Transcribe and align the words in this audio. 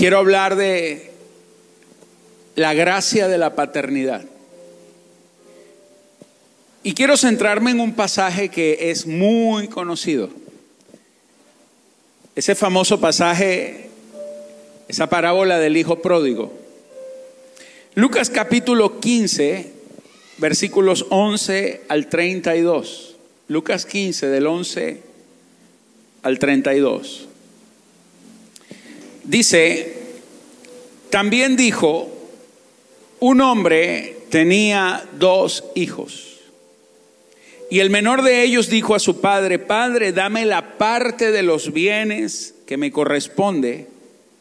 quiero 0.00 0.16
hablar 0.16 0.56
de 0.56 1.10
la 2.56 2.72
gracia 2.72 3.28
de 3.28 3.36
la 3.36 3.54
paternidad. 3.54 4.24
Y 6.82 6.94
quiero 6.94 7.18
centrarme 7.18 7.72
en 7.72 7.80
un 7.80 7.92
pasaje 7.92 8.48
que 8.48 8.90
es 8.90 9.06
muy 9.06 9.68
conocido. 9.68 10.30
Ese 12.34 12.54
famoso 12.54 12.98
pasaje, 12.98 13.90
esa 14.88 15.10
parábola 15.10 15.58
del 15.58 15.76
hijo 15.76 16.00
pródigo. 16.00 16.50
Lucas 17.94 18.30
capítulo 18.30 19.00
15, 19.00 19.70
versículos 20.38 21.04
11 21.10 21.82
al 21.88 22.06
32. 22.06 23.16
Lucas 23.48 23.84
15 23.84 24.28
del 24.28 24.46
11 24.46 25.02
al 26.22 26.38
32. 26.38 27.26
Dice, 29.30 29.94
también 31.08 31.56
dijo, 31.56 32.08
un 33.20 33.40
hombre 33.40 34.16
tenía 34.28 35.04
dos 35.20 35.62
hijos. 35.76 36.40
Y 37.70 37.78
el 37.78 37.90
menor 37.90 38.22
de 38.22 38.42
ellos 38.42 38.68
dijo 38.68 38.96
a 38.96 38.98
su 38.98 39.20
padre, 39.20 39.60
Padre, 39.60 40.12
dame 40.12 40.46
la 40.46 40.76
parte 40.78 41.30
de 41.30 41.44
los 41.44 41.72
bienes 41.72 42.56
que 42.66 42.76
me 42.76 42.90
corresponde. 42.90 43.86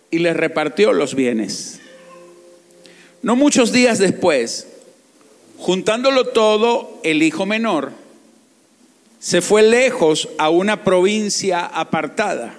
Y 0.10 0.18
le 0.18 0.34
repartió 0.34 0.92
los 0.92 1.14
bienes. 1.14 1.80
No 3.22 3.36
muchos 3.36 3.72
días 3.72 4.00
después, 4.00 4.66
juntándolo 5.60 6.30
todo, 6.30 7.00
el 7.04 7.22
hijo 7.22 7.46
menor 7.46 7.92
se 9.20 9.42
fue 9.42 9.62
lejos 9.62 10.30
a 10.40 10.50
una 10.50 10.84
provincia 10.84 11.64
apartada. 11.64 12.58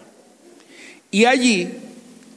Y 1.10 1.24
allí 1.24 1.70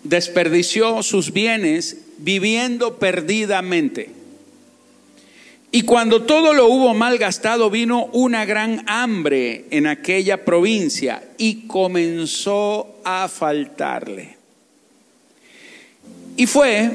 desperdició 0.03 1.03
sus 1.03 1.31
bienes 1.33 1.97
viviendo 2.17 2.99
perdidamente. 2.99 4.09
Y 5.71 5.81
cuando 5.81 6.21
todo 6.21 6.53
lo 6.53 6.67
hubo 6.67 6.93
mal 6.93 7.17
gastado, 7.17 7.71
vino 7.71 8.05
una 8.13 8.45
gran 8.45 8.83
hambre 8.87 9.65
en 9.71 9.87
aquella 9.87 10.45
provincia 10.45 11.23
y 11.39 11.65
comenzó 11.65 12.99
a 13.03 13.27
faltarle. 13.27 14.37
Y 16.37 16.45
fue 16.45 16.91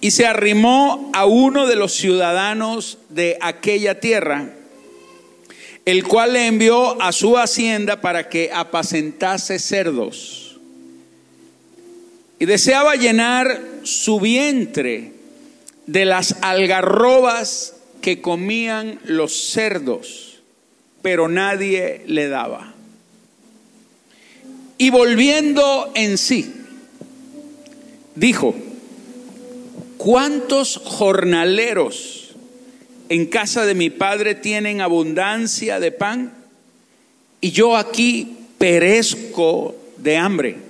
y 0.00 0.10
se 0.10 0.26
arrimó 0.26 1.10
a 1.12 1.26
uno 1.26 1.66
de 1.66 1.76
los 1.76 1.92
ciudadanos 1.92 2.98
de 3.08 3.36
aquella 3.40 4.00
tierra, 4.00 4.50
el 5.84 6.04
cual 6.04 6.32
le 6.32 6.46
envió 6.46 7.00
a 7.00 7.12
su 7.12 7.36
hacienda 7.36 8.00
para 8.00 8.28
que 8.28 8.50
apacentase 8.52 9.58
cerdos. 9.58 10.49
Y 12.40 12.46
deseaba 12.46 12.96
llenar 12.96 13.62
su 13.84 14.18
vientre 14.18 15.12
de 15.86 16.06
las 16.06 16.36
algarrobas 16.40 17.74
que 18.00 18.22
comían 18.22 18.98
los 19.04 19.50
cerdos, 19.50 20.40
pero 21.02 21.28
nadie 21.28 22.02
le 22.06 22.28
daba. 22.28 22.72
Y 24.78 24.88
volviendo 24.88 25.92
en 25.94 26.16
sí, 26.16 26.50
dijo, 28.14 28.54
¿cuántos 29.98 30.80
jornaleros 30.82 32.30
en 33.10 33.26
casa 33.26 33.66
de 33.66 33.74
mi 33.74 33.90
padre 33.90 34.34
tienen 34.34 34.80
abundancia 34.80 35.78
de 35.78 35.92
pan? 35.92 36.32
Y 37.42 37.50
yo 37.50 37.76
aquí 37.76 38.38
perezco 38.56 39.74
de 39.98 40.16
hambre. 40.16 40.69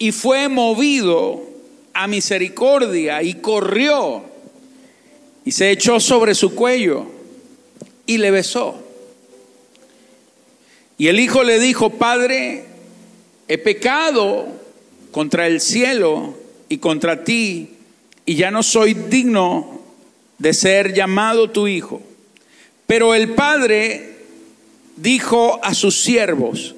Y 0.00 0.12
fue 0.12 0.48
movido 0.48 1.42
a 1.92 2.08
misericordia 2.08 3.22
y 3.22 3.34
corrió 3.34 4.24
y 5.44 5.52
se 5.52 5.70
echó 5.70 6.00
sobre 6.00 6.34
su 6.34 6.54
cuello 6.54 7.06
y 8.06 8.16
le 8.16 8.30
besó. 8.30 8.82
Y 10.96 11.08
el 11.08 11.20
hijo 11.20 11.44
le 11.44 11.60
dijo, 11.60 11.90
Padre, 11.90 12.64
he 13.46 13.58
pecado 13.58 14.48
contra 15.10 15.46
el 15.46 15.60
cielo 15.60 16.34
y 16.70 16.78
contra 16.78 17.22
ti, 17.22 17.74
y 18.24 18.36
ya 18.36 18.50
no 18.50 18.62
soy 18.62 18.94
digno 18.94 19.82
de 20.38 20.54
ser 20.54 20.94
llamado 20.94 21.50
tu 21.50 21.68
hijo. 21.68 22.00
Pero 22.86 23.14
el 23.14 23.34
padre 23.34 24.16
dijo 24.96 25.60
a 25.62 25.74
sus 25.74 26.00
siervos, 26.00 26.74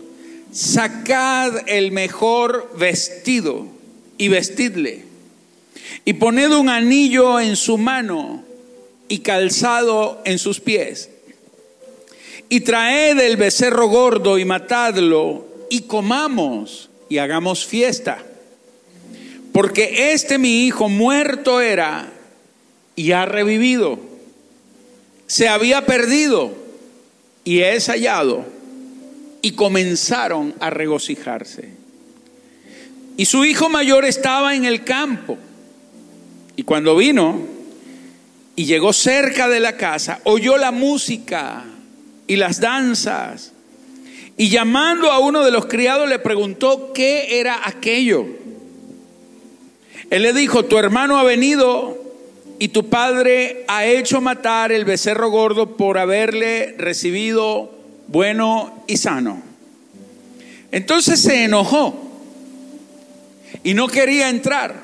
sacad 0.52 1.68
el 1.68 1.92
mejor 1.92 2.70
vestido 2.78 3.66
y 4.18 4.28
vestidle, 4.28 5.04
y 6.04 6.12
poned 6.14 6.50
un 6.50 6.68
anillo 6.68 7.40
en 7.40 7.56
su 7.56 7.78
mano 7.78 8.44
y 9.08 9.20
calzado 9.20 10.20
en 10.24 10.38
sus 10.38 10.60
pies, 10.60 11.10
y 12.48 12.60
traed 12.60 13.18
el 13.18 13.36
becerro 13.36 13.88
gordo 13.88 14.38
y 14.38 14.44
matadlo, 14.44 15.46
y 15.70 15.82
comamos 15.82 16.90
y 17.08 17.18
hagamos 17.18 17.64
fiesta. 17.66 18.22
Porque 19.52 20.12
este 20.12 20.38
mi 20.38 20.66
hijo 20.66 20.88
muerto 20.88 21.60
era 21.60 22.10
y 22.96 23.12
ha 23.12 23.26
revivido. 23.26 23.98
Se 25.26 25.48
había 25.48 25.84
perdido 25.84 26.52
y 27.44 27.60
es 27.60 27.86
hallado. 27.88 28.46
Y 29.42 29.52
comenzaron 29.52 30.54
a 30.60 30.70
regocijarse. 30.70 31.82
Y 33.16 33.26
su 33.26 33.44
hijo 33.44 33.68
mayor 33.68 34.04
estaba 34.04 34.54
en 34.54 34.64
el 34.64 34.84
campo. 34.84 35.36
Y 36.56 36.62
cuando 36.62 36.96
vino 36.96 37.40
y 38.56 38.64
llegó 38.64 38.92
cerca 38.92 39.48
de 39.48 39.60
la 39.60 39.76
casa, 39.76 40.20
oyó 40.24 40.56
la 40.56 40.70
música 40.70 41.64
y 42.26 42.36
las 42.36 42.60
danzas. 42.60 43.52
Y 44.36 44.48
llamando 44.48 45.10
a 45.10 45.18
uno 45.18 45.44
de 45.44 45.50
los 45.50 45.66
criados 45.66 46.08
le 46.08 46.18
preguntó 46.18 46.92
qué 46.92 47.40
era 47.40 47.60
aquello. 47.66 48.26
Él 50.10 50.22
le 50.22 50.32
dijo, 50.32 50.64
tu 50.64 50.78
hermano 50.78 51.18
ha 51.18 51.22
venido 51.22 51.98
y 52.58 52.68
tu 52.68 52.88
padre 52.88 53.64
ha 53.68 53.86
hecho 53.86 54.20
matar 54.20 54.72
el 54.72 54.84
becerro 54.84 55.30
gordo 55.30 55.76
por 55.76 55.98
haberle 55.98 56.74
recibido 56.78 57.81
bueno 58.08 58.84
y 58.86 58.96
sano. 58.96 59.42
Entonces 60.70 61.20
se 61.20 61.44
enojó 61.44 62.10
y 63.62 63.74
no 63.74 63.88
quería 63.88 64.28
entrar. 64.28 64.80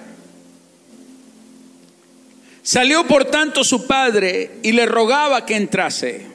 Salió 2.62 3.06
por 3.06 3.24
tanto 3.24 3.64
su 3.64 3.86
padre 3.86 4.58
y 4.62 4.72
le 4.72 4.84
rogaba 4.84 5.46
que 5.46 5.56
entrase. 5.56 6.26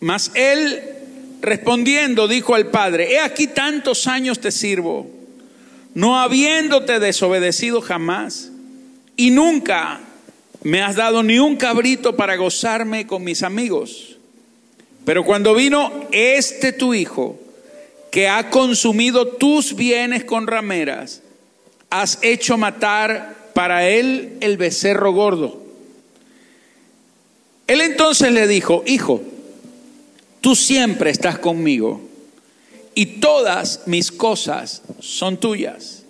Mas 0.00 0.30
él 0.34 0.82
respondiendo 1.42 2.28
dijo 2.28 2.54
al 2.54 2.68
padre, 2.68 3.14
he 3.14 3.20
aquí 3.20 3.48
tantos 3.48 4.06
años 4.06 4.40
te 4.40 4.50
sirvo, 4.50 5.10
no 5.94 6.18
habiéndote 6.18 7.00
desobedecido 7.00 7.80
jamás, 7.80 8.50
y 9.16 9.30
nunca 9.30 10.00
me 10.62 10.82
has 10.82 10.96
dado 10.96 11.22
ni 11.22 11.38
un 11.38 11.56
cabrito 11.56 12.16
para 12.16 12.36
gozarme 12.36 13.06
con 13.06 13.24
mis 13.24 13.42
amigos. 13.42 14.11
Pero 15.04 15.24
cuando 15.24 15.54
vino 15.54 16.06
este 16.12 16.72
tu 16.72 16.94
hijo, 16.94 17.38
que 18.10 18.28
ha 18.28 18.50
consumido 18.50 19.26
tus 19.26 19.74
bienes 19.74 20.24
con 20.24 20.46
rameras, 20.46 21.22
has 21.90 22.18
hecho 22.22 22.56
matar 22.56 23.50
para 23.54 23.88
él 23.88 24.36
el 24.40 24.56
becerro 24.56 25.12
gordo. 25.12 25.60
Él 27.66 27.80
entonces 27.80 28.32
le 28.32 28.46
dijo, 28.46 28.84
hijo, 28.86 29.22
tú 30.40 30.54
siempre 30.54 31.10
estás 31.10 31.38
conmigo 31.38 32.00
y 32.94 33.06
todas 33.20 33.82
mis 33.86 34.12
cosas 34.12 34.82
son 35.00 35.38
tuyas. 35.38 36.02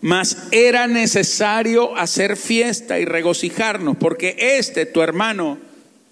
Mas 0.00 0.36
era 0.50 0.86
necesario 0.86 1.96
hacer 1.96 2.36
fiesta 2.36 3.00
y 3.00 3.06
regocijarnos 3.06 3.96
porque 3.96 4.36
este, 4.38 4.86
tu 4.86 5.02
hermano, 5.02 5.58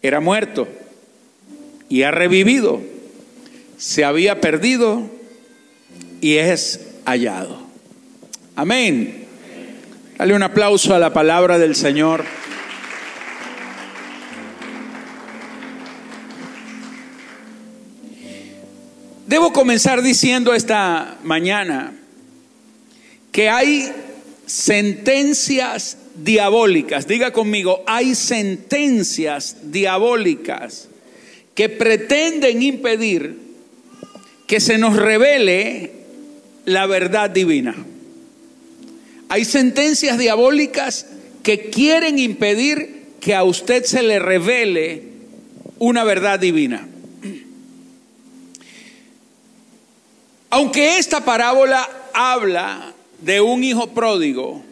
era 0.03 0.19
muerto 0.19 0.67
y 1.93 2.05
ha 2.05 2.11
revivido. 2.11 2.81
Se 3.77 4.03
había 4.03 4.41
perdido 4.41 5.11
y 6.23 6.37
es 6.37 6.81
hallado. 7.05 7.67
Amén. 8.57 9.27
Dale 10.17 10.35
un 10.35 10.43
aplauso 10.43 10.95
a 10.95 10.99
la 10.99 11.13
palabra 11.13 11.59
del 11.59 11.77
Señor. 11.77 12.25
Debo 19.27 19.53
comenzar 19.53 20.01
diciendo 20.01 20.55
esta 20.55 21.19
mañana 21.25 21.93
que 23.33 23.51
hay 23.51 23.93
sentencias 24.47 25.99
diabólicas, 26.15 27.07
diga 27.07 27.35
conmigo, 27.35 27.85
hay 27.87 28.15
sentencias 28.15 29.59
diabólicas 29.65 30.89
que 31.63 31.69
pretenden 31.69 32.61
impedir 32.61 33.39
que 34.49 34.59
se 34.59 34.79
nos 34.79 34.97
revele 34.97 35.93
la 36.65 36.87
verdad 36.87 37.31
divina. 37.31 37.73
Hay 39.29 39.45
sentencias 39.45 40.19
diabólicas 40.19 41.07
que 41.45 41.71
quieren 41.71 42.19
impedir 42.19 43.05
que 43.21 43.37
a 43.37 43.45
usted 43.45 43.85
se 43.85 44.03
le 44.03 44.19
revele 44.19 45.05
una 45.79 46.03
verdad 46.03 46.41
divina. 46.41 46.89
Aunque 50.51 50.99
esta 50.99 51.25
parábola 51.25 51.89
habla 52.13 52.93
de 53.21 53.41
un 53.41 53.63
hijo 53.63 53.95
pródigo, 53.95 54.65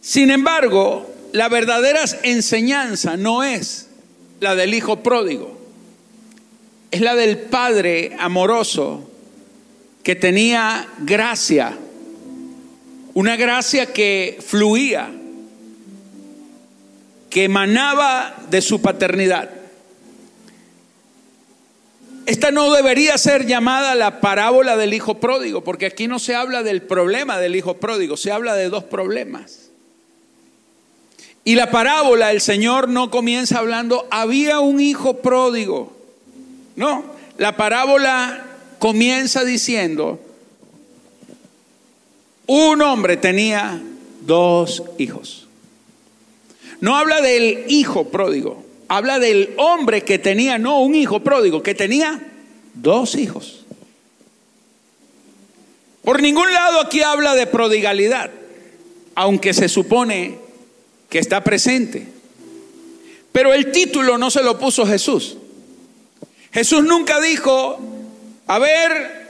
sin 0.00 0.32
embargo, 0.32 1.08
la 1.30 1.48
verdadera 1.48 2.00
enseñanza 2.24 3.16
no 3.16 3.44
es 3.44 3.89
la 4.40 4.54
del 4.54 4.74
hijo 4.74 5.02
pródigo, 5.02 5.56
es 6.90 7.00
la 7.00 7.14
del 7.14 7.38
padre 7.38 8.16
amoroso 8.18 9.08
que 10.02 10.16
tenía 10.16 10.88
gracia, 11.00 11.76
una 13.14 13.36
gracia 13.36 13.92
que 13.92 14.38
fluía, 14.44 15.10
que 17.28 17.44
emanaba 17.44 18.34
de 18.50 18.62
su 18.62 18.80
paternidad. 18.80 19.50
Esta 22.26 22.50
no 22.50 22.72
debería 22.72 23.18
ser 23.18 23.46
llamada 23.46 23.94
la 23.94 24.20
parábola 24.20 24.76
del 24.76 24.94
hijo 24.94 25.20
pródigo, 25.20 25.62
porque 25.62 25.86
aquí 25.86 26.08
no 26.08 26.18
se 26.18 26.34
habla 26.34 26.62
del 26.62 26.82
problema 26.82 27.38
del 27.38 27.56
hijo 27.56 27.76
pródigo, 27.78 28.16
se 28.16 28.32
habla 28.32 28.54
de 28.54 28.68
dos 28.68 28.84
problemas. 28.84 29.69
Y 31.44 31.54
la 31.54 31.70
parábola, 31.70 32.32
el 32.32 32.40
Señor 32.40 32.88
no 32.88 33.10
comienza 33.10 33.58
hablando, 33.58 34.06
había 34.10 34.60
un 34.60 34.80
hijo 34.80 35.18
pródigo. 35.18 35.92
No, 36.76 37.04
la 37.38 37.56
parábola 37.56 38.46
comienza 38.78 39.44
diciendo, 39.44 40.20
un 42.46 42.82
hombre 42.82 43.16
tenía 43.16 43.80
dos 44.22 44.82
hijos. 44.98 45.46
No 46.80 46.96
habla 46.96 47.20
del 47.20 47.64
hijo 47.68 48.08
pródigo, 48.08 48.64
habla 48.88 49.18
del 49.18 49.54
hombre 49.56 50.02
que 50.02 50.18
tenía, 50.18 50.58
no 50.58 50.80
un 50.80 50.94
hijo 50.94 51.20
pródigo, 51.20 51.62
que 51.62 51.74
tenía 51.74 52.20
dos 52.74 53.14
hijos. 53.14 53.64
Por 56.02 56.22
ningún 56.22 56.52
lado 56.52 56.80
aquí 56.80 57.02
habla 57.02 57.34
de 57.34 57.46
prodigalidad, 57.46 58.30
aunque 59.14 59.52
se 59.52 59.68
supone 59.68 60.38
que 61.10 61.18
está 61.18 61.44
presente. 61.44 62.06
Pero 63.32 63.52
el 63.52 63.70
título 63.72 64.16
no 64.16 64.30
se 64.30 64.42
lo 64.42 64.58
puso 64.58 64.86
Jesús. 64.86 65.36
Jesús 66.52 66.84
nunca 66.84 67.20
dijo, 67.20 67.78
a 68.46 68.58
ver, 68.58 69.28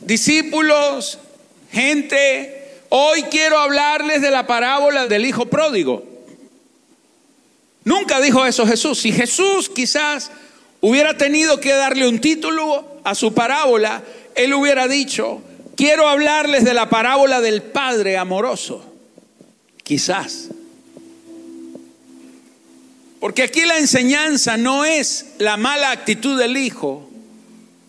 discípulos, 0.00 1.18
gente, 1.70 2.80
hoy 2.88 3.24
quiero 3.24 3.58
hablarles 3.58 4.22
de 4.22 4.30
la 4.30 4.46
parábola 4.46 5.06
del 5.06 5.26
hijo 5.26 5.46
pródigo. 5.46 6.04
Nunca 7.84 8.20
dijo 8.20 8.44
eso 8.46 8.66
Jesús. 8.66 9.00
Si 9.00 9.12
Jesús 9.12 9.68
quizás 9.68 10.30
hubiera 10.80 11.16
tenido 11.16 11.60
que 11.60 11.72
darle 11.72 12.08
un 12.08 12.20
título 12.20 13.00
a 13.04 13.14
su 13.14 13.34
parábola, 13.34 14.02
él 14.34 14.54
hubiera 14.54 14.88
dicho, 14.88 15.42
quiero 15.76 16.08
hablarles 16.08 16.64
de 16.64 16.74
la 16.74 16.88
parábola 16.88 17.40
del 17.40 17.62
Padre 17.62 18.16
amoroso. 18.16 18.84
Quizás. 19.82 20.48
Porque 23.22 23.44
aquí 23.44 23.60
la 23.60 23.78
enseñanza 23.78 24.56
no 24.56 24.84
es 24.84 25.26
la 25.38 25.56
mala 25.56 25.92
actitud 25.92 26.36
del 26.36 26.56
hijo, 26.56 27.08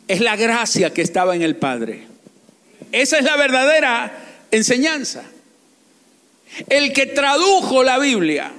es 0.07 0.21
la 0.21 0.35
gracia 0.35 0.93
que 0.93 1.01
estaba 1.01 1.35
en 1.35 1.41
el 1.41 1.55
Padre. 1.55 2.05
Esa 2.91 3.17
es 3.17 3.23
la 3.23 3.35
verdadera 3.35 4.15
enseñanza. 4.51 5.23
El 6.69 6.93
que 6.93 7.07
tradujo 7.07 7.83
la 7.83 7.97
Biblia, 7.97 8.51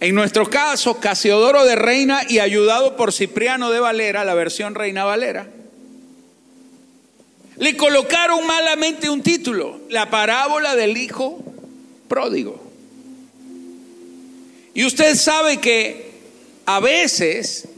en 0.00 0.16
nuestro 0.16 0.50
caso, 0.50 0.98
Casiodoro 0.98 1.64
de 1.64 1.76
Reina 1.76 2.22
y 2.28 2.40
ayudado 2.40 2.96
por 2.96 3.12
Cipriano 3.12 3.70
de 3.70 3.78
Valera, 3.78 4.24
la 4.24 4.34
versión 4.34 4.74
Reina 4.74 5.04
Valera, 5.04 5.46
le 7.58 7.76
colocaron 7.76 8.44
malamente 8.48 9.08
un 9.08 9.22
título, 9.22 9.78
la 9.90 10.10
parábola 10.10 10.74
del 10.74 10.96
hijo 10.96 11.40
pródigo. 12.08 12.63
Y 14.74 14.84
usted 14.84 15.14
sabe 15.14 15.58
que 15.58 16.10
a 16.66 16.80
veces 16.80 17.68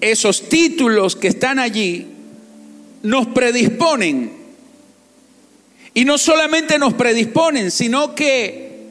esos 0.00 0.48
títulos 0.48 1.14
que 1.14 1.28
están 1.28 1.58
allí 1.58 2.06
nos 3.02 3.26
predisponen. 3.28 4.32
Y 5.92 6.04
no 6.04 6.16
solamente 6.16 6.78
nos 6.78 6.94
predisponen, 6.94 7.70
sino 7.70 8.14
que 8.14 8.86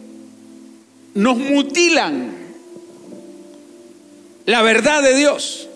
nos 1.16 1.38
mutilan 1.38 2.36
la 4.46 4.62
verdad 4.62 5.02
de 5.02 5.16
Dios. 5.16 5.68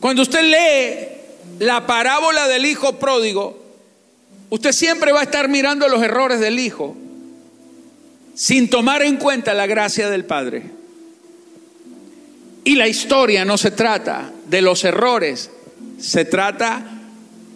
Cuando 0.00 0.22
usted 0.22 0.42
lee 0.42 1.64
la 1.64 1.86
parábola 1.86 2.48
del 2.48 2.66
hijo 2.66 2.98
pródigo, 2.98 3.58
usted 4.50 4.72
siempre 4.72 5.12
va 5.12 5.20
a 5.20 5.24
estar 5.24 5.48
mirando 5.48 5.88
los 5.88 6.02
errores 6.02 6.38
del 6.40 6.58
hijo 6.58 6.96
sin 8.38 8.70
tomar 8.70 9.02
en 9.02 9.16
cuenta 9.16 9.52
la 9.52 9.66
gracia 9.66 10.08
del 10.08 10.24
Padre. 10.24 10.62
Y 12.62 12.76
la 12.76 12.86
historia 12.86 13.44
no 13.44 13.58
se 13.58 13.72
trata 13.72 14.30
de 14.46 14.62
los 14.62 14.84
errores, 14.84 15.50
se 15.98 16.24
trata 16.24 17.00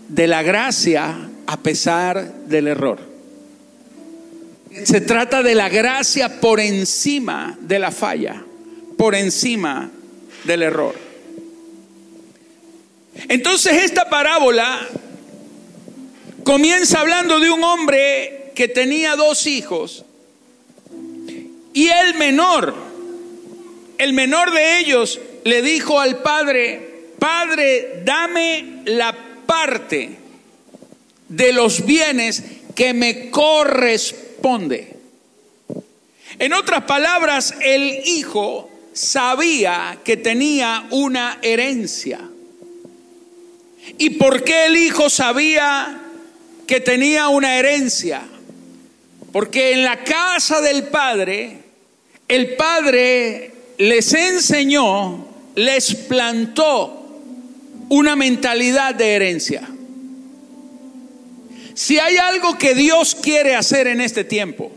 de 0.09 0.27
la 0.27 0.43
gracia 0.43 1.31
a 1.47 1.57
pesar 1.61 2.33
del 2.47 2.67
error. 2.67 2.99
Se 4.83 5.01
trata 5.01 5.45
de 5.45 5.55
la 5.55 5.69
gracia 5.69 6.41
por 6.41 6.59
encima 6.59 7.57
de 7.61 7.79
la 7.79 7.93
falla, 7.93 8.43
por 8.99 9.15
encima 9.15 9.89
del 10.43 10.65
error. 10.65 10.97
Entonces 13.29 13.85
esta 13.85 14.11
parábola 14.11 14.81
comienza 16.43 16.99
hablando 16.99 17.39
de 17.39 17.51
un 17.51 17.63
hombre 17.63 18.51
que 18.57 18.67
tenía 18.67 19.15
dos 19.15 19.47
hijos 19.47 20.07
y 21.73 21.89
el 21.89 22.15
menor, 22.15 22.75
el 23.99 24.13
menor 24.13 24.51
de 24.53 24.79
ellos 24.79 25.21
le 25.45 25.63
dijo 25.63 26.01
al 26.01 26.23
padre, 26.23 26.93
Padre, 27.19 28.03
dame 28.05 28.83
la 28.87 29.17
parte 29.47 30.11
de 31.29 31.53
los 31.53 31.87
bienes 31.87 32.43
que 32.75 32.93
me 32.95 33.31
corresponde. 33.31 34.97
En 36.39 36.53
otras 36.53 36.83
palabras, 36.83 37.55
el 37.61 38.03
hijo 38.07 38.69
sabía 38.93 39.99
que 40.05 40.17
tenía 40.17 40.87
una 40.91 41.39
herencia. 41.43 42.21
¿Y 43.99 44.11
por 44.11 44.43
qué 44.43 44.67
el 44.67 44.77
hijo 44.77 45.09
sabía 45.09 46.01
que 46.67 46.81
tenía 46.81 47.29
una 47.29 47.57
herencia? 47.57 48.23
Porque 49.33 49.73
en 49.73 49.85
la 49.85 50.05
casa 50.05 50.61
del 50.61 50.85
padre 50.85 51.63
el 52.33 52.55
Padre 52.55 53.53
les 53.77 54.15
enseñó, 54.15 55.27
les 55.55 55.95
plantó 55.95 57.21
una 57.91 58.17
mentalidad 58.17 58.95
de 58.95 59.13
herencia. 59.13 59.69
Si 61.75 61.99
hay 61.99 62.17
algo 62.17 62.57
que 62.57 62.75
Dios 62.75 63.15
quiere 63.15 63.55
hacer 63.55 63.87
en 63.87 64.01
este 64.01 64.25
tiempo, 64.25 64.73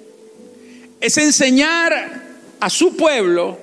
es 1.00 1.18
enseñar 1.18 2.24
a 2.60 2.70
su 2.70 2.98
pueblo 2.98 3.58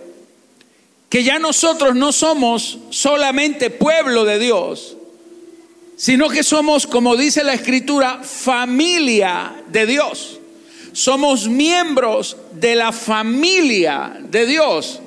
que 1.10 1.22
ya 1.22 1.38
nosotros 1.38 1.94
no 1.94 2.12
somos 2.12 2.78
solamente 2.88 3.68
pueblo 3.68 4.24
de 4.24 4.38
Dios, 4.38 4.96
sino 5.96 6.30
que 6.30 6.42
somos, 6.42 6.86
como 6.86 7.14
dice 7.16 7.44
la 7.44 7.52
escritura, 7.52 8.22
familia 8.22 9.52
de 9.68 9.84
Dios 9.84 10.38
somos 10.92 11.48
miembros 11.48 12.36
de 12.52 12.74
la 12.74 12.92
familia 12.92 14.16
de 14.20 14.46
Dios. 14.46 15.00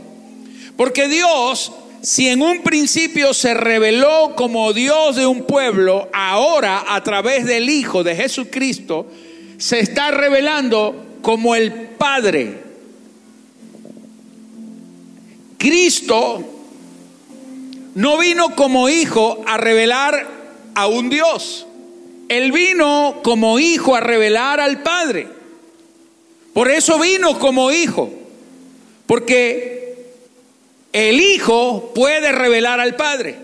Porque 0.75 1.07
Dios 1.07 1.71
si 2.05 2.27
en 2.27 2.43
un 2.43 2.61
principio 2.61 3.33
se 3.33 3.55
reveló 3.55 4.35
como 4.35 4.73
Dios 4.73 5.15
de 5.15 5.25
un 5.25 5.43
pueblo, 5.45 6.07
ahora 6.13 6.83
a 6.87 7.01
través 7.01 7.45
del 7.45 7.67
Hijo 7.67 8.03
de 8.03 8.15
Jesucristo, 8.15 9.07
se 9.57 9.79
está 9.79 10.11
revelando 10.11 10.95
como 11.23 11.55
el 11.55 11.71
Padre. 11.71 12.59
Cristo 15.57 16.43
no 17.95 18.19
vino 18.19 18.55
como 18.55 18.87
hijo 18.87 19.43
a 19.47 19.57
revelar 19.57 20.27
a 20.75 20.85
un 20.85 21.09
Dios. 21.09 21.65
Él 22.29 22.51
vino 22.51 23.21
como 23.23 23.57
hijo 23.57 23.95
a 23.95 23.99
revelar 23.99 24.59
al 24.59 24.83
Padre. 24.83 25.27
Por 26.55 26.71
eso 26.71 26.97
vino 26.97 27.37
como 27.37 27.69
hijo. 27.69 28.09
Porque 29.07 30.05
el 30.93 31.19
hijo 31.19 31.91
puede 31.93 32.31
revelar 32.31 32.79
al 32.79 32.95
Padre. 32.95 33.35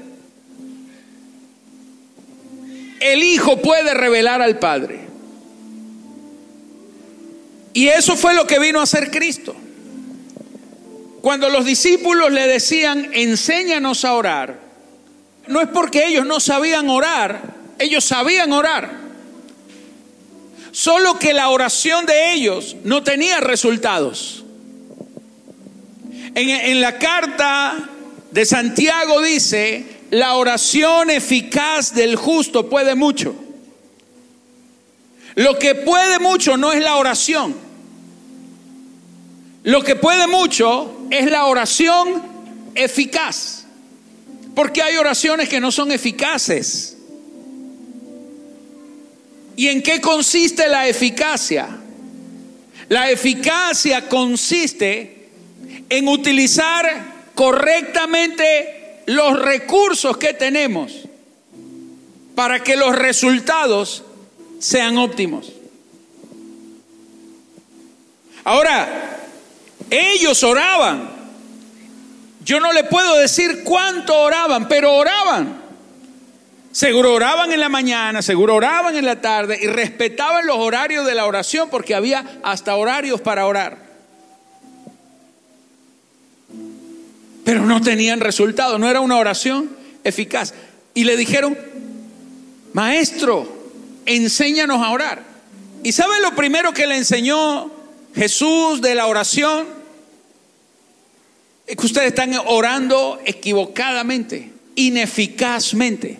El 3.01 3.21
hijo 3.21 3.57
puede 3.57 3.93
revelar 3.93 4.41
al 4.41 4.59
Padre. 4.59 5.01
Y 7.73 7.89
eso 7.89 8.15
fue 8.15 8.33
lo 8.33 8.47
que 8.47 8.59
vino 8.59 8.79
a 8.79 8.83
hacer 8.83 9.11
Cristo. 9.11 9.53
Cuando 11.21 11.49
los 11.49 11.65
discípulos 11.65 12.31
le 12.31 12.47
decían, 12.47 13.09
enséñanos 13.11 14.05
a 14.05 14.13
orar, 14.13 14.57
no 15.47 15.59
es 15.59 15.67
porque 15.67 16.07
ellos 16.07 16.25
no 16.25 16.39
sabían 16.39 16.89
orar, 16.89 17.41
ellos 17.77 18.05
sabían 18.05 18.53
orar. 18.53 19.00
Solo 20.71 21.19
que 21.19 21.33
la 21.33 21.49
oración 21.49 22.05
de 22.05 22.33
ellos 22.33 22.77
no 22.83 23.03
tenía 23.03 23.39
resultados. 23.39 24.43
En, 26.33 26.49
en, 26.49 26.79
la 26.79 26.97
carta 26.97 27.89
de 28.31 28.45
Santiago 28.45 29.21
dice, 29.21 29.85
la 30.11 30.35
oración 30.35 31.09
eficaz 31.09 31.93
del 31.93 32.15
justo 32.15 32.69
puede 32.69 32.95
mucho. 32.95 33.35
Lo 35.35 35.59
que 35.59 35.75
puede 35.75 36.19
mucho 36.19 36.55
no 36.55 36.71
es 36.71 36.81
la 36.81 36.95
oración. 36.95 37.55
Lo 39.63 39.83
que 39.83 39.95
puede 39.95 40.27
mucho 40.27 41.05
es 41.09 41.29
la 41.29 41.45
oración 41.45 42.23
eficaz. 42.75 43.65
Porque 44.55 44.81
hay 44.81 44.97
oraciones 44.97 45.49
que 45.49 45.59
no 45.59 45.71
son 45.71 45.91
eficaces. 45.91 46.97
¿Y 49.55 49.67
en 49.67 49.81
qué 49.81 49.99
consiste 50.01 50.67
la 50.67 50.87
eficacia? 50.87 51.67
La 52.89 53.09
eficacia 53.09 54.09
consiste 54.09 55.29
en 55.89 56.07
utilizar 56.07 57.29
correctamente 57.35 59.03
los 59.05 59.39
recursos 59.39 60.17
que 60.17 60.33
tenemos 60.33 60.93
para 62.35 62.63
que 62.63 62.75
los 62.75 62.95
resultados 62.95 64.03
sean 64.59 64.97
óptimos. 64.97 65.51
Ahora, 68.43 69.19
ellos 69.89 70.43
oraban. 70.43 71.09
Yo 72.43 72.59
no 72.59 72.73
le 72.73 72.83
puedo 72.85 73.17
decir 73.17 73.63
cuánto 73.63 74.19
oraban, 74.19 74.67
pero 74.67 74.93
oraban. 74.95 75.60
Seguro 76.71 77.13
oraban 77.13 77.51
en 77.51 77.59
la 77.59 77.69
mañana, 77.69 78.21
seguro 78.21 78.55
oraban 78.55 78.95
en 78.95 79.05
la 79.05 79.19
tarde 79.19 79.59
y 79.61 79.67
respetaban 79.67 80.45
los 80.45 80.57
horarios 80.57 81.05
de 81.05 81.15
la 81.15 81.25
oración 81.25 81.69
porque 81.69 81.95
había 81.95 82.39
hasta 82.43 82.75
horarios 82.75 83.19
para 83.21 83.45
orar. 83.45 83.77
Pero 87.43 87.65
no 87.65 87.81
tenían 87.81 88.19
resultado, 88.19 88.77
no 88.77 88.89
era 88.89 89.01
una 89.01 89.17
oración 89.17 89.69
eficaz. 90.03 90.53
Y 90.93 91.03
le 91.03 91.17
dijeron, 91.17 91.57
maestro, 92.73 93.71
enséñanos 94.05 94.81
a 94.81 94.91
orar. 94.91 95.23
¿Y 95.83 95.91
saben 95.91 96.21
lo 96.21 96.35
primero 96.35 96.73
que 96.73 96.87
le 96.87 96.95
enseñó 96.95 97.71
Jesús 98.15 98.81
de 98.81 98.95
la 98.95 99.07
oración? 99.07 99.81
es 101.71 101.77
que 101.77 101.85
ustedes 101.85 102.07
están 102.09 102.33
orando 102.47 103.21
equivocadamente, 103.25 104.51
ineficazmente. 104.75 106.19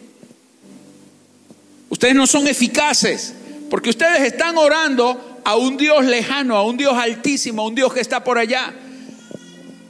Ustedes 1.91 2.15
no 2.15 2.25
son 2.25 2.47
eficaces, 2.47 3.33
porque 3.69 3.89
ustedes 3.89 4.21
están 4.21 4.57
orando 4.57 5.41
a 5.43 5.57
un 5.57 5.75
Dios 5.75 6.05
lejano, 6.05 6.55
a 6.55 6.63
un 6.65 6.77
Dios 6.77 6.93
altísimo, 6.93 7.63
a 7.63 7.67
un 7.67 7.75
Dios 7.75 7.93
que 7.93 7.99
está 7.99 8.23
por 8.23 8.37
allá. 8.37 8.73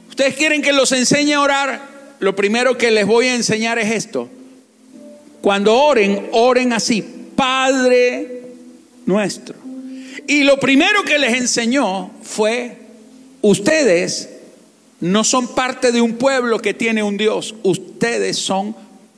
Ustedes 0.08 0.34
quieren 0.34 0.62
que 0.62 0.72
los 0.72 0.90
enseñe 0.90 1.34
a 1.34 1.40
orar. 1.40 1.80
Lo 2.18 2.34
primero 2.34 2.76
que 2.76 2.90
les 2.90 3.06
voy 3.06 3.28
a 3.28 3.36
enseñar 3.36 3.78
es 3.78 3.92
esto. 3.92 4.28
Cuando 5.40 5.78
oren, 5.78 6.28
oren 6.32 6.72
así, 6.72 7.02
Padre 7.36 8.42
nuestro. 9.06 9.54
Y 10.26 10.42
lo 10.42 10.58
primero 10.58 11.04
que 11.04 11.20
les 11.20 11.34
enseñó 11.34 12.10
fue, 12.20 12.78
ustedes 13.42 14.28
no 14.98 15.22
son 15.22 15.54
parte 15.54 15.92
de 15.92 16.00
un 16.00 16.14
pueblo 16.14 16.58
que 16.58 16.74
tiene 16.74 17.04
un 17.04 17.16
Dios, 17.16 17.54
ustedes 17.62 18.38
son 18.38 18.74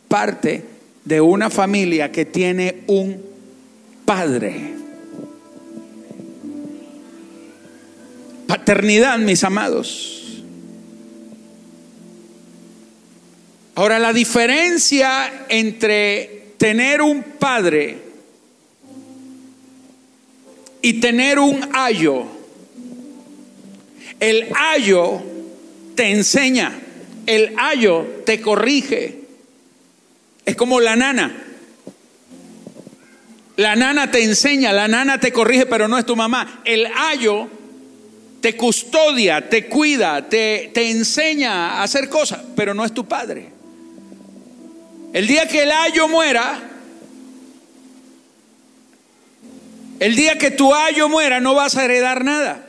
parte 0.07 0.74
de 1.05 1.21
una 1.21 1.51
familia 1.51 2.11
que 2.11 2.25
tiene 2.25 2.83
un 2.87 3.23
Padre. 4.05 4.75
Paternidad, 8.47 9.19
mis 9.19 9.43
amados. 9.43 10.43
Ahora, 13.75 13.99
la 13.99 14.13
diferencia 14.13 15.47
entre 15.49 16.53
tener 16.59 17.03
un 17.03 17.23
padre 17.23 17.99
y 20.81 20.95
tener 20.95 21.39
un 21.39 21.69
ayo. 21.73 22.25
El 24.21 24.47
ayo 24.55 25.23
te 25.97 26.11
enseña, 26.11 26.79
el 27.27 27.53
ayo 27.59 28.23
te 28.25 28.41
corrige. 28.41 29.24
Es 30.45 30.57
como 30.57 30.81
la 30.81 30.97
nana. 30.97 31.45
La 33.57 33.77
nana 33.77 34.11
te 34.11 34.23
enseña, 34.25 34.73
la 34.73 34.89
nana 34.89 35.21
te 35.21 35.33
corrige, 35.33 35.67
pero 35.67 35.87
no 35.87 35.97
es 35.97 36.05
tu 36.05 36.17
mamá. 36.17 36.63
El 36.65 36.87
ayo 36.87 37.49
te 38.41 38.57
custodia, 38.57 39.49
te 39.49 39.67
cuida, 39.69 40.29
te, 40.29 40.71
te 40.75 40.91
enseña 40.91 41.79
a 41.79 41.83
hacer 41.83 42.09
cosas, 42.09 42.41
pero 42.57 42.75
no 42.75 42.85
es 42.85 42.93
tu 42.93 43.07
padre. 43.07 43.49
El 45.13 45.27
día 45.29 45.47
que 45.47 45.63
el 45.63 45.71
ayo 45.71 46.09
muera, 46.09 46.61
el 50.01 50.17
día 50.17 50.37
que 50.37 50.51
tu 50.51 50.75
ayo 50.75 51.09
muera, 51.09 51.41
no 51.41 51.55
vas 51.55 51.77
a 51.77 51.85
heredar 51.85 52.25
nada. 52.25 52.67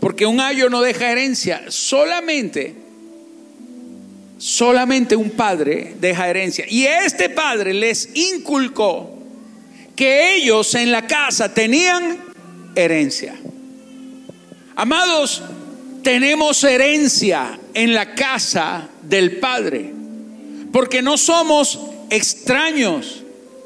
Porque 0.00 0.26
un 0.26 0.40
ayo 0.40 0.70
no 0.70 0.80
deja 0.80 1.10
herencia, 1.10 1.64
solamente, 1.68 2.76
solamente 4.42 5.14
un 5.14 5.30
padre 5.30 5.94
deja 6.00 6.28
herencia. 6.28 6.64
Y 6.68 6.84
este 6.84 7.30
padre 7.30 7.72
les 7.72 8.08
inculcó 8.16 9.16
que 9.94 10.34
ellos 10.34 10.74
en 10.74 10.90
la 10.90 11.06
casa 11.06 11.54
tenían 11.54 12.18
herencia. 12.74 13.36
Amados, 14.74 15.44
tenemos 16.02 16.64
herencia 16.64 17.56
en 17.72 17.94
la 17.94 18.16
casa 18.16 18.88
del 19.02 19.38
Padre, 19.38 19.92
porque 20.72 21.02
no 21.02 21.16
somos 21.18 21.78
extraños, 22.10 23.22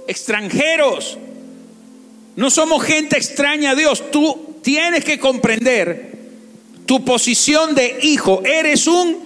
extranjeros, 0.07 1.17
no 2.35 2.51
somos 2.51 2.85
gente 2.85 3.17
extraña 3.17 3.71
a 3.71 3.75
Dios. 3.77 4.11
Tú 4.11 4.59
tienes 4.63 5.07
que 5.07 5.19
comprender 5.19 6.19
tu 6.85 7.03
posición 7.03 7.75
de 7.75 7.99
hijo. 8.03 8.43
Eres 8.45 8.87
un 8.87 9.26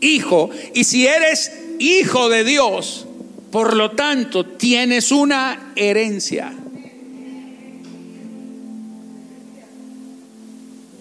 hijo. 0.00 0.50
Y 0.74 0.84
si 0.84 1.06
eres 1.06 1.52
hijo 1.78 2.28
de 2.28 2.44
Dios, 2.44 3.06
por 3.50 3.74
lo 3.74 3.92
tanto, 3.92 4.44
tienes 4.44 5.12
una 5.12 5.72
herencia. 5.76 6.52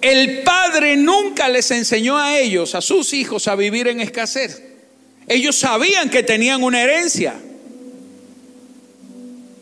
El 0.02 0.44
padre 0.44 0.98
nunca 0.98 1.50
les 1.50 1.72
enseñó 1.72 2.18
a 2.18 2.38
ellos, 2.38 2.76
a 2.76 2.82
sus 2.82 3.14
hijos, 3.14 3.48
a 3.48 3.56
vivir 3.56 3.88
en 3.88 4.02
escasez. 4.02 4.62
Ellos 5.28 5.56
sabían 5.56 6.10
que 6.10 6.22
tenían 6.22 6.64
una 6.64 6.82
herencia. 6.84 7.34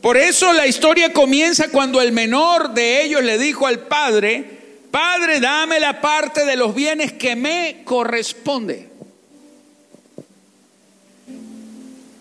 Por 0.01 0.17
eso 0.17 0.51
la 0.51 0.67
historia 0.67 1.13
comienza 1.13 1.69
cuando 1.69 2.01
el 2.01 2.11
menor 2.11 2.73
de 2.73 3.03
ellos 3.03 3.23
le 3.23 3.37
dijo 3.37 3.67
al 3.67 3.87
padre, 3.87 4.53
Padre, 4.91 5.39
dame 5.39 5.79
la 5.79 6.01
parte 6.01 6.45
de 6.45 6.55
los 6.55 6.75
bienes 6.75 7.13
que 7.13 7.35
me 7.35 7.81
corresponde. 7.83 8.89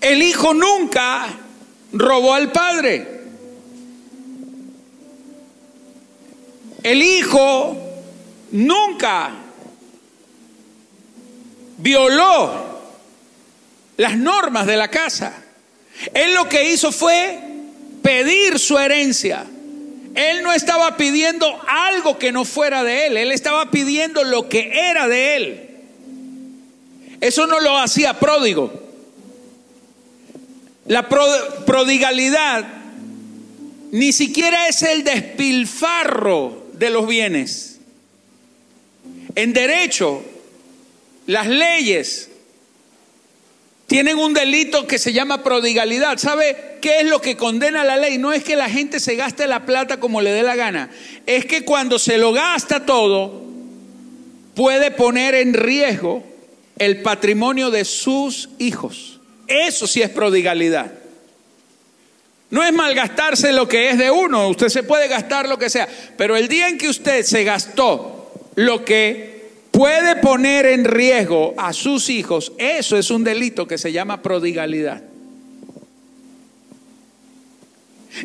El 0.02 0.20
hijo 0.20 0.52
nunca 0.52 1.28
robó 1.92 2.34
al 2.34 2.50
padre. 2.50 3.20
El 6.82 7.00
hijo 7.00 7.76
nunca 8.50 9.30
violó 11.78 12.80
las 13.96 14.16
normas 14.16 14.66
de 14.66 14.76
la 14.76 14.88
casa. 14.88 15.34
Él 16.12 16.34
lo 16.34 16.48
que 16.48 16.72
hizo 16.72 16.90
fue 16.90 17.38
pedir 18.02 18.58
su 18.58 18.76
herencia. 18.78 19.46
Él 20.16 20.42
no 20.42 20.52
estaba 20.52 20.96
pidiendo 20.96 21.60
algo 21.68 22.18
que 22.18 22.32
no 22.32 22.44
fuera 22.44 22.82
de 22.82 23.06
él, 23.06 23.16
él 23.16 23.30
estaba 23.30 23.70
pidiendo 23.70 24.24
lo 24.24 24.48
que 24.48 24.72
era 24.90 25.06
de 25.06 25.36
él. 25.36 25.68
Eso 27.20 27.46
no 27.46 27.60
lo 27.60 27.78
hacía 27.78 28.18
pródigo. 28.18 28.81
La 30.86 31.08
prodigalidad 31.08 32.66
ni 33.92 34.12
siquiera 34.12 34.68
es 34.68 34.82
el 34.82 35.04
despilfarro 35.04 36.66
de 36.72 36.90
los 36.90 37.06
bienes. 37.06 37.78
En 39.34 39.52
derecho, 39.52 40.22
las 41.26 41.46
leyes 41.46 42.30
tienen 43.86 44.18
un 44.18 44.32
delito 44.32 44.86
que 44.86 44.98
se 44.98 45.12
llama 45.12 45.42
prodigalidad. 45.42 46.16
¿Sabe 46.16 46.78
qué 46.80 47.00
es 47.00 47.06
lo 47.06 47.20
que 47.20 47.36
condena 47.36 47.84
la 47.84 47.98
ley? 47.98 48.16
No 48.16 48.32
es 48.32 48.42
que 48.42 48.56
la 48.56 48.70
gente 48.70 48.98
se 49.00 49.16
gaste 49.16 49.46
la 49.46 49.66
plata 49.66 50.00
como 50.00 50.22
le 50.22 50.32
dé 50.32 50.42
la 50.42 50.56
gana. 50.56 50.90
Es 51.26 51.44
que 51.44 51.64
cuando 51.64 51.98
se 51.98 52.16
lo 52.16 52.32
gasta 52.32 52.86
todo, 52.86 53.42
puede 54.54 54.90
poner 54.90 55.34
en 55.34 55.52
riesgo 55.52 56.24
el 56.78 57.02
patrimonio 57.02 57.70
de 57.70 57.84
sus 57.84 58.48
hijos. 58.58 59.11
Eso 59.52 59.86
sí 59.86 60.00
es 60.02 60.10
prodigalidad. 60.10 60.92
No 62.50 62.62
es 62.62 62.72
malgastarse 62.72 63.52
lo 63.52 63.66
que 63.66 63.90
es 63.90 63.98
de 63.98 64.10
uno, 64.10 64.48
usted 64.48 64.68
se 64.68 64.82
puede 64.82 65.08
gastar 65.08 65.48
lo 65.48 65.58
que 65.58 65.70
sea, 65.70 65.88
pero 66.18 66.36
el 66.36 66.48
día 66.48 66.68
en 66.68 66.76
que 66.76 66.88
usted 66.88 67.22
se 67.22 67.44
gastó 67.44 68.30
lo 68.56 68.84
que 68.84 69.48
puede 69.70 70.16
poner 70.16 70.66
en 70.66 70.84
riesgo 70.84 71.54
a 71.56 71.72
sus 71.72 72.10
hijos, 72.10 72.52
eso 72.58 72.98
es 72.98 73.10
un 73.10 73.24
delito 73.24 73.66
que 73.66 73.78
se 73.78 73.90
llama 73.90 74.20
prodigalidad. 74.20 75.02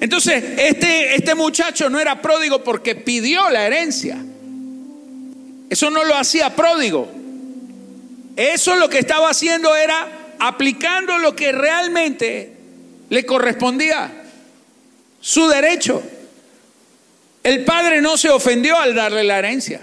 Entonces, 0.02 0.44
este, 0.58 1.16
este 1.16 1.34
muchacho 1.34 1.90
no 1.90 2.00
era 2.00 2.22
pródigo 2.22 2.64
porque 2.64 2.96
pidió 2.96 3.50
la 3.50 3.66
herencia. 3.66 4.18
Eso 5.70 5.90
no 5.90 6.04
lo 6.04 6.16
hacía 6.16 6.54
pródigo. 6.56 7.10
Eso 8.36 8.76
lo 8.76 8.90
que 8.90 9.00
estaba 9.00 9.30
haciendo 9.30 9.76
era 9.76 10.17
aplicando 10.40 11.18
lo 11.18 11.36
que 11.36 11.52
realmente 11.52 12.54
le 13.10 13.26
correspondía, 13.26 14.12
su 15.22 15.48
derecho. 15.48 16.04
El 17.44 17.64
padre 17.64 18.02
no 18.02 18.18
se 18.18 18.30
ofendió 18.30 18.78
al 18.78 18.94
darle 18.94 19.24
la 19.24 19.40
herencia. 19.40 19.82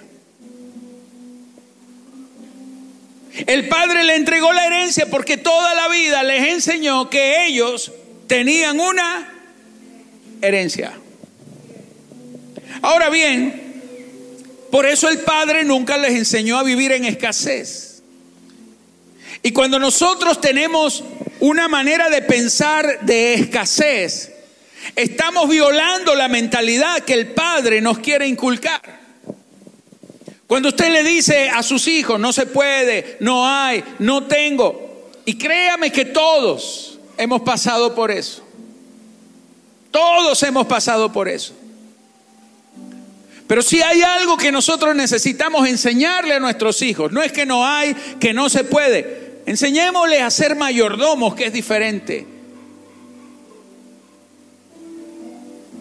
El 3.47 3.69
padre 3.69 4.05
le 4.05 4.15
entregó 4.15 4.53
la 4.53 4.67
herencia 4.67 5.07
porque 5.07 5.37
toda 5.37 5.75
la 5.75 5.89
vida 5.89 6.23
les 6.23 6.49
enseñó 6.49 7.11
que 7.11 7.47
ellos 7.47 7.93
tenían 8.29 8.79
una 8.79 9.33
herencia. 10.41 10.93
Ahora 12.83 13.11
bien, 13.11 13.65
por 14.71 14.87
eso 14.87 15.09
el 15.09 15.19
padre 15.21 15.65
nunca 15.65 15.97
les 15.97 16.13
enseñó 16.15 16.59
a 16.59 16.63
vivir 16.63 16.93
en 16.93 17.05
escasez. 17.05 17.94
Y 19.47 19.53
cuando 19.53 19.79
nosotros 19.79 20.41
tenemos 20.41 21.05
una 21.39 21.69
manera 21.69 22.09
de 22.09 22.23
pensar 22.23 23.01
de 23.03 23.35
escasez, 23.35 24.33
estamos 24.97 25.51
violando 25.51 26.15
la 26.15 26.29
mentalidad 26.29 27.01
que 27.01 27.13
el 27.13 27.35
padre 27.35 27.83
nos 27.83 27.99
quiere 27.99 28.27
inculcar. 28.27 28.81
Cuando 30.47 30.71
usted 30.71 30.91
le 30.91 31.05
dice 31.05 31.51
a 31.51 31.63
sus 31.63 31.87
hijos, 31.89 32.19
no 32.19 32.33
se 32.33 32.47
puede, 32.47 33.19
no 33.21 33.47
hay, 33.47 33.85
no 33.99 34.25
tengo, 34.25 35.11
y 35.27 35.37
créame 35.37 35.93
que 35.93 36.07
todos 36.07 36.99
hemos 37.19 37.43
pasado 37.43 37.95
por 37.95 38.11
eso. 38.11 38.43
Todos 39.91 40.43
hemos 40.43 40.67
pasado 40.67 41.13
por 41.13 41.29
eso. 41.29 41.53
Pero 43.47 43.61
si 43.61 43.83
hay 43.83 44.01
algo 44.01 44.39
que 44.39 44.51
nosotros 44.51 44.97
necesitamos 44.97 45.69
enseñarle 45.69 46.33
a 46.33 46.41
nuestros 46.41 46.81
hijos, 46.81 47.13
no 47.13 47.23
es 47.23 47.31
que 47.31 47.45
no 47.45 47.67
hay, 47.67 47.95
que 48.19 48.33
no 48.33 48.49
se 48.49 48.65
puede. 48.65 49.24
Enseñémosle 49.47 50.23
a 50.23 50.31
ser 50.31 50.57
mayordomos, 50.57 51.35
que 51.35 51.47
es 51.47 51.53
diferente. 51.53 52.27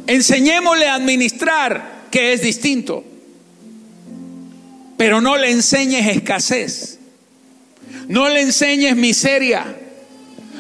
Enseñémosle 0.06 0.88
a 0.88 0.95
administrar, 0.95 2.08
que 2.12 2.34
es 2.34 2.41
distinto. 2.41 3.04
Pero 4.97 5.21
no 5.21 5.38
le 5.38 5.49
enseñes 5.52 6.08
escasez. 6.15 6.99
No 8.08 8.28
le 8.30 8.41
enseñes 8.41 8.95
miseria. 8.95 9.78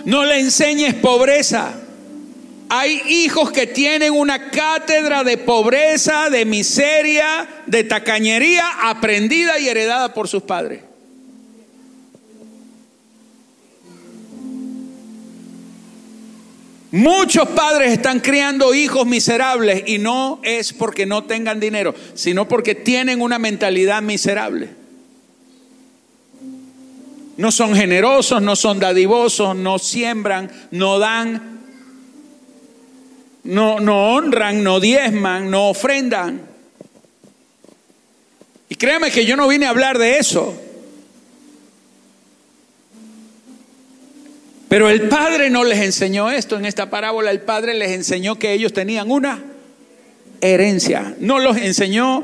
No 0.05 0.25
le 0.25 0.39
enseñes 0.39 0.93
pobreza. 0.95 1.73
Hay 2.69 3.01
hijos 3.07 3.51
que 3.51 3.67
tienen 3.67 4.13
una 4.13 4.49
cátedra 4.49 5.23
de 5.23 5.37
pobreza, 5.37 6.29
de 6.29 6.45
miseria, 6.45 7.47
de 7.67 7.83
tacañería 7.83 8.65
aprendida 8.81 9.59
y 9.59 9.67
heredada 9.67 10.13
por 10.13 10.27
sus 10.27 10.43
padres. 10.43 10.81
Muchos 16.93 17.49
padres 17.49 17.91
están 17.91 18.19
criando 18.19 18.71
hijos 18.75 19.07
miserables 19.07 19.81
y 19.87 19.97
no 19.97 20.39
es 20.43 20.73
porque 20.73 21.07
no 21.07 21.23
tengan 21.23 21.59
dinero, 21.59 21.95
sino 22.13 22.47
porque 22.47 22.75
tienen 22.75 23.19
una 23.19 23.39
mentalidad 23.39 24.03
miserable. 24.03 24.69
No 27.35 27.51
son 27.51 27.73
generosos, 27.73 28.43
no 28.43 28.55
son 28.55 28.79
dadivosos, 28.79 29.55
no 29.55 29.79
siembran, 29.79 30.51
no 30.69 30.99
dan, 30.99 31.61
no, 33.43 33.79
no 33.79 34.13
honran, 34.13 34.63
no 34.63 34.79
diezman, 34.79 35.49
no 35.49 35.69
ofrendan. 35.69 36.41
Y 38.69 38.75
créame 38.75 39.09
que 39.09 39.25
yo 39.25 39.35
no 39.35 39.47
vine 39.47 39.65
a 39.65 39.71
hablar 39.71 39.97
de 39.97 40.19
eso. 40.19 40.61
Pero 44.73 44.89
el 44.89 45.07
Padre 45.07 45.51
no 45.51 45.63
les 45.63 45.77
enseñó 45.81 46.31
esto. 46.31 46.57
En 46.57 46.65
esta 46.65 46.89
parábola 46.89 47.29
el 47.29 47.41
Padre 47.41 47.75
les 47.75 47.91
enseñó 47.91 48.39
que 48.39 48.53
ellos 48.53 48.73
tenían 48.73 49.11
una 49.11 49.43
herencia. 50.41 51.13
No 51.19 51.37
los 51.37 51.57
enseñó 51.57 52.23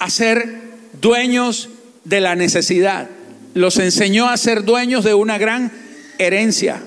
a 0.00 0.10
ser 0.10 0.60
dueños 1.00 1.68
de 2.02 2.20
la 2.20 2.34
necesidad. 2.34 3.08
Los 3.54 3.78
enseñó 3.78 4.28
a 4.28 4.36
ser 4.36 4.64
dueños 4.64 5.04
de 5.04 5.14
una 5.14 5.38
gran 5.38 5.70
herencia. 6.18 6.82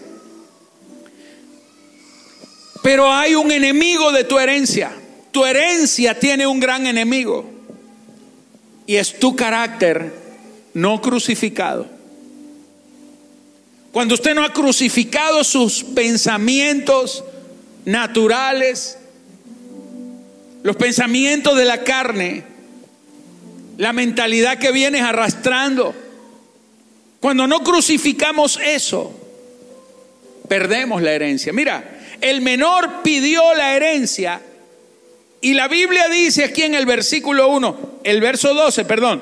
Pero 2.84 3.10
hay 3.10 3.34
un 3.36 3.50
enemigo 3.50 4.12
de 4.12 4.26
tu 4.26 4.38
herencia. 4.38 4.92
Tu 5.32 5.46
herencia 5.46 6.20
tiene 6.20 6.46
un 6.46 6.60
gran 6.60 6.86
enemigo. 6.86 7.50
Y 8.86 8.98
es 8.98 9.18
tu 9.18 9.38
carácter 9.38 10.12
no 10.74 11.02
crucificado. 11.02 11.97
Cuando 13.92 14.16
usted 14.16 14.36
no 14.36 14.44
ha 14.44 14.54
crucificado 14.54 15.44
sus 15.44 15.84
pensamientos 15.84 17.24
naturales, 17.86 18.98
los 20.64 20.76
pensamientos 20.76 21.58
de 21.58 21.66
la 21.66 21.84
carne, 21.84 22.44
la 23.78 23.94
mentalidad 23.94 24.58
que 24.58 24.72
vienes 24.72 25.02
arrastrando. 25.02 25.96
Cuando 27.20 27.48
no 27.48 27.64
crucificamos 27.64 28.60
eso, 28.64 29.14
perdemos 30.48 31.02
la 31.02 31.14
herencia. 31.14 31.54
Mira, 31.54 32.00
el 32.22 32.42
menor 32.42 33.02
pidió 33.04 33.54
la 33.54 33.76
herencia 33.76 34.42
y 35.42 35.54
la 35.54 35.68
Biblia 35.68 36.08
dice 36.10 36.44
aquí 36.44 36.64
en 36.64 36.76
el 36.76 36.86
versículo 36.86 37.48
1, 37.50 38.00
el 38.04 38.22
verso 38.22 38.54
12, 38.54 38.86
perdón, 38.86 39.22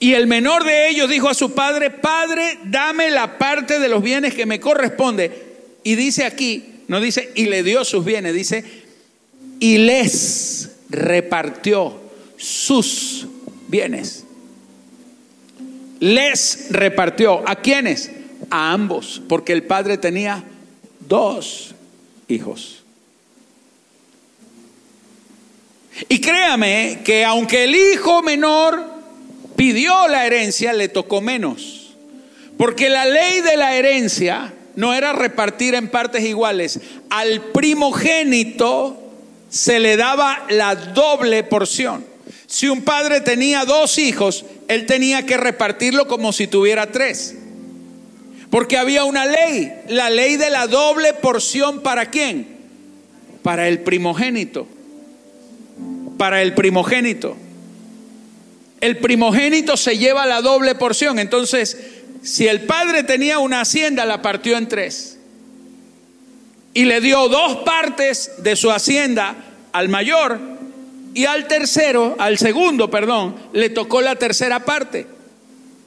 y 0.00 0.14
el 0.14 0.26
menor 0.26 0.64
de 0.64 0.90
ellos 0.90 1.10
dijo 1.10 1.28
a 1.28 1.34
su 1.34 1.52
padre, 1.52 1.90
Padre, 1.90 2.58
dame 2.64 3.10
la 3.10 3.38
parte 3.38 3.80
de 3.80 3.88
los 3.88 4.02
bienes 4.02 4.34
que 4.34 4.46
me 4.46 4.60
corresponde. 4.60 5.46
Y 5.82 5.96
dice 5.96 6.24
aquí, 6.24 6.82
no 6.86 7.00
dice, 7.00 7.32
y 7.34 7.46
le 7.46 7.62
dio 7.62 7.84
sus 7.84 8.04
bienes, 8.04 8.34
dice, 8.34 8.64
y 9.58 9.78
les 9.78 10.70
repartió 10.88 12.00
sus 12.36 13.26
bienes. 13.66 14.24
Les 15.98 16.68
repartió. 16.70 17.42
¿A 17.48 17.56
quiénes? 17.56 18.12
A 18.50 18.72
ambos, 18.72 19.20
porque 19.28 19.52
el 19.52 19.64
padre 19.64 19.98
tenía 19.98 20.44
dos 21.00 21.74
hijos. 22.28 22.84
Y 26.08 26.20
créame 26.20 27.00
que 27.04 27.24
aunque 27.24 27.64
el 27.64 27.74
hijo 27.74 28.22
menor 28.22 28.97
pidió 29.58 30.06
la 30.06 30.24
herencia, 30.24 30.72
le 30.72 30.88
tocó 30.88 31.20
menos. 31.20 31.96
Porque 32.56 32.88
la 32.88 33.04
ley 33.04 33.40
de 33.40 33.56
la 33.56 33.74
herencia 33.74 34.54
no 34.76 34.94
era 34.94 35.12
repartir 35.12 35.74
en 35.74 35.88
partes 35.88 36.24
iguales. 36.24 36.78
Al 37.10 37.40
primogénito 37.52 38.96
se 39.50 39.80
le 39.80 39.96
daba 39.96 40.46
la 40.48 40.76
doble 40.76 41.42
porción. 41.42 42.06
Si 42.46 42.68
un 42.68 42.82
padre 42.82 43.20
tenía 43.20 43.64
dos 43.64 43.98
hijos, 43.98 44.44
él 44.68 44.86
tenía 44.86 45.26
que 45.26 45.36
repartirlo 45.36 46.06
como 46.06 46.32
si 46.32 46.46
tuviera 46.46 46.92
tres. 46.92 47.34
Porque 48.50 48.78
había 48.78 49.04
una 49.04 49.26
ley, 49.26 49.72
la 49.88 50.08
ley 50.08 50.36
de 50.36 50.50
la 50.50 50.68
doble 50.68 51.14
porción 51.14 51.80
para 51.82 52.06
quién? 52.10 52.46
Para 53.42 53.66
el 53.66 53.80
primogénito. 53.80 54.68
Para 56.16 56.42
el 56.42 56.54
primogénito. 56.54 57.36
El 58.80 58.98
primogénito 58.98 59.76
se 59.76 59.98
lleva 59.98 60.26
la 60.26 60.40
doble 60.40 60.74
porción. 60.74 61.18
Entonces, 61.18 61.76
si 62.22 62.46
el 62.46 62.62
padre 62.62 63.02
tenía 63.02 63.38
una 63.38 63.60
hacienda, 63.60 64.04
la 64.04 64.22
partió 64.22 64.56
en 64.56 64.68
tres. 64.68 65.18
Y 66.74 66.84
le 66.84 67.00
dio 67.00 67.28
dos 67.28 67.58
partes 67.58 68.32
de 68.38 68.54
su 68.54 68.70
hacienda 68.70 69.34
al 69.72 69.88
mayor 69.88 70.38
y 71.14 71.24
al 71.24 71.48
tercero, 71.48 72.14
al 72.18 72.38
segundo, 72.38 72.90
perdón, 72.90 73.34
le 73.52 73.70
tocó 73.70 74.00
la 74.00 74.16
tercera 74.16 74.64
parte. 74.64 75.06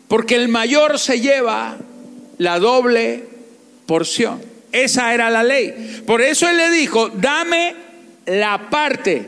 Porque 0.07 0.35
el 0.35 0.49
mayor 0.49 0.99
se 0.99 1.21
lleva 1.21 1.77
la 2.37 2.59
doble 2.59 3.23
porción. 3.85 4.41
Esa 4.71 5.13
era 5.13 5.29
la 5.29 5.43
ley. 5.43 6.03
Por 6.05 6.21
eso 6.21 6.49
él 6.49 6.57
le 6.57 6.71
dijo, 6.71 7.09
dame 7.09 7.75
la 8.25 8.69
parte 8.69 9.25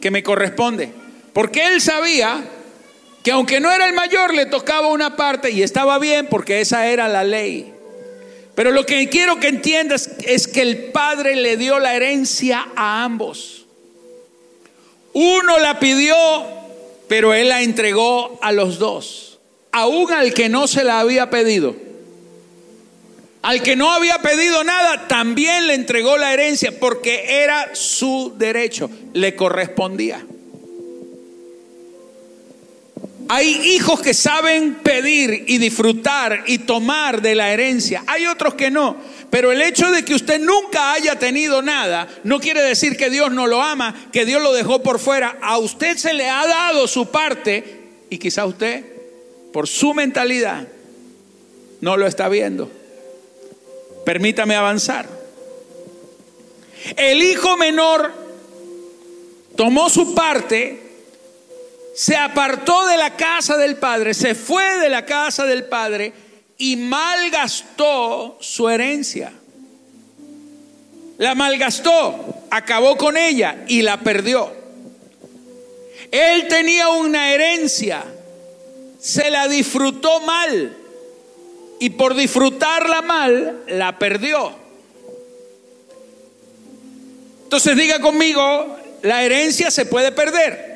que 0.00 0.10
me 0.10 0.22
corresponde. 0.22 0.90
Porque 1.32 1.66
él 1.66 1.80
sabía 1.80 2.42
que 3.24 3.32
aunque 3.32 3.58
no 3.58 3.72
era 3.72 3.86
el 3.86 3.94
mayor, 3.94 4.34
le 4.34 4.44
tocaba 4.44 4.88
una 4.88 5.16
parte 5.16 5.50
y 5.50 5.62
estaba 5.62 5.98
bien 5.98 6.26
porque 6.28 6.60
esa 6.60 6.88
era 6.88 7.08
la 7.08 7.24
ley. 7.24 7.72
Pero 8.54 8.70
lo 8.70 8.84
que 8.84 9.08
quiero 9.08 9.40
que 9.40 9.48
entiendas 9.48 10.10
es 10.26 10.46
que 10.46 10.60
el 10.60 10.92
padre 10.92 11.34
le 11.34 11.56
dio 11.56 11.78
la 11.78 11.96
herencia 11.96 12.68
a 12.76 13.02
ambos. 13.02 13.64
Uno 15.14 15.58
la 15.58 15.80
pidió, 15.80 16.14
pero 17.08 17.32
él 17.32 17.48
la 17.48 17.62
entregó 17.62 18.38
a 18.42 18.52
los 18.52 18.78
dos, 18.78 19.40
aún 19.72 20.12
al 20.12 20.34
que 20.34 20.50
no 20.50 20.66
se 20.66 20.84
la 20.84 21.00
había 21.00 21.30
pedido. 21.30 21.74
Al 23.40 23.62
que 23.62 23.74
no 23.74 23.90
había 23.90 24.18
pedido 24.18 24.64
nada, 24.64 25.08
también 25.08 25.66
le 25.66 25.74
entregó 25.74 26.18
la 26.18 26.34
herencia 26.34 26.78
porque 26.78 27.42
era 27.42 27.74
su 27.74 28.34
derecho, 28.36 28.90
le 29.14 29.34
correspondía. 29.34 30.26
Hay 33.28 33.48
hijos 33.74 34.00
que 34.00 34.12
saben 34.12 34.74
pedir 34.82 35.44
y 35.48 35.58
disfrutar 35.58 36.44
y 36.46 36.58
tomar 36.58 37.22
de 37.22 37.34
la 37.34 37.50
herencia. 37.52 38.04
Hay 38.06 38.26
otros 38.26 38.54
que 38.54 38.70
no. 38.70 38.96
Pero 39.30 39.50
el 39.50 39.62
hecho 39.62 39.90
de 39.90 40.04
que 40.04 40.14
usted 40.14 40.40
nunca 40.40 40.92
haya 40.92 41.18
tenido 41.18 41.62
nada 41.62 42.08
no 42.22 42.38
quiere 42.38 42.62
decir 42.62 42.96
que 42.96 43.10
Dios 43.10 43.32
no 43.32 43.46
lo 43.46 43.62
ama, 43.62 44.08
que 44.12 44.24
Dios 44.24 44.42
lo 44.42 44.52
dejó 44.52 44.82
por 44.82 44.98
fuera. 44.98 45.38
A 45.40 45.58
usted 45.58 45.96
se 45.96 46.12
le 46.12 46.28
ha 46.28 46.46
dado 46.46 46.86
su 46.86 47.10
parte 47.10 47.82
y 48.10 48.18
quizá 48.18 48.46
usted, 48.46 48.84
por 49.52 49.66
su 49.66 49.94
mentalidad, 49.94 50.68
no 51.80 51.96
lo 51.96 52.06
está 52.06 52.28
viendo. 52.28 52.70
Permítame 54.04 54.54
avanzar. 54.54 55.08
El 56.96 57.22
hijo 57.22 57.56
menor 57.56 58.12
tomó 59.56 59.88
su 59.88 60.14
parte, 60.14 60.80
se 61.94 62.16
apartó 62.16 62.86
de 62.86 62.96
la 62.96 63.16
casa 63.16 63.56
del 63.56 63.76
padre, 63.76 64.14
se 64.14 64.34
fue 64.34 64.78
de 64.78 64.88
la 64.88 65.06
casa 65.06 65.44
del 65.44 65.64
padre 65.64 66.12
y 66.58 66.76
malgastó 66.76 68.36
su 68.40 68.68
herencia. 68.68 69.32
La 71.18 71.36
malgastó, 71.36 72.46
acabó 72.50 72.96
con 72.96 73.16
ella 73.16 73.64
y 73.68 73.82
la 73.82 74.00
perdió. 74.00 74.52
Él 76.10 76.48
tenía 76.48 76.88
una 76.88 77.32
herencia, 77.32 78.04
se 79.00 79.30
la 79.30 79.46
disfrutó 79.46 80.20
mal 80.20 80.76
y 81.78 81.90
por 81.90 82.14
disfrutarla 82.14 83.02
mal, 83.02 83.62
la 83.68 83.98
perdió. 84.00 84.52
Entonces 87.44 87.76
diga 87.76 88.00
conmigo, 88.00 88.76
la 89.02 89.22
herencia 89.22 89.70
se 89.70 89.86
puede 89.86 90.10
perder. 90.10 90.73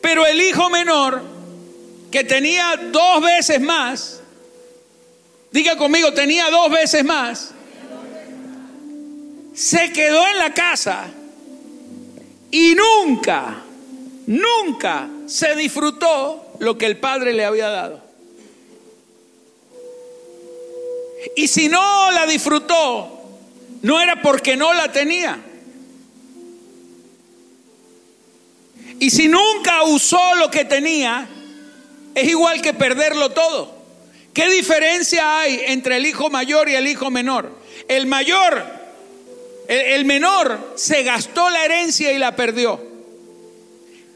Pero 0.00 0.26
el 0.26 0.40
hijo 0.40 0.70
menor, 0.70 1.22
que 2.10 2.24
tenía 2.24 2.76
dos 2.90 3.22
veces 3.22 3.60
más, 3.60 4.20
diga 5.50 5.76
conmigo, 5.76 6.12
tenía 6.12 6.50
dos 6.50 6.70
veces 6.70 7.04
más, 7.04 7.52
se 9.54 9.92
quedó 9.92 10.26
en 10.26 10.38
la 10.38 10.54
casa 10.54 11.08
y 12.50 12.74
nunca, 12.74 13.62
nunca 14.26 15.08
se 15.26 15.54
disfrutó 15.54 16.54
lo 16.58 16.78
que 16.78 16.86
el 16.86 16.96
padre 16.96 17.32
le 17.32 17.44
había 17.44 17.68
dado. 17.68 18.02
Y 21.36 21.48
si 21.48 21.68
no 21.68 22.10
la 22.10 22.26
disfrutó, 22.26 23.20
no 23.82 24.00
era 24.00 24.22
porque 24.22 24.56
no 24.56 24.72
la 24.72 24.90
tenía. 24.90 25.38
Y 29.00 29.10
si 29.10 29.26
nunca 29.26 29.82
usó 29.82 30.36
lo 30.36 30.50
que 30.50 30.64
tenía, 30.64 31.26
es 32.14 32.28
igual 32.28 32.62
que 32.62 32.72
perderlo 32.72 33.30
todo. 33.30 33.74
¿Qué 34.32 34.48
diferencia 34.48 35.40
hay 35.40 35.60
entre 35.66 35.96
el 35.96 36.06
hijo 36.06 36.30
mayor 36.30 36.68
y 36.68 36.76
el 36.76 36.86
hijo 36.86 37.10
menor? 37.10 37.50
El 37.88 38.06
mayor, 38.06 38.64
el, 39.66 40.04
menor 40.04 40.74
se 40.76 41.02
gastó 41.02 41.50
la 41.50 41.64
herencia 41.64 42.12
y 42.12 42.18
la 42.18 42.36
perdió. 42.36 42.80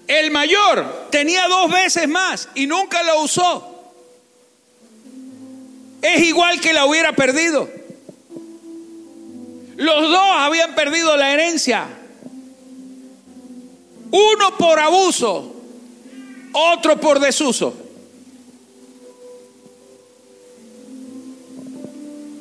El 0.07 0.31
mayor 0.31 1.09
tenía 1.11 1.49
dos 1.49 1.69
veces 1.73 2.07
más 2.07 2.49
y 2.55 2.69
nunca 2.69 3.03
lo 3.03 3.23
usó 3.23 3.75
es 6.05 6.23
igual 6.23 6.61
que 6.61 6.75
la 6.75 6.85
hubiera 6.85 7.13
perdido. 7.13 7.67
Los 9.77 10.03
dos 10.03 10.29
habían 10.33 10.75
perdido 10.75 11.17
la 11.17 11.33
herencia. 11.33 11.87
Uno 14.17 14.57
por 14.57 14.79
abuso, 14.79 15.53
otro 16.53 17.01
por 17.01 17.19
desuso. 17.19 17.75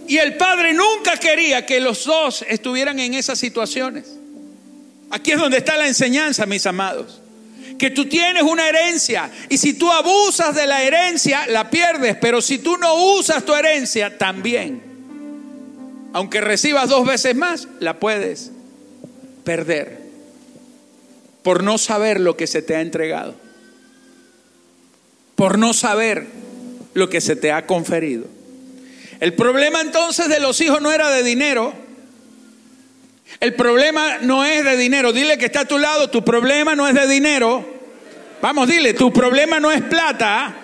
Y 0.08 0.18
el 0.18 0.38
padre 0.38 0.76
nunca 0.76 1.18
quería 1.18 1.66
que 1.66 1.80
los 1.80 2.06
dos 2.06 2.46
estuvieran 2.48 3.00
en 3.00 3.16
esas 3.16 3.40
situaciones. 3.40 4.06
Aquí 5.10 5.32
es 5.32 5.40
donde 5.40 5.58
está 5.58 5.76
la 5.76 5.88
enseñanza, 5.88 6.46
mis 6.46 6.64
amados 6.68 7.22
que 7.80 7.90
tú 7.90 8.06
tienes 8.06 8.44
una 8.44 8.70
herencia 8.70 9.32
y 9.50 9.58
si 9.58 9.74
tú 9.74 9.92
abusas 9.92 10.56
de 10.56 10.68
la 10.68 10.84
herencia, 10.84 11.48
la 11.48 11.72
pierdes, 11.72 12.16
pero 12.22 12.40
si 12.40 12.60
tú 12.60 12.78
no 12.78 13.16
usas 13.16 13.44
tu 13.44 13.54
herencia, 13.54 14.16
también. 14.18 14.82
Aunque 16.14 16.40
recibas 16.40 16.88
dos 16.88 17.06
veces 17.06 17.36
más, 17.36 17.68
la 17.80 18.00
puedes 18.00 18.52
perder 19.44 20.03
por 21.44 21.64
no 21.64 21.78
saber 21.78 22.20
lo 22.20 22.36
que 22.38 22.48
se 22.48 22.62
te 22.62 22.76
ha 22.76 22.82
entregado, 22.82 23.36
por 25.36 25.58
no 25.58 25.74
saber 25.74 26.28
lo 26.94 27.10
que 27.10 27.22
se 27.22 27.36
te 27.36 27.52
ha 27.52 27.66
conferido. 27.66 28.26
El 29.20 29.34
problema 29.34 29.82
entonces 29.82 30.30
de 30.30 30.40
los 30.40 30.60
hijos 30.62 30.82
no 30.82 30.92
era 30.92 31.10
de 31.10 31.24
dinero, 31.24 31.74
el 33.40 33.54
problema 33.56 34.20
no 34.22 34.46
es 34.46 34.64
de 34.64 34.78
dinero. 34.78 35.12
Dile 35.12 35.38
que 35.38 35.46
está 35.46 35.62
a 35.62 35.66
tu 35.66 35.78
lado, 35.78 36.10
tu 36.10 36.24
problema 36.24 36.76
no 36.76 36.88
es 36.88 36.94
de 36.94 37.08
dinero. 37.08 37.66
Vamos, 38.42 38.68
dile, 38.68 38.94
tu 38.94 39.12
problema 39.12 39.60
no 39.60 39.72
es 39.72 39.82
plata. 39.82 40.56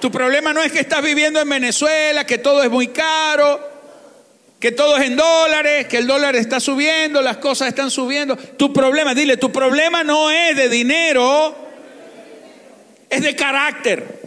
Tu 0.00 0.10
problema 0.10 0.52
no 0.52 0.62
es 0.62 0.72
que 0.72 0.80
estás 0.80 1.02
viviendo 1.02 1.40
en 1.40 1.48
Venezuela, 1.48 2.24
que 2.24 2.38
todo 2.38 2.62
es 2.62 2.70
muy 2.70 2.88
caro, 2.88 3.69
que 4.60 4.72
todo 4.72 4.98
es 4.98 5.06
en 5.06 5.16
dólares, 5.16 5.86
que 5.86 5.96
el 5.96 6.06
dólar 6.06 6.36
está 6.36 6.60
subiendo, 6.60 7.22
las 7.22 7.38
cosas 7.38 7.68
están 7.68 7.90
subiendo. 7.90 8.36
Tu 8.36 8.70
problema, 8.74 9.14
dile, 9.14 9.38
tu 9.38 9.50
problema 9.50 10.04
no 10.04 10.30
es 10.30 10.54
de 10.54 10.68
dinero, 10.68 11.56
es 13.08 13.22
de 13.22 13.34
carácter. 13.34 14.20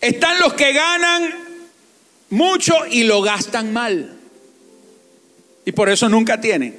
Están 0.00 0.38
los 0.38 0.54
que 0.54 0.72
ganan 0.72 1.34
mucho 2.30 2.86
y 2.88 3.02
lo 3.02 3.22
gastan 3.22 3.72
mal. 3.72 4.16
Y 5.64 5.72
por 5.72 5.88
eso 5.90 6.08
nunca 6.08 6.40
tienen. 6.40 6.76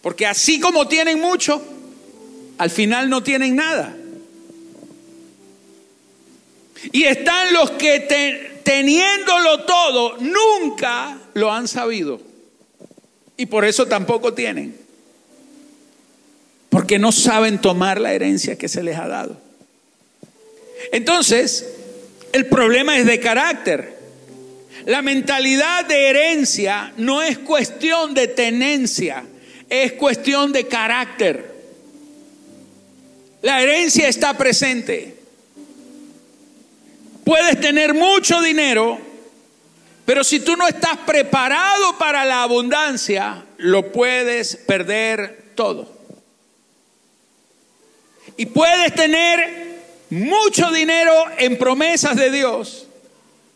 Porque 0.00 0.26
así 0.26 0.60
como 0.60 0.86
tienen 0.86 1.20
mucho, 1.20 1.60
al 2.58 2.70
final 2.70 3.10
no 3.10 3.24
tienen 3.24 3.56
nada. 3.56 3.96
Y 6.90 7.04
están 7.04 7.52
los 7.52 7.70
que 7.72 8.00
teniéndolo 8.64 9.64
todo, 9.64 10.16
nunca 10.18 11.18
lo 11.34 11.52
han 11.52 11.68
sabido. 11.68 12.20
Y 13.36 13.46
por 13.46 13.64
eso 13.64 13.86
tampoco 13.86 14.34
tienen. 14.34 14.76
Porque 16.68 16.98
no 16.98 17.12
saben 17.12 17.60
tomar 17.60 18.00
la 18.00 18.12
herencia 18.12 18.56
que 18.56 18.68
se 18.68 18.82
les 18.82 18.96
ha 18.96 19.06
dado. 19.06 19.36
Entonces, 20.90 21.68
el 22.32 22.46
problema 22.46 22.98
es 22.98 23.06
de 23.06 23.20
carácter. 23.20 23.98
La 24.86 25.02
mentalidad 25.02 25.84
de 25.84 26.08
herencia 26.08 26.92
no 26.96 27.22
es 27.22 27.38
cuestión 27.38 28.14
de 28.14 28.26
tenencia, 28.26 29.24
es 29.68 29.92
cuestión 29.92 30.52
de 30.52 30.66
carácter. 30.66 31.52
La 33.42 33.62
herencia 33.62 34.08
está 34.08 34.36
presente. 34.36 35.21
Puedes 37.24 37.60
tener 37.60 37.94
mucho 37.94 38.40
dinero, 38.42 38.98
pero 40.04 40.24
si 40.24 40.40
tú 40.40 40.56
no 40.56 40.66
estás 40.66 40.98
preparado 41.06 41.96
para 41.98 42.24
la 42.24 42.42
abundancia, 42.42 43.44
lo 43.58 43.92
puedes 43.92 44.56
perder 44.56 45.52
todo. 45.54 45.88
Y 48.36 48.46
puedes 48.46 48.94
tener 48.94 49.72
mucho 50.10 50.70
dinero 50.70 51.12
en 51.38 51.56
promesas 51.58 52.16
de 52.16 52.30
Dios, 52.30 52.86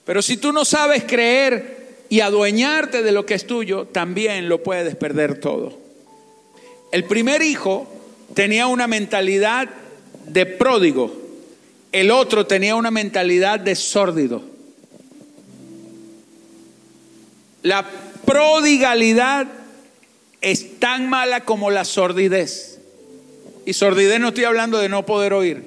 pero 0.05 0.23
si 0.23 0.37
tú 0.37 0.53
no 0.53 0.65
sabes 0.65 1.05
creer 1.05 2.05
y 2.09 2.21
adueñarte 2.21 3.03
de 3.03 3.13
lo 3.13 3.27
que 3.27 3.35
es 3.35 3.47
tuyo, 3.47 3.87
también 3.87 4.49
lo 4.49 4.63
puedes 4.63 4.95
perder 4.95 5.41
todo. 5.41 5.77
El 6.93 7.05
primer 7.05 7.43
hijo 7.43 7.89
tenía 8.35 8.69
una 8.69 8.87
mentalidad 8.87 9.69
de 10.27 10.47
pródigo, 10.47 11.26
el 11.93 12.11
otro 12.11 12.47
tenía 12.47 12.77
una 12.77 12.91
mentalidad 12.91 13.61
de 13.61 13.75
sórdido. 13.75 14.43
La 17.63 17.85
prodigalidad 18.25 19.47
es 20.41 20.79
tan 20.79 21.09
mala 21.09 21.41
como 21.41 21.71
la 21.71 21.85
sordidez. 21.85 22.79
Y 23.65 23.73
sordidez 23.73 24.21
no 24.21 24.29
estoy 24.29 24.45
hablando 24.45 24.79
de 24.79 24.89
no 24.89 25.07
poder 25.07 25.33
oír. 25.33 25.65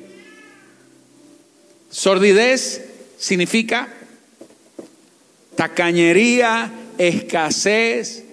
Sordidez 1.89 2.86
significa 3.17 3.89
tacañería, 5.55 6.71
escasez, 6.97 8.23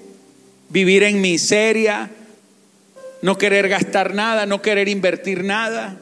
vivir 0.68 1.02
en 1.02 1.20
miseria, 1.20 2.10
no 3.22 3.36
querer 3.36 3.68
gastar 3.68 4.14
nada, 4.14 4.46
no 4.46 4.62
querer 4.62 4.88
invertir 4.88 5.42
nada, 5.42 5.98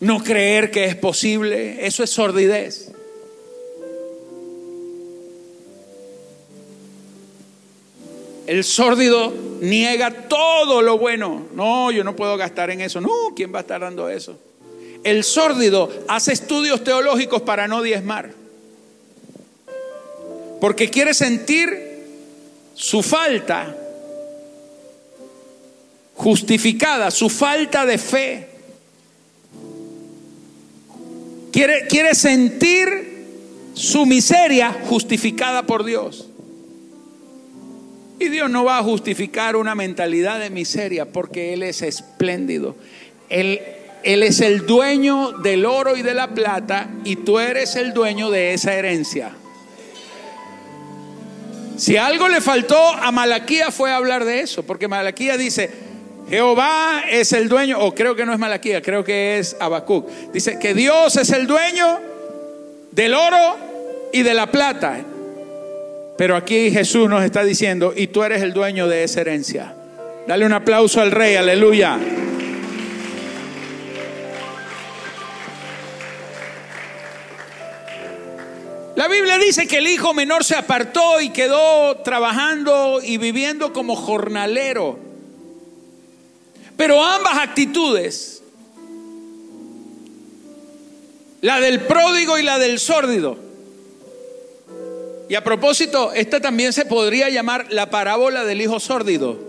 no 0.00 0.22
creer 0.22 0.70
que 0.70 0.84
es 0.84 0.96
posible. 0.96 1.86
Eso 1.86 2.02
es 2.02 2.10
sordidez. 2.10 2.92
El 8.46 8.64
sórdido 8.64 9.32
niega 9.60 10.28
todo 10.28 10.80
lo 10.80 10.96
bueno. 10.96 11.46
No, 11.54 11.90
yo 11.90 12.02
no 12.02 12.16
puedo 12.16 12.36
gastar 12.36 12.70
en 12.70 12.80
eso. 12.80 13.00
No, 13.00 13.34
¿quién 13.36 13.52
va 13.52 13.58
a 13.58 13.60
estar 13.60 13.80
dando 13.80 14.08
eso? 14.08 14.38
El 15.04 15.22
sórdido 15.22 15.90
hace 16.08 16.32
estudios 16.32 16.82
teológicos 16.82 17.42
para 17.42 17.68
no 17.68 17.82
diezmar. 17.82 18.30
Porque 20.60 20.90
quiere 20.90 21.14
sentir 21.14 21.88
su 22.74 23.02
falta 23.02 23.76
justificada, 26.14 27.10
su 27.10 27.28
falta 27.28 27.84
de 27.86 27.98
fe. 27.98 28.47
Quiere, 31.52 31.86
quiere 31.88 32.14
sentir 32.14 32.88
su 33.74 34.06
miseria 34.06 34.72
justificada 34.86 35.64
por 35.64 35.84
Dios. 35.84 36.28
Y 38.20 38.28
Dios 38.28 38.50
no 38.50 38.64
va 38.64 38.78
a 38.78 38.82
justificar 38.82 39.56
una 39.56 39.74
mentalidad 39.74 40.40
de 40.40 40.50
miseria 40.50 41.06
porque 41.06 41.54
Él 41.54 41.62
es 41.62 41.82
espléndido. 41.82 42.76
Él, 43.28 43.60
él 44.02 44.22
es 44.22 44.40
el 44.40 44.66
dueño 44.66 45.32
del 45.32 45.64
oro 45.64 45.96
y 45.96 46.02
de 46.02 46.14
la 46.14 46.34
plata 46.34 46.90
y 47.04 47.16
tú 47.16 47.38
eres 47.38 47.76
el 47.76 47.92
dueño 47.92 48.30
de 48.30 48.54
esa 48.54 48.74
herencia. 48.74 49.32
Si 51.76 51.96
algo 51.96 52.28
le 52.28 52.40
faltó 52.40 52.76
a 52.76 53.12
Malaquía 53.12 53.70
fue 53.70 53.92
hablar 53.92 54.24
de 54.24 54.40
eso, 54.40 54.64
porque 54.64 54.88
Malaquía 54.88 55.36
dice, 55.36 55.70
Jehová 56.28 57.04
es 57.10 57.32
el 57.32 57.48
dueño, 57.48 57.78
o 57.80 57.94
creo 57.94 58.14
que 58.14 58.26
no 58.26 58.34
es 58.34 58.38
Malaquía, 58.38 58.82
creo 58.82 59.02
que 59.02 59.38
es 59.38 59.56
Habacuc. 59.58 60.06
Dice 60.32 60.58
que 60.58 60.74
Dios 60.74 61.16
es 61.16 61.30
el 61.30 61.46
dueño 61.46 62.00
del 62.90 63.14
oro 63.14 63.56
y 64.12 64.22
de 64.22 64.34
la 64.34 64.50
plata. 64.50 65.00
Pero 66.18 66.36
aquí 66.36 66.70
Jesús 66.70 67.08
nos 67.08 67.24
está 67.24 67.44
diciendo, 67.44 67.94
y 67.96 68.08
tú 68.08 68.24
eres 68.24 68.42
el 68.42 68.52
dueño 68.52 68.88
de 68.88 69.04
esa 69.04 69.22
herencia. 69.22 69.74
Dale 70.26 70.44
un 70.44 70.52
aplauso 70.52 71.00
al 71.00 71.12
rey, 71.12 71.36
aleluya. 71.36 71.98
La 78.96 79.08
Biblia 79.08 79.38
dice 79.38 79.66
que 79.66 79.78
el 79.78 79.86
hijo 79.86 80.12
menor 80.12 80.44
se 80.44 80.56
apartó 80.56 81.20
y 81.22 81.30
quedó 81.30 81.98
trabajando 81.98 83.00
y 83.02 83.16
viviendo 83.16 83.72
como 83.72 83.96
jornalero. 83.96 85.07
Pero 86.78 87.04
ambas 87.04 87.36
actitudes, 87.38 88.40
la 91.40 91.58
del 91.58 91.80
pródigo 91.80 92.38
y 92.38 92.44
la 92.44 92.60
del 92.60 92.78
sórdido, 92.78 93.36
y 95.28 95.34
a 95.34 95.42
propósito, 95.42 96.12
esta 96.12 96.40
también 96.40 96.72
se 96.72 96.86
podría 96.86 97.30
llamar 97.30 97.66
la 97.70 97.90
parábola 97.90 98.44
del 98.44 98.62
hijo 98.62 98.78
sórdido. 98.78 99.40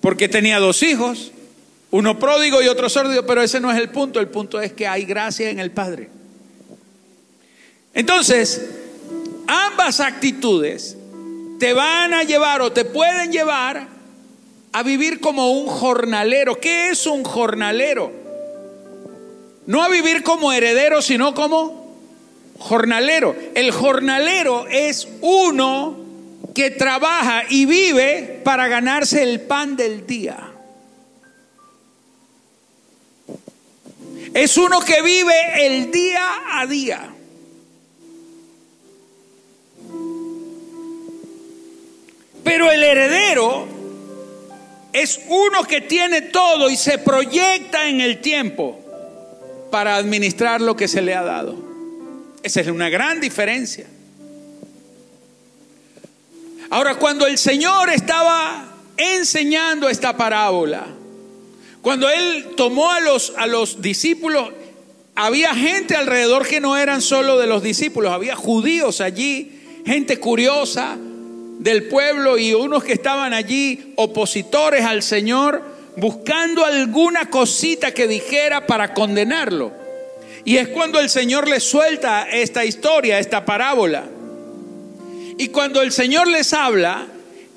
Porque 0.00 0.28
tenía 0.28 0.60
dos 0.60 0.84
hijos, 0.84 1.32
uno 1.90 2.20
pródigo 2.20 2.62
y 2.62 2.68
otro 2.68 2.88
sórdido, 2.88 3.26
pero 3.26 3.42
ese 3.42 3.58
no 3.58 3.72
es 3.72 3.78
el 3.78 3.90
punto, 3.90 4.20
el 4.20 4.28
punto 4.28 4.60
es 4.60 4.72
que 4.72 4.86
hay 4.86 5.04
gracia 5.04 5.50
en 5.50 5.58
el 5.58 5.72
Padre. 5.72 6.08
Entonces, 7.92 8.64
ambas 9.48 9.98
actitudes 9.98 10.96
te 11.58 11.72
van 11.72 12.14
a 12.14 12.22
llevar 12.22 12.62
o 12.62 12.70
te 12.70 12.84
pueden 12.84 13.32
llevar 13.32 13.93
a 14.74 14.82
vivir 14.82 15.20
como 15.20 15.52
un 15.52 15.68
jornalero. 15.68 16.58
¿Qué 16.60 16.90
es 16.90 17.06
un 17.06 17.22
jornalero? 17.22 18.10
No 19.66 19.84
a 19.84 19.88
vivir 19.88 20.24
como 20.24 20.52
heredero, 20.52 21.00
sino 21.00 21.32
como 21.32 21.94
jornalero. 22.58 23.36
El 23.54 23.70
jornalero 23.70 24.66
es 24.68 25.06
uno 25.20 25.96
que 26.56 26.72
trabaja 26.72 27.44
y 27.48 27.66
vive 27.66 28.40
para 28.42 28.66
ganarse 28.66 29.22
el 29.22 29.42
pan 29.42 29.76
del 29.76 30.08
día. 30.08 30.50
Es 34.34 34.56
uno 34.56 34.80
que 34.80 35.02
vive 35.02 35.66
el 35.66 35.92
día 35.92 36.26
a 36.50 36.66
día. 36.66 37.14
Pero 42.42 42.72
el 42.72 42.82
heredero 42.82 43.83
es 44.94 45.20
uno 45.28 45.64
que 45.64 45.80
tiene 45.80 46.22
todo 46.22 46.70
y 46.70 46.76
se 46.76 46.98
proyecta 46.98 47.88
en 47.88 48.00
el 48.00 48.20
tiempo 48.20 48.80
para 49.72 49.96
administrar 49.96 50.60
lo 50.60 50.76
que 50.76 50.86
se 50.86 51.02
le 51.02 51.14
ha 51.14 51.24
dado. 51.24 51.56
Esa 52.44 52.60
es 52.60 52.68
una 52.68 52.88
gran 52.88 53.20
diferencia. 53.20 53.86
Ahora, 56.70 56.94
cuando 56.94 57.26
el 57.26 57.38
Señor 57.38 57.90
estaba 57.90 58.66
enseñando 58.96 59.88
esta 59.88 60.16
parábola, 60.16 60.86
cuando 61.82 62.08
Él 62.08 62.50
tomó 62.56 62.92
a 62.92 63.00
los, 63.00 63.32
a 63.36 63.48
los 63.48 63.82
discípulos, 63.82 64.52
había 65.16 65.56
gente 65.56 65.96
alrededor 65.96 66.46
que 66.46 66.60
no 66.60 66.76
eran 66.76 67.02
solo 67.02 67.36
de 67.36 67.48
los 67.48 67.64
discípulos, 67.64 68.12
había 68.12 68.36
judíos 68.36 69.00
allí, 69.00 69.82
gente 69.84 70.20
curiosa 70.20 70.98
del 71.64 71.84
pueblo 71.84 72.36
y 72.36 72.52
unos 72.52 72.84
que 72.84 72.92
estaban 72.92 73.32
allí 73.32 73.94
opositores 73.96 74.84
al 74.84 75.02
Señor, 75.02 75.62
buscando 75.96 76.62
alguna 76.62 77.30
cosita 77.30 77.92
que 77.92 78.06
dijera 78.06 78.66
para 78.66 78.92
condenarlo. 78.92 79.72
Y 80.44 80.58
es 80.58 80.68
cuando 80.68 81.00
el 81.00 81.08
Señor 81.08 81.48
les 81.48 81.64
suelta 81.64 82.28
esta 82.30 82.66
historia, 82.66 83.18
esta 83.18 83.46
parábola. 83.46 84.04
Y 85.38 85.48
cuando 85.48 85.80
el 85.80 85.90
Señor 85.90 86.28
les 86.28 86.52
habla, 86.52 87.06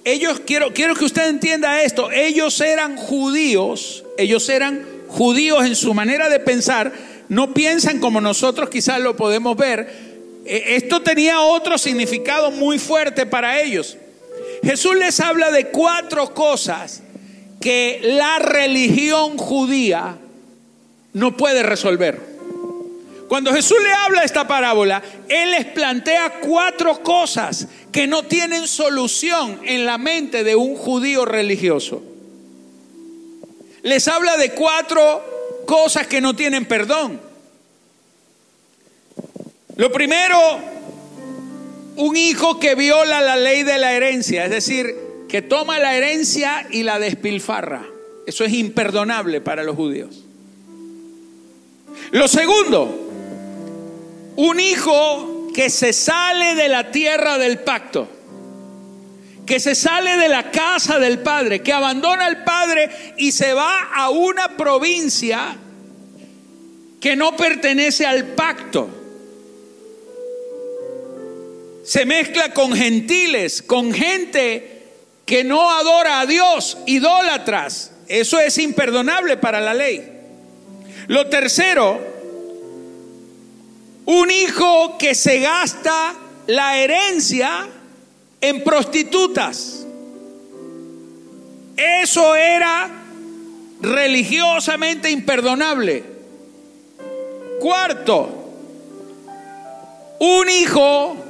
ellos, 0.05 0.39
quiero, 0.45 0.73
quiero 0.73 0.95
que 0.95 1.03
usted 1.03 1.27
entienda 1.27 1.81
esto, 1.81 2.09
ellos 2.09 2.61
eran 2.61 2.95
judíos, 2.95 4.05
ellos 4.17 4.47
eran 4.47 4.85
judíos 5.09 5.65
en 5.65 5.75
su 5.75 5.93
manera 5.93 6.29
de 6.29 6.39
pensar, 6.39 6.93
no 7.27 7.53
piensan 7.53 7.99
como 7.99 8.21
nosotros 8.21 8.69
quizás 8.69 9.01
lo 9.01 9.17
podemos 9.17 9.57
ver. 9.57 10.06
E, 10.47 10.75
esto 10.77 11.01
tenía 11.01 11.41
otro 11.41 11.77
significado 11.77 12.51
muy 12.51 12.79
fuerte 12.79 13.25
para 13.25 13.62
ellos. 13.62 13.97
Jesús 14.63 14.95
les 14.95 15.19
habla 15.19 15.51
de 15.51 15.67
cuatro 15.67 16.33
cosas 16.33 17.03
que 17.60 17.99
la 18.03 18.39
religión 18.39 19.38
judía 19.38 20.17
no 21.13 21.36
puede 21.36 21.63
resolver. 21.63 22.38
Cuando 23.27 23.53
Jesús 23.53 23.77
le 23.83 23.91
habla 23.91 24.23
esta 24.23 24.47
parábola, 24.47 25.03
Él 25.27 25.51
les 25.51 25.65
plantea 25.65 26.39
cuatro 26.39 27.03
cosas 27.03 27.67
que 27.91 28.07
no 28.07 28.23
tienen 28.23 28.67
solución 28.67 29.60
en 29.65 29.86
la 29.86 29.97
mente 29.97 30.45
de 30.45 30.55
un 30.55 30.75
judío 30.75 31.25
religioso. 31.25 32.01
Les 33.83 34.07
habla 34.07 34.38
de 34.38 34.51
cuatro 34.51 35.63
cosas 35.65 36.07
que 36.07 36.21
no 36.21 36.36
tienen 36.36 36.65
perdón. 36.65 37.26
Lo 39.77 39.91
primero, 39.91 40.37
un 41.97 42.17
hijo 42.17 42.59
que 42.59 42.73
viola 42.73 43.21
la 43.21 43.35
ley 43.35 43.61
de 43.61 43.77
la 43.77 43.93
herencia, 43.93 44.45
es 44.45 44.51
decir, 44.51 44.95
que 45.29 45.43
toma 45.43 45.77
la 45.77 45.95
herencia 45.95 46.67
y 46.71 46.81
la 46.81 46.97
despilfarra. 46.97 47.85
Eso 48.25 48.43
es 48.43 48.53
imperdonable 48.53 49.39
para 49.39 49.63
los 49.63 49.75
judíos. 49.75 50.23
Lo 52.11 52.27
segundo, 52.27 53.11
un 54.35 54.59
hijo 54.59 55.51
que 55.53 55.69
se 55.69 55.93
sale 55.93 56.55
de 56.55 56.69
la 56.69 56.91
tierra 56.91 57.37
del 57.37 57.59
pacto, 57.59 58.07
que 59.45 59.59
se 59.59 59.75
sale 59.75 60.17
de 60.17 60.27
la 60.27 60.49
casa 60.49 60.99
del 60.99 61.19
padre, 61.19 61.61
que 61.61 61.71
abandona 61.71 62.25
al 62.25 62.43
padre 62.43 62.89
y 63.17 63.31
se 63.31 63.53
va 63.53 63.89
a 63.93 64.09
una 64.09 64.57
provincia 64.57 65.55
que 66.99 67.15
no 67.15 67.35
pertenece 67.35 68.05
al 68.05 68.25
pacto. 68.25 68.89
Se 71.88 72.06
mezcla 72.06 72.54
con 72.54 72.73
gentiles, 72.73 73.62
con 73.62 73.93
gente 73.93 74.84
que 75.26 75.45
no 75.45 75.71
adora 75.71 76.19
a 76.19 76.26
Dios, 76.26 76.78
idólatras. 76.86 77.93
Eso 78.10 78.41
es 78.41 78.58
imperdonable 78.58 79.38
para 79.38 79.62
la 79.62 79.73
ley. 79.73 80.06
Lo 81.08 81.28
tercero, 81.28 81.97
un 84.06 84.30
hijo 84.30 84.97
que 84.97 85.15
se 85.15 85.39
gasta 85.39 86.13
la 86.47 86.78
herencia 86.78 87.69
en 88.41 88.65
prostitutas. 88.65 89.86
Eso 91.78 92.36
era 92.36 92.89
religiosamente 93.80 95.10
imperdonable. 95.10 96.04
Cuarto, 97.62 98.30
un 100.19 100.50
hijo 100.50 101.23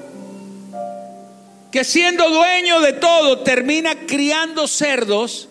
que 1.71 1.83
siendo 1.83 2.29
dueño 2.29 2.81
de 2.81 2.93
todo 2.93 3.39
termina 3.39 3.95
criando 4.07 4.67
cerdos 4.67 5.49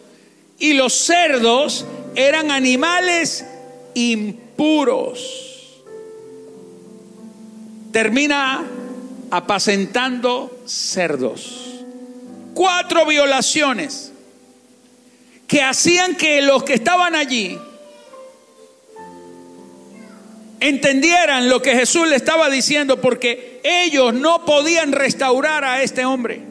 y 0.58 0.74
los 0.74 0.94
cerdos 0.94 1.84
eran 2.14 2.50
animales 2.50 3.44
impuros. 3.94 5.42
Termina 7.92 8.64
apacentando 9.30 10.60
cerdos. 10.66 11.84
Cuatro 12.54 13.04
violaciones 13.06 14.12
que 15.46 15.62
hacían 15.62 16.16
que 16.16 16.42
los 16.42 16.64
que 16.64 16.74
estaban 16.74 17.14
allí 17.14 17.58
entendieran 20.60 21.48
lo 21.48 21.60
que 21.60 21.76
Jesús 21.76 22.08
le 22.08 22.16
estaba 22.16 22.48
diciendo 22.48 23.00
porque 23.00 23.60
ellos 23.62 24.14
no 24.14 24.44
podían 24.44 24.92
restaurar 24.92 25.64
a 25.64 25.82
este 25.82 26.04
hombre. 26.04 26.42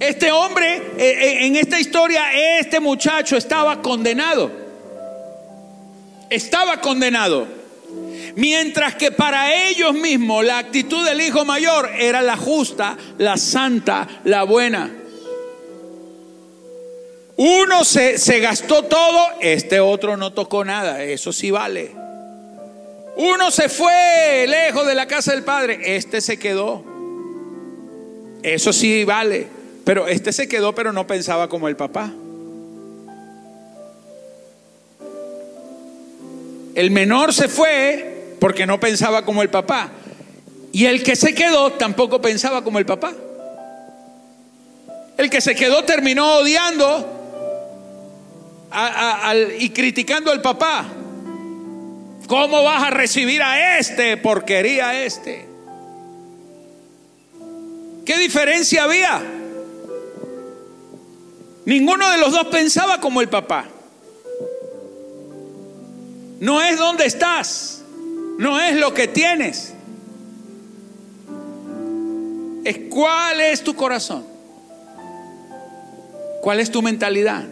Este 0.00 0.30
hombre, 0.30 0.76
eh, 0.76 0.82
eh, 0.98 1.46
en 1.46 1.56
esta 1.56 1.80
historia, 1.80 2.58
este 2.58 2.78
muchacho 2.78 3.36
estaba 3.36 3.82
condenado. 3.82 4.50
Estaba 6.30 6.80
condenado. 6.80 7.46
Mientras 8.36 8.94
que 8.94 9.10
para 9.10 9.52
ellos 9.68 9.94
mismos 9.94 10.44
la 10.44 10.58
actitud 10.58 11.04
del 11.04 11.20
hijo 11.20 11.44
mayor 11.44 11.90
era 11.98 12.22
la 12.22 12.36
justa, 12.36 12.96
la 13.18 13.36
santa, 13.36 14.06
la 14.24 14.44
buena. 14.44 14.94
Uno 17.36 17.84
se, 17.84 18.18
se 18.18 18.38
gastó 18.40 18.84
todo, 18.84 19.18
este 19.40 19.80
otro 19.80 20.16
no 20.16 20.32
tocó 20.32 20.64
nada, 20.64 21.02
eso 21.02 21.32
sí 21.32 21.50
vale. 21.50 22.07
Uno 23.18 23.50
se 23.50 23.68
fue 23.68 24.46
lejos 24.46 24.86
de 24.86 24.94
la 24.94 25.08
casa 25.08 25.32
del 25.32 25.42
padre, 25.42 25.96
este 25.96 26.20
se 26.20 26.38
quedó. 26.38 26.84
Eso 28.44 28.72
sí 28.72 29.02
vale. 29.02 29.48
Pero 29.84 30.06
este 30.06 30.32
se 30.32 30.46
quedó, 30.46 30.72
pero 30.72 30.92
no 30.92 31.04
pensaba 31.08 31.48
como 31.48 31.66
el 31.66 31.74
papá. 31.74 32.12
El 36.76 36.92
menor 36.92 37.34
se 37.34 37.48
fue 37.48 38.36
porque 38.38 38.66
no 38.66 38.78
pensaba 38.78 39.24
como 39.24 39.42
el 39.42 39.50
papá. 39.50 39.90
Y 40.70 40.84
el 40.84 41.02
que 41.02 41.16
se 41.16 41.34
quedó 41.34 41.72
tampoco 41.72 42.22
pensaba 42.22 42.62
como 42.62 42.78
el 42.78 42.86
papá. 42.86 43.12
El 45.16 45.28
que 45.28 45.40
se 45.40 45.56
quedó 45.56 45.82
terminó 45.82 46.34
odiando 46.36 47.04
y 49.58 49.70
criticando 49.70 50.30
al 50.30 50.40
papá. 50.40 50.86
¿Cómo 52.28 52.62
vas 52.62 52.82
a 52.82 52.90
recibir 52.90 53.42
a 53.42 53.78
este 53.78 54.18
porquería 54.18 55.02
este? 55.02 55.48
¿Qué 58.04 58.18
diferencia 58.18 58.84
había? 58.84 59.22
Ninguno 61.64 62.10
de 62.10 62.18
los 62.18 62.32
dos 62.32 62.44
pensaba 62.48 63.00
como 63.00 63.22
el 63.22 63.30
papá. 63.30 63.64
No 66.40 66.60
es 66.60 66.78
donde 66.78 67.06
estás, 67.06 67.82
no 68.38 68.60
es 68.60 68.76
lo 68.76 68.92
que 68.92 69.08
tienes. 69.08 69.72
Es 72.64 72.78
cuál 72.90 73.40
es 73.40 73.64
tu 73.64 73.74
corazón, 73.74 74.26
cuál 76.42 76.60
es 76.60 76.70
tu 76.70 76.82
mentalidad. 76.82 77.46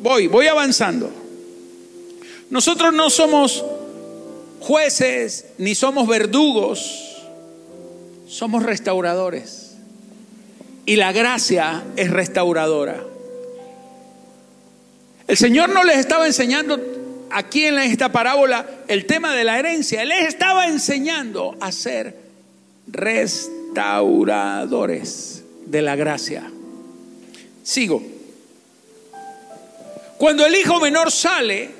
Voy, 0.00 0.28
voy 0.28 0.46
avanzando. 0.46 1.19
Nosotros 2.50 2.92
no 2.92 3.08
somos 3.10 3.64
jueces 4.60 5.46
ni 5.58 5.74
somos 5.74 6.06
verdugos, 6.06 7.16
somos 8.28 8.62
restauradores. 8.64 9.74
Y 10.84 10.96
la 10.96 11.12
gracia 11.12 11.82
es 11.96 12.10
restauradora. 12.10 13.02
El 15.28 15.36
Señor 15.36 15.68
no 15.68 15.84
les 15.84 15.98
estaba 15.98 16.26
enseñando 16.26 16.80
aquí 17.30 17.66
en 17.66 17.78
esta 17.78 18.10
parábola 18.10 18.66
el 18.88 19.06
tema 19.06 19.32
de 19.34 19.44
la 19.44 19.60
herencia, 19.60 20.02
Él 20.02 20.08
les 20.08 20.26
estaba 20.26 20.66
enseñando 20.66 21.56
a 21.60 21.70
ser 21.70 22.16
restauradores 22.88 25.44
de 25.66 25.82
la 25.82 25.94
gracia. 25.94 26.50
Sigo. 27.62 28.02
Cuando 30.18 30.44
el 30.44 30.56
hijo 30.56 30.80
menor 30.80 31.12
sale, 31.12 31.79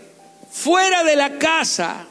fuera 0.50 1.04
de 1.04 1.16
la 1.16 1.38
casa 1.38 2.06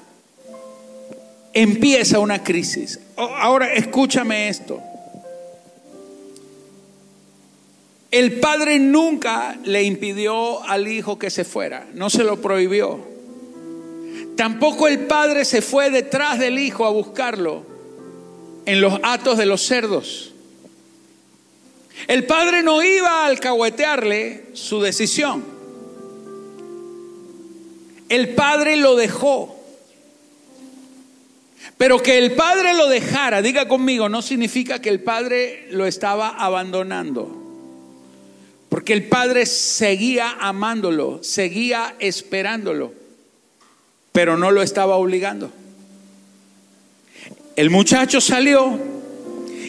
empieza 1.53 2.19
una 2.19 2.43
crisis. 2.43 2.99
Ahora 3.15 3.73
escúchame 3.73 4.49
esto. 4.49 4.81
El 8.11 8.39
padre 8.39 8.79
nunca 8.79 9.57
le 9.63 9.83
impidió 9.83 10.63
al 10.63 10.87
hijo 10.87 11.19
que 11.19 11.29
se 11.29 11.43
fuera, 11.43 11.85
no 11.93 12.09
se 12.09 12.23
lo 12.23 12.41
prohibió. 12.41 12.99
Tampoco 14.35 14.87
el 14.87 15.01
padre 15.01 15.45
se 15.45 15.61
fue 15.61 15.91
detrás 15.91 16.39
del 16.39 16.57
hijo 16.57 16.85
a 16.85 16.89
buscarlo 16.89 17.63
en 18.65 18.81
los 18.81 18.99
atos 19.03 19.37
de 19.37 19.45
los 19.45 19.61
cerdos. 19.61 20.33
El 22.07 22.25
padre 22.25 22.63
no 22.63 22.81
iba 22.81 23.23
a 23.23 23.25
alcahuetearle 23.27 24.45
su 24.53 24.81
decisión. 24.81 25.58
El 28.09 28.29
padre 28.29 28.75
lo 28.75 28.95
dejó. 28.95 29.55
Pero 31.77 32.03
que 32.03 32.17
el 32.17 32.33
padre 32.33 32.73
lo 32.73 32.89
dejara, 32.89 33.41
diga 33.41 33.67
conmigo, 33.67 34.09
no 34.09 34.21
significa 34.21 34.81
que 34.81 34.89
el 34.89 34.99
padre 34.99 35.67
lo 35.71 35.85
estaba 35.85 36.29
abandonando. 36.29 37.39
Porque 38.67 38.93
el 38.93 39.07
padre 39.07 39.45
seguía 39.45 40.37
amándolo, 40.39 41.23
seguía 41.23 41.95
esperándolo, 41.99 42.93
pero 44.11 44.37
no 44.37 44.51
lo 44.51 44.61
estaba 44.61 44.95
obligando. 44.97 45.51
El 47.55 47.69
muchacho 47.69 48.21
salió 48.21 48.79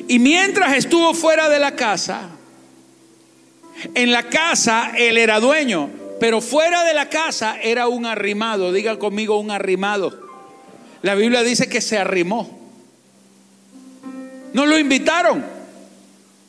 y 0.08 0.18
mientras 0.18 0.76
estuvo 0.76 1.14
fuera 1.14 1.48
de 1.48 1.58
la 1.60 1.76
casa, 1.76 2.30
en 3.94 4.12
la 4.12 4.28
casa 4.28 4.92
él 4.96 5.16
era 5.16 5.40
dueño, 5.40 5.88
pero 6.20 6.42
fuera 6.42 6.84
de 6.84 6.92
la 6.92 7.08
casa 7.08 7.56
era 7.62 7.88
un 7.88 8.04
arrimado, 8.04 8.72
diga 8.72 8.98
conmigo 8.98 9.40
un 9.40 9.50
arrimado. 9.50 10.28
La 11.00 11.14
Biblia 11.14 11.42
dice 11.42 11.66
que 11.66 11.80
se 11.80 11.96
arrimó. 11.96 12.60
No 14.52 14.66
lo 14.66 14.78
invitaron. 14.78 15.42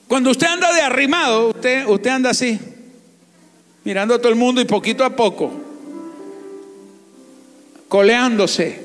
Cuando 0.10 0.30
usted 0.30 0.48
anda 0.48 0.74
de 0.74 0.82
arrimado, 0.82 1.48
usted, 1.52 1.88
usted 1.88 2.10
anda 2.10 2.32
así, 2.32 2.60
mirando 3.86 4.16
a 4.16 4.18
todo 4.20 4.28
el 4.28 4.36
mundo 4.36 4.60
y 4.60 4.66
poquito 4.66 5.06
a 5.06 5.16
poco, 5.16 5.54
coleándose, 7.88 8.78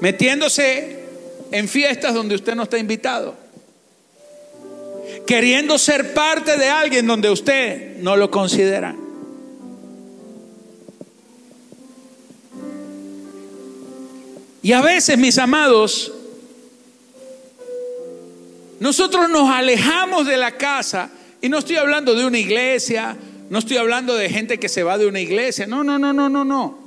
metiéndose 0.00 1.04
en 1.50 1.68
fiestas 1.68 2.12
donde 2.12 2.34
usted 2.34 2.54
no 2.54 2.64
está 2.64 2.76
invitado, 2.76 3.34
queriendo 5.26 5.78
ser 5.78 6.12
parte 6.12 6.58
de 6.58 6.68
alguien 6.68 7.06
donde 7.06 7.30
usted 7.30 7.96
no 8.00 8.14
lo 8.14 8.30
considera. 8.30 8.94
Y 14.66 14.72
a 14.72 14.80
veces, 14.80 15.16
mis 15.16 15.38
amados, 15.38 16.12
nosotros 18.80 19.30
nos 19.30 19.48
alejamos 19.48 20.26
de 20.26 20.36
la 20.36 20.56
casa 20.56 21.08
Y 21.40 21.48
no 21.48 21.58
estoy 21.58 21.76
hablando 21.76 22.16
de 22.16 22.26
una 22.26 22.36
iglesia, 22.36 23.16
no 23.48 23.60
estoy 23.60 23.76
hablando 23.76 24.16
de 24.16 24.28
gente 24.28 24.58
que 24.58 24.68
se 24.68 24.82
va 24.82 24.98
de 24.98 25.06
una 25.06 25.20
iglesia, 25.20 25.68
no, 25.68 25.84
no, 25.84 26.00
no, 26.00 26.12
no, 26.12 26.28
no, 26.28 26.44
no. 26.44 26.78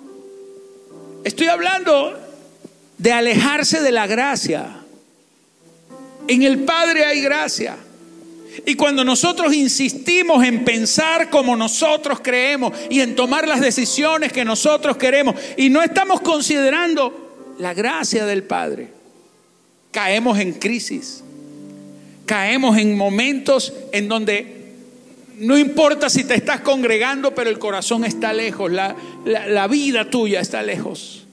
Estoy 1.23 1.47
hablando 1.47 2.19
de 2.97 3.13
alejarse 3.13 3.79
de 3.79 3.91
la 3.93 4.07
gracia. 4.07 4.81
En 6.27 6.43
el 6.43 6.65
Padre 6.65 7.05
hay 7.05 7.21
gracia. 7.21 7.77
Y 8.65 8.75
cuando 8.75 9.05
nosotros 9.05 9.53
insistimos 9.53 10.43
en 10.43 10.65
pensar 10.65 11.29
como 11.29 11.55
nosotros 11.55 12.19
creemos 12.21 12.73
y 12.89 12.99
en 12.99 13.15
tomar 13.15 13.47
las 13.47 13.61
decisiones 13.61 14.33
que 14.33 14.43
nosotros 14.43 14.97
queremos 14.97 15.35
y 15.55 15.69
no 15.69 15.81
estamos 15.81 16.19
considerando 16.19 17.28
la 17.59 17.73
gracia 17.73 18.25
del 18.25 18.43
Padre, 18.43 18.87
caemos 19.91 20.39
en 20.39 20.53
crisis. 20.53 21.23
Caemos 22.25 22.77
en 22.77 22.95
momentos 22.95 23.73
en 23.91 24.07
donde 24.07 24.55
no 25.37 25.57
importa 25.57 26.09
si 26.09 26.23
te 26.23 26.35
estás 26.35 26.61
congregando, 26.61 27.33
pero 27.33 27.49
el 27.49 27.59
corazón 27.59 28.03
está 28.05 28.33
lejos, 28.33 28.71
la, 28.71 28.95
la 29.25 29.67
vida 29.67 30.09
tuya 30.09 30.39
está 30.39 30.61
lejos. 30.61 31.25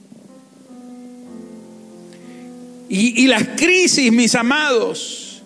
Y, 2.89 3.23
y 3.23 3.27
las 3.27 3.43
crisis, 3.49 4.11
mis 4.11 4.33
amados, 4.35 5.43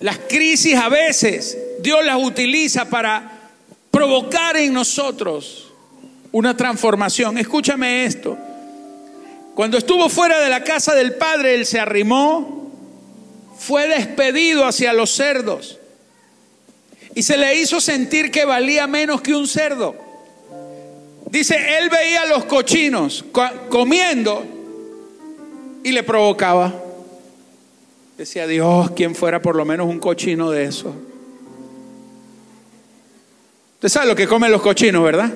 las 0.00 0.18
crisis 0.28 0.74
a 0.74 0.88
veces 0.88 1.56
Dios 1.80 2.04
las 2.04 2.22
utiliza 2.22 2.90
para 2.90 3.50
provocar 3.90 4.56
en 4.56 4.72
nosotros 4.72 5.65
una 6.32 6.56
transformación. 6.56 7.38
Escúchame 7.38 8.04
esto. 8.04 8.36
Cuando 9.54 9.78
estuvo 9.78 10.08
fuera 10.08 10.38
de 10.40 10.50
la 10.50 10.64
casa 10.64 10.94
del 10.94 11.14
Padre, 11.14 11.54
Él 11.54 11.66
se 11.66 11.80
arrimó, 11.80 12.70
fue 13.58 13.88
despedido 13.88 14.66
hacia 14.66 14.92
los 14.92 15.10
cerdos 15.10 15.78
y 17.14 17.22
se 17.22 17.38
le 17.38 17.58
hizo 17.58 17.80
sentir 17.80 18.30
que 18.30 18.44
valía 18.44 18.86
menos 18.86 19.22
que 19.22 19.34
un 19.34 19.48
cerdo. 19.48 19.96
Dice, 21.30 21.56
él 21.78 21.88
veía 21.88 22.22
a 22.22 22.26
los 22.26 22.44
cochinos 22.44 23.24
comiendo 23.70 24.44
y 25.82 25.92
le 25.92 26.02
provocaba. 26.02 26.74
Decía, 28.18 28.46
Dios, 28.46 28.90
quien 28.90 29.14
fuera 29.14 29.40
por 29.40 29.56
lo 29.56 29.64
menos 29.64 29.88
un 29.88 29.98
cochino 29.98 30.50
de 30.50 30.64
eso. 30.64 30.94
Usted 33.76 33.88
sabe 33.88 34.06
lo 34.06 34.14
que 34.14 34.26
comen 34.26 34.52
los 34.52 34.60
cochinos, 34.60 35.02
¿verdad? 35.02 35.32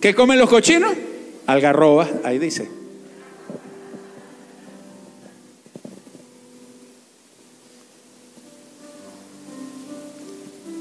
¿Qué 0.00 0.14
comen 0.14 0.38
los 0.38 0.48
cochinos? 0.48 0.92
Algarroba, 1.46 2.08
ahí 2.24 2.38
dice. 2.38 2.68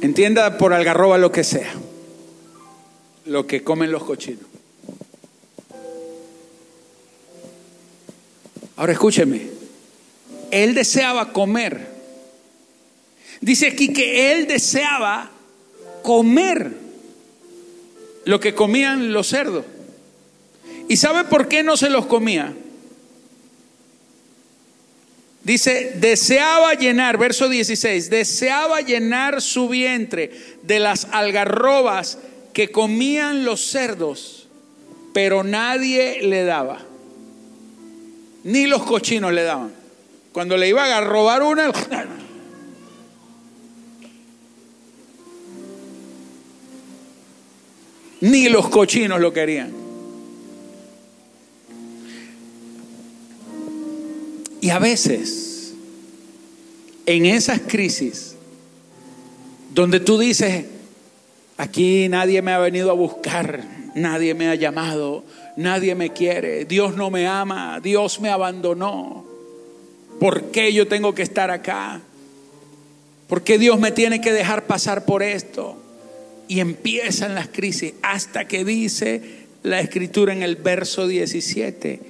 Entienda 0.01 0.57
por 0.57 0.74
algarroba 0.74 1.17
lo 1.17 1.32
que 1.32 1.43
sea 1.43 1.74
lo 3.30 3.45
que 3.45 3.63
comen 3.63 3.91
los 3.91 4.03
cochinos. 4.03 4.43
Ahora 8.76 8.93
escúcheme, 8.93 9.41
él 10.51 10.74
deseaba 10.74 11.32
comer. 11.32 11.88
Dice 13.39 13.67
aquí 13.67 13.93
que 13.93 14.32
él 14.32 14.47
deseaba 14.47 15.30
comer 16.01 16.74
lo 18.30 18.39
que 18.39 18.53
comían 18.53 19.11
los 19.11 19.25
cerdos. 19.25 19.65
¿Y 20.88 20.97
sabe 20.97 21.23
por 21.23 21.47
qué 21.47 21.63
no 21.63 21.75
se 21.75 21.89
los 21.89 22.05
comía? 22.05 22.53
Dice, 25.43 25.93
deseaba 25.95 26.75
llenar, 26.75 27.17
verso 27.17 27.49
16, 27.49 28.11
deseaba 28.11 28.82
llenar 28.82 29.41
su 29.41 29.67
vientre 29.67 30.30
de 30.61 30.80
las 30.80 31.07
algarrobas 31.11 32.19
que 32.53 32.69
comían 32.69 33.45
los 33.45 33.65
cerdos, 33.65 34.47
pero 35.11 35.43
nadie 35.43 36.21
le 36.21 36.43
daba. 36.43 36.84
Ni 38.43 38.67
los 38.67 38.84
cochinos 38.84 39.34
le 39.34 39.41
daban. 39.41 39.71
Cuando 40.34 40.55
le 40.55 40.67
iban 40.67 40.91
a 40.91 41.01
robar 41.01 41.41
una, 41.41 41.71
ni 48.22 48.49
los 48.49 48.70
cochinos 48.70 49.20
lo 49.20 49.34
querían. 49.34 49.72
Y 54.61 54.70
a 54.72 54.80
veces, 54.80 55.74
en 57.05 57.26
esas 57.26 57.61
crisis, 57.61 58.36
donde 59.74 59.99
tú 59.99 60.17
dices, 60.17 60.65
Aquí 61.59 62.07
nadie 62.07 62.41
me 62.41 62.53
ha 62.53 62.57
venido 62.57 62.89
a 62.89 62.93
buscar, 62.93 63.65
nadie 63.93 64.34
me 64.34 64.47
ha 64.47 64.55
llamado, 64.55 65.26
nadie 65.57 65.93
me 65.93 66.13
quiere, 66.13 66.63
Dios 66.63 66.95
no 66.95 67.11
me 67.11 67.28
ama, 67.28 67.82
Dios 67.84 68.22
me 68.22 68.30
abandonó. 68.30 69.26
¿Por 70.22 70.51
qué 70.51 70.72
yo 70.72 70.88
tengo 70.88 71.13
que 71.13 71.22
estar 71.22 71.51
acá? 71.51 71.99
¿Por 73.28 73.41
qué 73.41 73.59
Dios 73.59 73.78
me 73.78 73.91
tiene 73.91 74.22
que 74.22 74.32
dejar 74.32 74.67
pasar 74.67 75.03
por 75.03 75.22
esto? 75.22 75.76
Y 76.50 76.60
empiezan 76.60 77.34
las 77.34 77.47
crisis 77.47 77.93
hasta 78.02 78.45
que 78.45 78.66
dice 78.66 79.22
la 79.64 79.80
escritura 79.80 80.34
en 80.34 80.43
el 80.43 80.58
verso 80.58 81.08
17, 81.08 82.02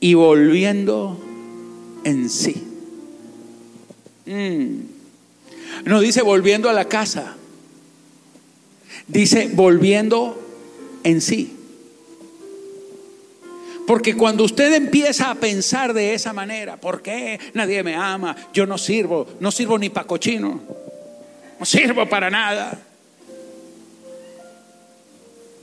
y 0.00 0.14
volviendo 0.14 1.24
en 2.02 2.28
sí. 2.28 2.64
Mm. 4.26 4.78
No 5.84 6.00
dice 6.00 6.22
volviendo 6.22 6.68
a 6.68 6.72
la 6.72 6.86
casa 6.86 7.36
Dice, 9.06 9.50
volviendo 9.52 10.40
en 11.04 11.20
sí. 11.20 11.56
Porque 13.86 14.16
cuando 14.16 14.44
usted 14.44 14.72
empieza 14.74 15.30
a 15.30 15.34
pensar 15.34 15.92
de 15.92 16.14
esa 16.14 16.32
manera, 16.32 16.76
¿por 16.76 17.02
qué 17.02 17.38
nadie 17.52 17.82
me 17.82 17.94
ama? 17.94 18.36
Yo 18.54 18.64
no 18.64 18.78
sirvo, 18.78 19.26
no 19.40 19.50
sirvo 19.50 19.76
ni 19.78 19.90
para 19.90 20.06
cochino, 20.06 20.60
no 21.58 21.66
sirvo 21.66 22.08
para 22.08 22.30
nada. 22.30 22.78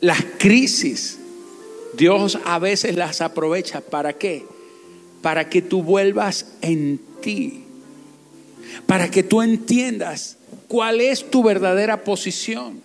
Las 0.01 0.23
crisis, 0.37 1.19
Dios 1.97 2.39
a 2.45 2.59
veces 2.59 2.95
las 2.95 3.21
aprovecha. 3.21 3.81
¿Para 3.81 4.13
qué? 4.13 4.45
Para 5.21 5.49
que 5.49 5.61
tú 5.61 5.83
vuelvas 5.83 6.53
en 6.61 6.99
ti. 7.21 7.63
Para 8.85 9.11
que 9.11 9.23
tú 9.23 9.41
entiendas 9.41 10.37
cuál 10.67 11.01
es 11.01 11.29
tu 11.29 11.43
verdadera 11.43 12.03
posición. 12.03 12.81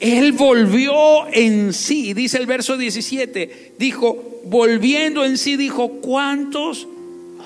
Él 0.00 0.32
volvió 0.32 1.28
en 1.30 1.74
sí, 1.74 2.14
dice 2.14 2.38
el 2.38 2.46
verso 2.46 2.78
17, 2.78 3.74
dijo, 3.78 4.40
volviendo 4.46 5.26
en 5.26 5.36
sí, 5.36 5.56
dijo, 5.56 5.90
¿cuántos 6.00 6.88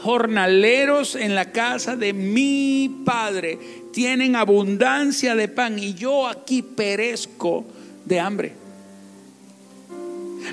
jornaleros 0.03 1.17
en 1.17 1.35
la 1.35 1.51
casa 1.51 1.97
de 1.97 2.13
mi 2.13 3.03
padre 3.05 3.59
tienen 3.93 4.37
abundancia 4.37 5.35
de 5.35 5.49
pan 5.49 5.79
y 5.79 5.95
yo 5.95 6.29
aquí 6.29 6.63
perezco 6.63 7.65
de 8.05 8.21
hambre? 8.21 8.53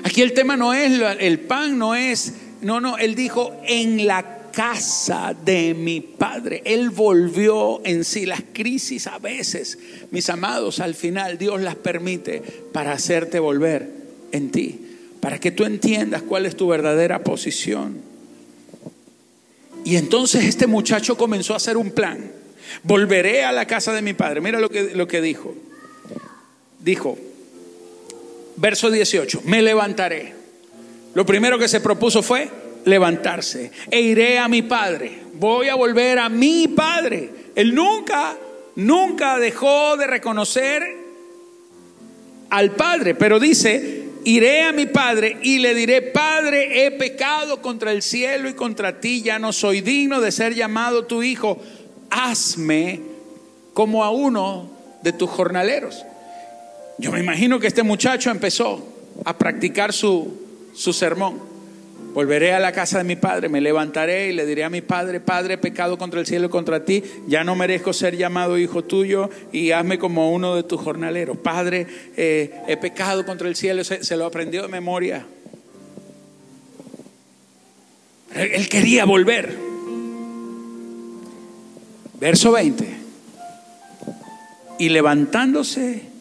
Aquí 0.04 0.22
el 0.22 0.32
tema 0.32 0.56
no 0.56 0.72
es 0.74 0.92
el 1.20 1.40
pan, 1.40 1.78
no 1.78 1.94
es, 1.94 2.34
no, 2.62 2.80
no, 2.80 2.98
él 2.98 3.14
dijo, 3.14 3.54
en 3.66 4.06
la 4.06 4.42
casa 4.52 5.34
de 5.44 5.74
mi 5.74 6.00
Padre. 6.00 6.62
Él 6.64 6.90
volvió 6.90 7.80
en 7.84 8.04
sí. 8.04 8.26
Las 8.26 8.42
crisis 8.52 9.06
a 9.06 9.18
veces, 9.18 9.78
mis 10.10 10.28
amados, 10.30 10.78
al 10.80 10.94
final 10.94 11.38
Dios 11.38 11.60
las 11.60 11.74
permite 11.74 12.42
para 12.72 12.92
hacerte 12.92 13.40
volver 13.40 13.90
en 14.30 14.50
ti, 14.50 14.80
para 15.20 15.38
que 15.40 15.50
tú 15.50 15.64
entiendas 15.64 16.22
cuál 16.22 16.46
es 16.46 16.56
tu 16.56 16.68
verdadera 16.68 17.24
posición. 17.24 18.00
Y 19.84 19.96
entonces 19.96 20.44
este 20.44 20.66
muchacho 20.66 21.16
comenzó 21.16 21.54
a 21.54 21.56
hacer 21.56 21.76
un 21.76 21.90
plan. 21.90 22.30
Volveré 22.84 23.44
a 23.44 23.52
la 23.52 23.66
casa 23.66 23.92
de 23.92 24.02
mi 24.02 24.12
padre. 24.12 24.40
Mira 24.40 24.60
lo 24.60 24.70
que, 24.70 24.94
lo 24.94 25.08
que 25.08 25.20
dijo. 25.20 25.54
Dijo, 26.78 27.18
verso 28.56 28.90
18, 28.90 29.42
me 29.44 29.62
levantaré. 29.62 30.34
Lo 31.14 31.26
primero 31.26 31.58
que 31.58 31.68
se 31.68 31.80
propuso 31.80 32.22
fue 32.22 32.48
levantarse 32.84 33.70
e 33.90 34.00
iré 34.00 34.38
a 34.38 34.48
mi 34.48 34.62
padre. 34.62 35.18
Voy 35.34 35.68
a 35.68 35.74
volver 35.74 36.18
a 36.18 36.28
mi 36.28 36.68
padre. 36.68 37.30
Él 37.54 37.74
nunca, 37.74 38.36
nunca 38.76 39.38
dejó 39.38 39.96
de 39.96 40.06
reconocer 40.06 40.82
al 42.50 42.72
padre, 42.72 43.14
pero 43.14 43.40
dice, 43.40 44.04
iré 44.24 44.62
a 44.62 44.72
mi 44.72 44.86
padre 44.86 45.38
y 45.42 45.58
le 45.58 45.74
diré, 45.74 46.02
Padre, 46.02 46.86
he 46.86 46.90
pecado 46.92 47.60
contra 47.60 47.92
el 47.92 48.02
cielo 48.02 48.48
y 48.48 48.54
contra 48.54 49.00
ti, 49.00 49.22
ya 49.22 49.38
no 49.38 49.52
soy 49.52 49.80
digno 49.80 50.20
de 50.20 50.32
ser 50.32 50.54
llamado 50.54 51.04
tu 51.04 51.22
hijo. 51.22 51.58
Hazme 52.10 53.00
como 53.72 54.04
a 54.04 54.10
uno 54.10 54.70
de 55.02 55.12
tus 55.12 55.30
jornaleros. 55.30 56.04
Yo 56.98 57.12
me 57.12 57.20
imagino 57.20 57.58
que 57.58 57.66
este 57.66 57.82
muchacho 57.82 58.30
empezó 58.30 58.86
a 59.24 59.36
practicar 59.36 59.92
su, 59.92 60.40
su 60.74 60.92
sermón. 60.92 61.52
Volveré 62.14 62.52
a 62.52 62.60
la 62.60 62.72
casa 62.72 62.98
de 62.98 63.04
mi 63.04 63.16
padre, 63.16 63.48
me 63.48 63.62
levantaré 63.62 64.28
y 64.28 64.32
le 64.32 64.44
diré 64.44 64.64
a 64.64 64.70
mi 64.70 64.82
padre, 64.82 65.18
Padre, 65.18 65.56
pecado 65.56 65.96
contra 65.96 66.20
el 66.20 66.26
cielo 66.26 66.48
y 66.48 66.50
contra 66.50 66.84
ti, 66.84 67.02
ya 67.26 67.42
no 67.42 67.56
merezco 67.56 67.94
ser 67.94 68.18
llamado 68.18 68.58
hijo 68.58 68.84
tuyo 68.84 69.30
y 69.50 69.70
hazme 69.70 69.98
como 69.98 70.30
uno 70.30 70.54
de 70.54 70.62
tus 70.62 70.78
jornaleros. 70.78 71.38
Padre, 71.38 71.86
eh, 72.16 72.54
he 72.68 72.76
pecado 72.76 73.24
contra 73.24 73.48
el 73.48 73.56
cielo, 73.56 73.82
se, 73.82 74.04
se 74.04 74.16
lo 74.16 74.26
aprendió 74.26 74.60
de 74.60 74.68
memoria. 74.68 75.24
Él 78.34 78.68
quería 78.68 79.06
volver. 79.06 79.56
Verso 82.20 82.52
20. 82.52 82.86
Y 84.78 84.88
levantándose, 84.90 86.11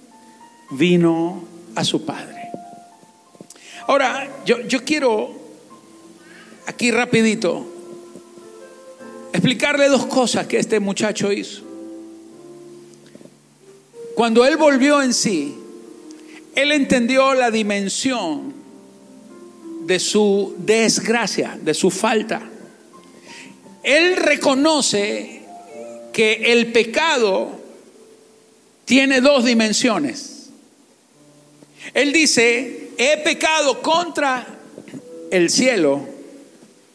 vino 0.71 1.43
a 1.75 1.83
su 1.83 2.05
padre. 2.05 2.49
Ahora, 3.87 4.27
yo, 4.45 4.61
yo 4.61 4.83
quiero 4.83 5.41
aquí 6.65 6.91
rapidito, 6.91 7.65
explicarle 9.33 9.87
dos 9.89 10.05
cosas 10.05 10.47
que 10.47 10.57
este 10.57 10.79
muchacho 10.79 11.31
hizo. 11.31 11.63
Cuando 14.15 14.45
él 14.45 14.57
volvió 14.57 15.01
en 15.01 15.13
sí, 15.13 15.55
él 16.55 16.71
entendió 16.71 17.33
la 17.33 17.49
dimensión 17.49 18.53
de 19.85 19.99
su 19.99 20.53
desgracia, 20.57 21.57
de 21.61 21.73
su 21.73 21.89
falta. 21.89 22.41
Él 23.83 24.15
reconoce 24.17 25.41
que 26.13 26.51
el 26.51 26.71
pecado 26.71 27.59
tiene 28.85 29.21
dos 29.21 29.45
dimensiones. 29.45 30.30
Él 31.93 32.13
dice, 32.13 32.91
he 32.97 33.17
pecado 33.17 33.81
contra 33.81 34.45
el 35.31 35.49
cielo 35.49 36.11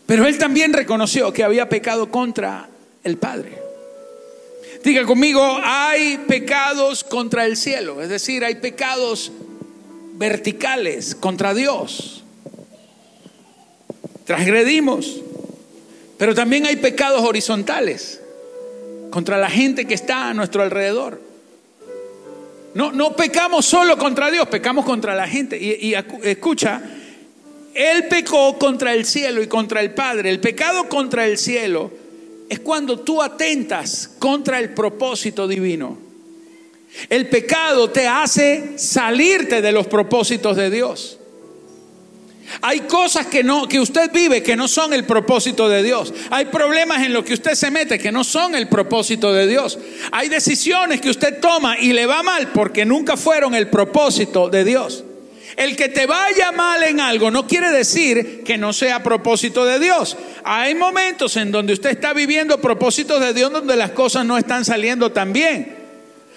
pero 0.07 0.27
él 0.27 0.39
también 0.39 0.73
reconoció 0.73 1.33
que 1.33 1.43
había 1.43 1.69
pecado 1.69 2.11
contra 2.11 2.69
el 3.03 3.19
Padre. 3.19 3.59
Diga 4.85 5.05
conmigo, 5.05 5.43
hay 5.65 6.19
pecados 6.29 7.03
contra 7.03 7.45
el 7.45 7.57
cielo, 7.57 8.01
es 8.01 8.09
decir, 8.09 8.45
hay 8.45 8.55
pecados 8.55 9.33
verticales 10.15 11.17
contra 11.17 11.55
Dios. 11.55 12.23
Transgredimos, 14.25 15.21
pero 16.19 16.37
también 16.37 16.67
hay 16.67 16.77
pecados 16.77 17.23
horizontales 17.23 18.21
contra 19.11 19.39
la 19.39 19.51
gente 19.51 19.87
que 19.87 19.95
está 19.95 20.29
a 20.29 20.35
nuestro 20.35 20.63
alrededor. 20.63 21.21
No, 22.77 22.93
no 22.93 23.17
pecamos 23.17 23.65
solo 23.65 23.97
contra 23.97 24.31
Dios, 24.31 24.49
pecamos 24.49 24.85
contra 24.85 25.15
la 25.15 25.27
gente. 25.27 25.57
Y, 25.59 25.89
y 25.89 25.95
escucha, 26.25 26.83
él 27.75 28.05
pecó 28.09 28.59
contra 28.59 28.93
el 28.93 29.07
cielo 29.07 29.43
y 29.43 29.47
contra 29.47 29.81
el 29.81 29.95
Padre. 29.95 30.29
El 30.29 30.41
pecado 30.41 30.87
contra 30.87 31.27
el 31.27 31.39
cielo 31.39 31.91
es 32.51 32.61
cuando 32.61 33.01
tú 33.01 33.23
atentas 33.23 34.11
contra 34.19 34.59
el 34.59 34.75
propósito 34.75 35.49
divino. 35.49 35.97
El 37.09 37.31
pecado 37.31 37.89
te 37.89 38.07
hace 38.07 38.79
salirte 38.79 39.63
de 39.63 39.73
los 39.73 39.87
propósitos 39.87 40.55
de 40.55 40.69
Dios. 40.69 41.16
Hay 42.63 42.81
cosas 42.81 43.27
que 43.27 43.43
no 43.43 43.69
que 43.69 43.81
usted 43.81 44.11
vive 44.13 44.43
que 44.43 44.57
no 44.57 44.69
son 44.69 44.93
el 44.93 45.05
propósito 45.05 45.69
de 45.69 45.83
Dios. 45.83 46.13
Hay 46.31 46.47
problemas 46.47 47.03
en 47.03 47.13
los 47.13 47.25
que 47.25 47.35
usted 47.35 47.55
se 47.55 47.71
mete 47.71 47.99
que 47.99 48.13
no 48.13 48.25
son 48.25 48.55
el 48.55 48.69
propósito 48.69 49.33
de 49.33 49.47
Dios. 49.47 49.79
Hay 50.13 50.29
decisiones 50.29 51.01
que 51.01 51.11
usted 51.11 51.41
toma 51.41 51.79
y 51.79 51.93
le 51.93 52.07
va 52.07 52.23
mal 52.23 52.49
porque 52.53 52.85
nunca 52.85 53.17
fueron 53.17 53.55
el 53.55 53.69
propósito 53.69 54.49
de 54.49 54.65
Dios. 54.65 55.05
El 55.57 55.75
que 55.75 55.89
te 55.89 56.07
vaya 56.07 56.53
mal 56.53 56.83
en 56.83 57.01
algo 57.01 57.31
no 57.31 57.47
quiere 57.47 57.71
decir 57.71 58.43
que 58.45 58.59
no 58.59 58.73
sea 58.73 59.03
propósito 59.03 59.65
de 59.65 59.79
Dios. 59.79 60.17
Hay 60.45 60.75
momentos 60.75 61.37
en 61.37 61.51
donde 61.51 61.73
usted 61.73 61.91
está 61.91 62.13
viviendo 62.13 62.61
propósitos 62.61 63.21
de 63.21 63.33
Dios 63.33 63.51
donde 63.51 63.75
las 63.75 63.93
cosas 63.93 64.27
no 64.27 64.37
están 64.37 64.65
saliendo 64.65 65.13
tan 65.13 65.33
bien. 65.33 65.75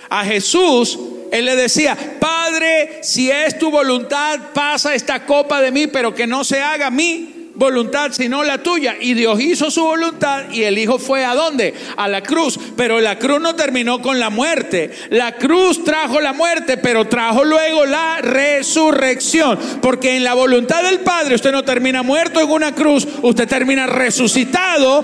A 0.10 0.24
Jesús, 0.24 0.98
Él 1.32 1.46
le 1.46 1.56
decía, 1.56 1.98
Padre, 2.20 3.00
si 3.02 3.30
es 3.30 3.58
tu 3.58 3.72
voluntad, 3.72 4.40
pasa 4.54 4.96
esta 4.96 5.26
copa 5.26 5.62
de 5.62 5.72
mí, 5.72 5.88
pero 5.88 6.14
que 6.14 6.28
no 6.28 6.44
se 6.44 6.62
haga 6.62 6.90
mí 6.90 7.36
voluntad 7.60 8.12
sino 8.12 8.44
la 8.44 8.58
tuya. 8.64 8.96
Y 9.00 9.14
Dios 9.14 9.40
hizo 9.40 9.70
su 9.70 9.84
voluntad 9.84 10.50
y 10.52 10.64
el 10.64 10.78
Hijo 10.80 10.98
fue 10.98 11.24
a 11.26 11.36
dónde? 11.36 11.74
A 11.98 12.08
la 12.08 12.24
cruz. 12.24 12.58
Pero 12.76 13.00
la 13.00 13.20
cruz 13.20 13.40
no 13.40 13.56
terminó 13.56 14.02
con 14.02 14.20
la 14.20 14.32
muerte. 14.32 14.92
La 15.10 15.36
cruz 15.36 15.84
trajo 15.84 16.20
la 16.22 16.34
muerte, 16.34 16.78
pero 16.78 17.06
trajo 17.08 17.44
luego 17.44 17.86
la 17.86 18.20
resurrección. 18.22 19.60
Porque 19.82 20.16
en 20.16 20.24
la 20.24 20.34
voluntad 20.34 20.82
del 20.84 21.02
Padre 21.02 21.36
usted 21.36 21.52
no 21.52 21.64
termina 21.64 22.02
muerto 22.02 22.40
en 22.40 22.50
una 22.50 22.74
cruz, 22.74 23.08
usted 23.22 23.48
termina 23.48 23.86
resucitado 23.86 25.04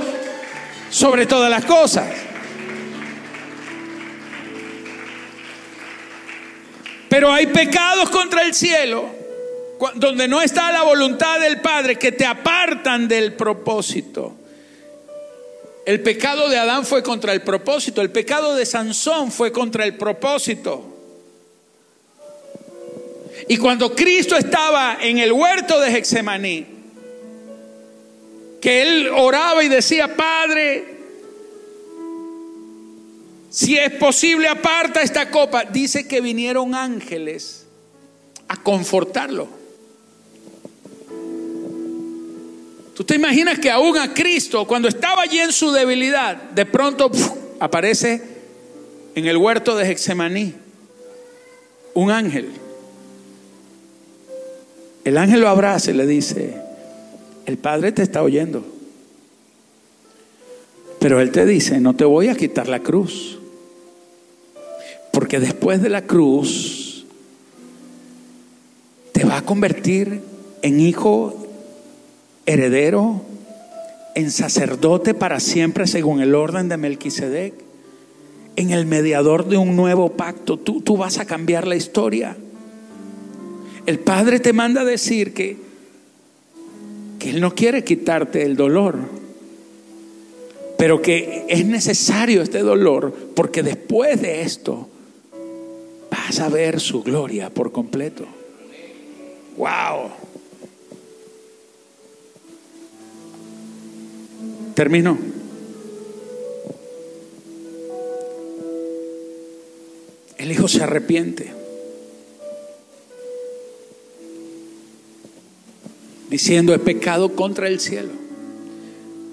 sobre 0.89 1.26
todas 1.26 1.49
las 1.49 1.65
cosas. 1.65 2.07
Pero 7.16 7.32
hay 7.32 7.47
pecados 7.47 8.09
contra 8.09 8.41
el 8.41 8.53
cielo 8.53 9.05
donde 9.93 10.28
no 10.28 10.41
está 10.41 10.74
la 10.74 10.84
voluntad 10.84 11.39
del 11.39 11.61
Padre, 11.61 11.97
que 11.97 12.11
te 12.11 12.26
apartan 12.26 13.07
del 13.07 13.32
propósito. 13.36 14.36
El 15.86 16.01
pecado 16.01 16.49
de 16.49 16.57
Adán 16.57 16.86
fue 16.86 17.01
contra 17.01 17.32
el 17.32 17.41
propósito, 17.41 18.01
el 18.01 18.11
pecado 18.11 18.53
de 18.53 18.66
Sansón 18.66 19.32
fue 19.32 19.53
contra 19.53 19.86
el 19.86 19.95
propósito. 19.95 20.84
Y 23.47 23.55
cuando 23.55 23.95
Cristo 23.95 24.36
estaba 24.36 24.97
en 24.99 25.18
el 25.18 25.32
huerto 25.32 25.80
de 25.80 25.95
Hexemaní, 25.95 26.66
que 28.59 28.82
él 28.82 29.09
oraba 29.16 29.63
y 29.63 29.70
decía, 29.70 30.18
Padre, 30.18 30.95
si 33.56 33.78
es 33.78 33.89
posible, 33.91 34.49
aparta 34.49 35.01
esta 35.01 35.32
copa. 35.32 35.64
Dice 35.64 36.06
que 36.10 36.20
vinieron 36.20 36.76
ángeles 36.76 37.66
a 38.49 38.62
confortarlo. 38.62 39.47
¿Tú 42.93 43.06
te 43.06 43.16
imaginas 43.16 43.58
que 43.58 43.72
aún 43.72 43.97
a 43.97 44.14
Cristo, 44.14 44.68
cuando 44.68 44.89
estaba 44.89 45.22
allí 45.22 45.39
en 45.39 45.53
su 45.53 45.72
debilidad, 45.72 46.36
de 46.36 46.66
pronto 46.66 47.10
aparece 47.62 48.22
en 49.16 49.26
el 49.26 49.38
huerto 49.38 49.78
de 49.78 49.89
Hexemaní 49.89 50.53
un 51.93 52.12
ángel? 52.12 52.49
El 55.06 55.18
ángel 55.18 55.39
lo 55.39 55.47
abraza 55.47 55.91
y 55.91 55.93
le 55.93 56.06
dice, 56.06 56.62
el 57.45 57.58
Padre 57.58 57.93
te 57.93 58.03
está 58.03 58.22
oyendo. 58.22 58.66
Pero 60.99 61.22
Él 61.22 61.32
te 61.32 61.45
dice, 61.45 61.80
no 61.80 61.95
te 61.95 62.03
voy 62.03 62.28
a 62.28 62.36
quitar 62.36 62.68
la 62.68 62.82
cruz. 62.82 63.34
Porque 65.16 65.39
después 65.39 65.82
de 65.82 65.88
la 65.88 66.01
cruz 66.01 67.05
te 69.13 69.24
va 69.24 69.38
a 69.38 69.45
convertir 69.45 70.20
en 70.61 70.82
hijo 70.82 71.47
heredero, 72.45 73.22
en 74.13 74.30
sacerdote 74.30 75.13
para 75.13 75.39
siempre 75.39 75.88
según 75.88 76.20
el 76.20 76.36
orden 76.36 76.68
de 76.68 76.76
Melquisedec, 76.76 77.53
en 78.57 78.72
el 78.72 78.86
mediador 78.86 79.47
de 79.47 79.55
un 79.55 79.78
nuevo 79.78 80.11
pacto. 80.11 80.59
Tú, 80.59 80.82
tú 80.82 80.97
vas 80.97 81.18
a 81.18 81.24
cambiar 81.24 81.66
la 81.66 81.78
historia. 81.78 82.36
El 83.86 83.99
Padre 83.99 84.41
te 84.41 84.51
manda 84.51 84.82
a 84.82 84.86
decir 84.86 85.34
que, 85.34 85.55
que 87.20 87.30
Él 87.30 87.39
no 87.39 87.55
quiere 87.55 87.86
quitarte 87.86 88.43
el 88.43 88.57
dolor, 88.57 88.97
pero 90.78 91.01
que 91.01 91.45
es 91.47 91.66
necesario 91.66 92.41
este 92.41 92.59
dolor 92.59 93.16
porque 93.34 93.63
después 93.63 94.22
de 94.22 94.41
esto 94.41 94.89
a 96.28 96.49
ver 96.49 96.80
su 96.80 97.03
gloria 97.03 97.49
por 97.49 97.71
completo. 97.71 98.26
¡Wow! 99.57 100.09
Termino. 104.73 105.17
El 110.38 110.51
hijo 110.51 110.67
se 110.67 110.84
arrepiente. 110.84 111.53
Diciendo, 116.30 116.73
he 116.73 116.80
pecado 116.80 117.36
contra 117.36 117.67
el 117.67 117.80
cielo. 117.80 118.11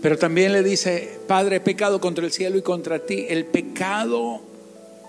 Pero 0.00 0.18
también 0.18 0.52
le 0.52 0.62
dice, 0.62 1.18
Padre, 1.26 1.56
he 1.56 1.60
pecado 1.60 2.00
contra 2.00 2.24
el 2.24 2.32
cielo 2.32 2.58
y 2.58 2.62
contra 2.62 3.00
ti. 3.00 3.26
El 3.28 3.46
pecado 3.46 4.40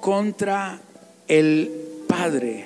contra 0.02 0.82
el 1.28 1.72
Padre. 2.08 2.66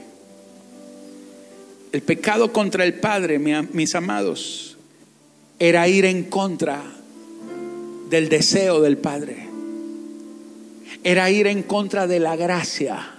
El 1.91 2.01
pecado 2.01 2.51
contra 2.51 2.83
el 2.83 2.95
Padre, 2.95 3.39
mis 3.39 3.95
amados, 3.95 4.77
era 5.59 5.87
ir 5.87 6.05
en 6.05 6.25
contra 6.25 6.83
del 8.09 8.29
deseo 8.29 8.81
del 8.81 8.97
Padre. 8.97 9.47
Era 11.03 11.29
ir 11.29 11.47
en 11.47 11.63
contra 11.63 12.07
de 12.07 12.19
la 12.19 12.35
gracia. 12.35 13.13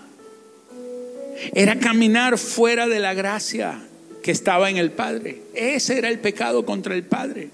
Era 1.55 1.79
caminar 1.79 2.39
fuera 2.39 2.89
de 2.89 3.01
la 3.01 3.15
gracia 3.15 3.83
que 4.23 4.31
estaba 4.31 4.71
en 4.71 4.77
el 4.77 4.91
Padre. 4.91 5.43
Ese 5.55 5.99
era 5.99 6.09
el 6.09 6.19
pecado 6.19 6.67
contra 6.67 6.95
el 6.95 7.05
Padre. 7.05 7.51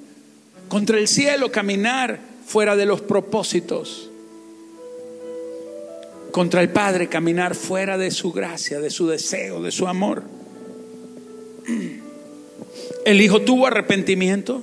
Contra 0.68 0.98
el 0.98 1.06
cielo, 1.06 1.52
caminar 1.52 2.18
fuera 2.46 2.76
de 2.76 2.86
los 2.86 3.00
propósitos. 3.00 4.10
Contra 6.34 6.62
el 6.62 6.70
Padre, 6.70 7.06
caminar 7.06 7.54
fuera 7.54 7.96
de 7.96 8.10
su 8.10 8.32
gracia, 8.32 8.80
de 8.80 8.90
su 8.90 9.06
deseo, 9.06 9.62
de 9.62 9.70
su 9.70 9.86
amor. 9.86 10.24
El 13.04 13.20
Hijo 13.20 13.42
tuvo 13.42 13.68
arrepentimiento. 13.68 14.60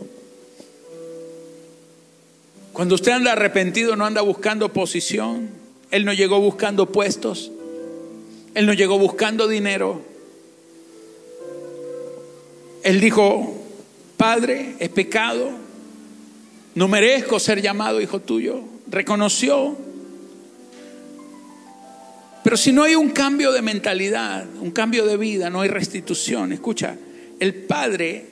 Cuando 2.73 2.95
usted 2.95 3.13
anda 3.13 3.31
arrepentido 3.31 3.95
no 3.95 4.05
anda 4.05 4.19
buscando 4.19 4.73
posición. 4.73 5.47
Él 5.91 6.03
no 6.03 6.11
llegó 6.11 6.41
buscando 6.41 6.91
puestos. 6.91 7.53
Él 8.53 8.65
no 8.65 8.73
llegó 8.73 8.99
buscando 8.99 9.47
dinero. 9.47 10.01
Él 12.83 12.99
dijo, 12.99 13.63
Padre, 14.17 14.75
es 14.79 14.89
pecado. 14.89 15.51
No 16.75 16.89
merezco 16.89 17.39
ser 17.39 17.61
llamado 17.61 18.01
hijo 18.01 18.19
tuyo. 18.19 18.59
Reconoció. 18.89 19.77
Pero 22.43 22.57
si 22.57 22.71
no 22.71 22.83
hay 22.83 22.95
un 22.95 23.09
cambio 23.09 23.51
de 23.51 23.61
mentalidad, 23.61 24.45
un 24.59 24.71
cambio 24.71 25.05
de 25.05 25.17
vida, 25.17 25.49
no 25.49 25.61
hay 25.61 25.69
restitución. 25.69 26.51
Escucha, 26.53 26.95
el 27.39 27.53
Padre 27.53 28.25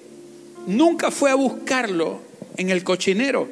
nunca 0.65 1.11
fue 1.11 1.29
a 1.31 1.35
buscarlo 1.35 2.21
en 2.57 2.69
el 2.69 2.83
cochinero. 2.83 3.47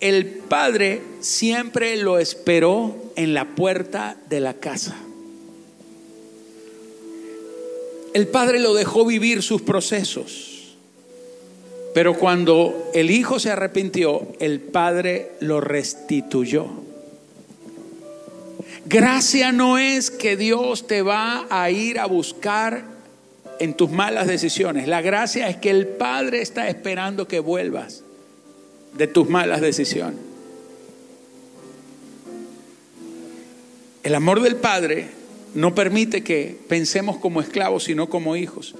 El 0.00 0.26
Padre 0.26 1.00
siempre 1.20 1.96
lo 1.96 2.18
esperó 2.18 3.12
en 3.16 3.34
la 3.34 3.54
puerta 3.54 4.16
de 4.28 4.40
la 4.40 4.54
casa. 4.54 4.96
El 8.12 8.28
Padre 8.28 8.58
lo 8.58 8.74
dejó 8.74 9.06
vivir 9.06 9.42
sus 9.42 9.62
procesos. 9.62 10.76
Pero 11.94 12.14
cuando 12.18 12.90
el 12.94 13.10
Hijo 13.10 13.38
se 13.38 13.50
arrepintió, 13.50 14.28
el 14.40 14.60
Padre 14.60 15.32
lo 15.40 15.60
restituyó. 15.60 16.91
Gracia 18.84 19.52
no 19.52 19.78
es 19.78 20.10
que 20.10 20.36
Dios 20.36 20.86
te 20.86 21.02
va 21.02 21.46
a 21.50 21.70
ir 21.70 21.98
a 21.98 22.06
buscar 22.06 22.84
en 23.60 23.74
tus 23.74 23.90
malas 23.90 24.26
decisiones. 24.26 24.88
La 24.88 25.02
gracia 25.02 25.48
es 25.48 25.56
que 25.56 25.70
el 25.70 25.86
Padre 25.86 26.42
está 26.42 26.68
esperando 26.68 27.28
que 27.28 27.38
vuelvas 27.38 28.02
de 28.94 29.06
tus 29.06 29.28
malas 29.28 29.60
decisiones. 29.60 30.18
El 34.02 34.16
amor 34.16 34.42
del 34.42 34.56
Padre 34.56 35.08
no 35.54 35.74
permite 35.74 36.24
que 36.24 36.58
pensemos 36.68 37.18
como 37.18 37.40
esclavos, 37.40 37.84
sino 37.84 38.08
como 38.08 38.34
hijos. 38.34 38.74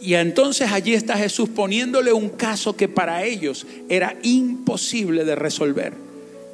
Y 0.00 0.14
entonces 0.14 0.72
allí 0.72 0.94
está 0.94 1.16
Jesús 1.16 1.50
poniéndole 1.50 2.12
un 2.12 2.30
caso 2.30 2.74
que 2.74 2.88
para 2.88 3.24
ellos 3.24 3.66
era 3.88 4.16
imposible 4.22 5.24
de 5.24 5.34
resolver. 5.34 5.92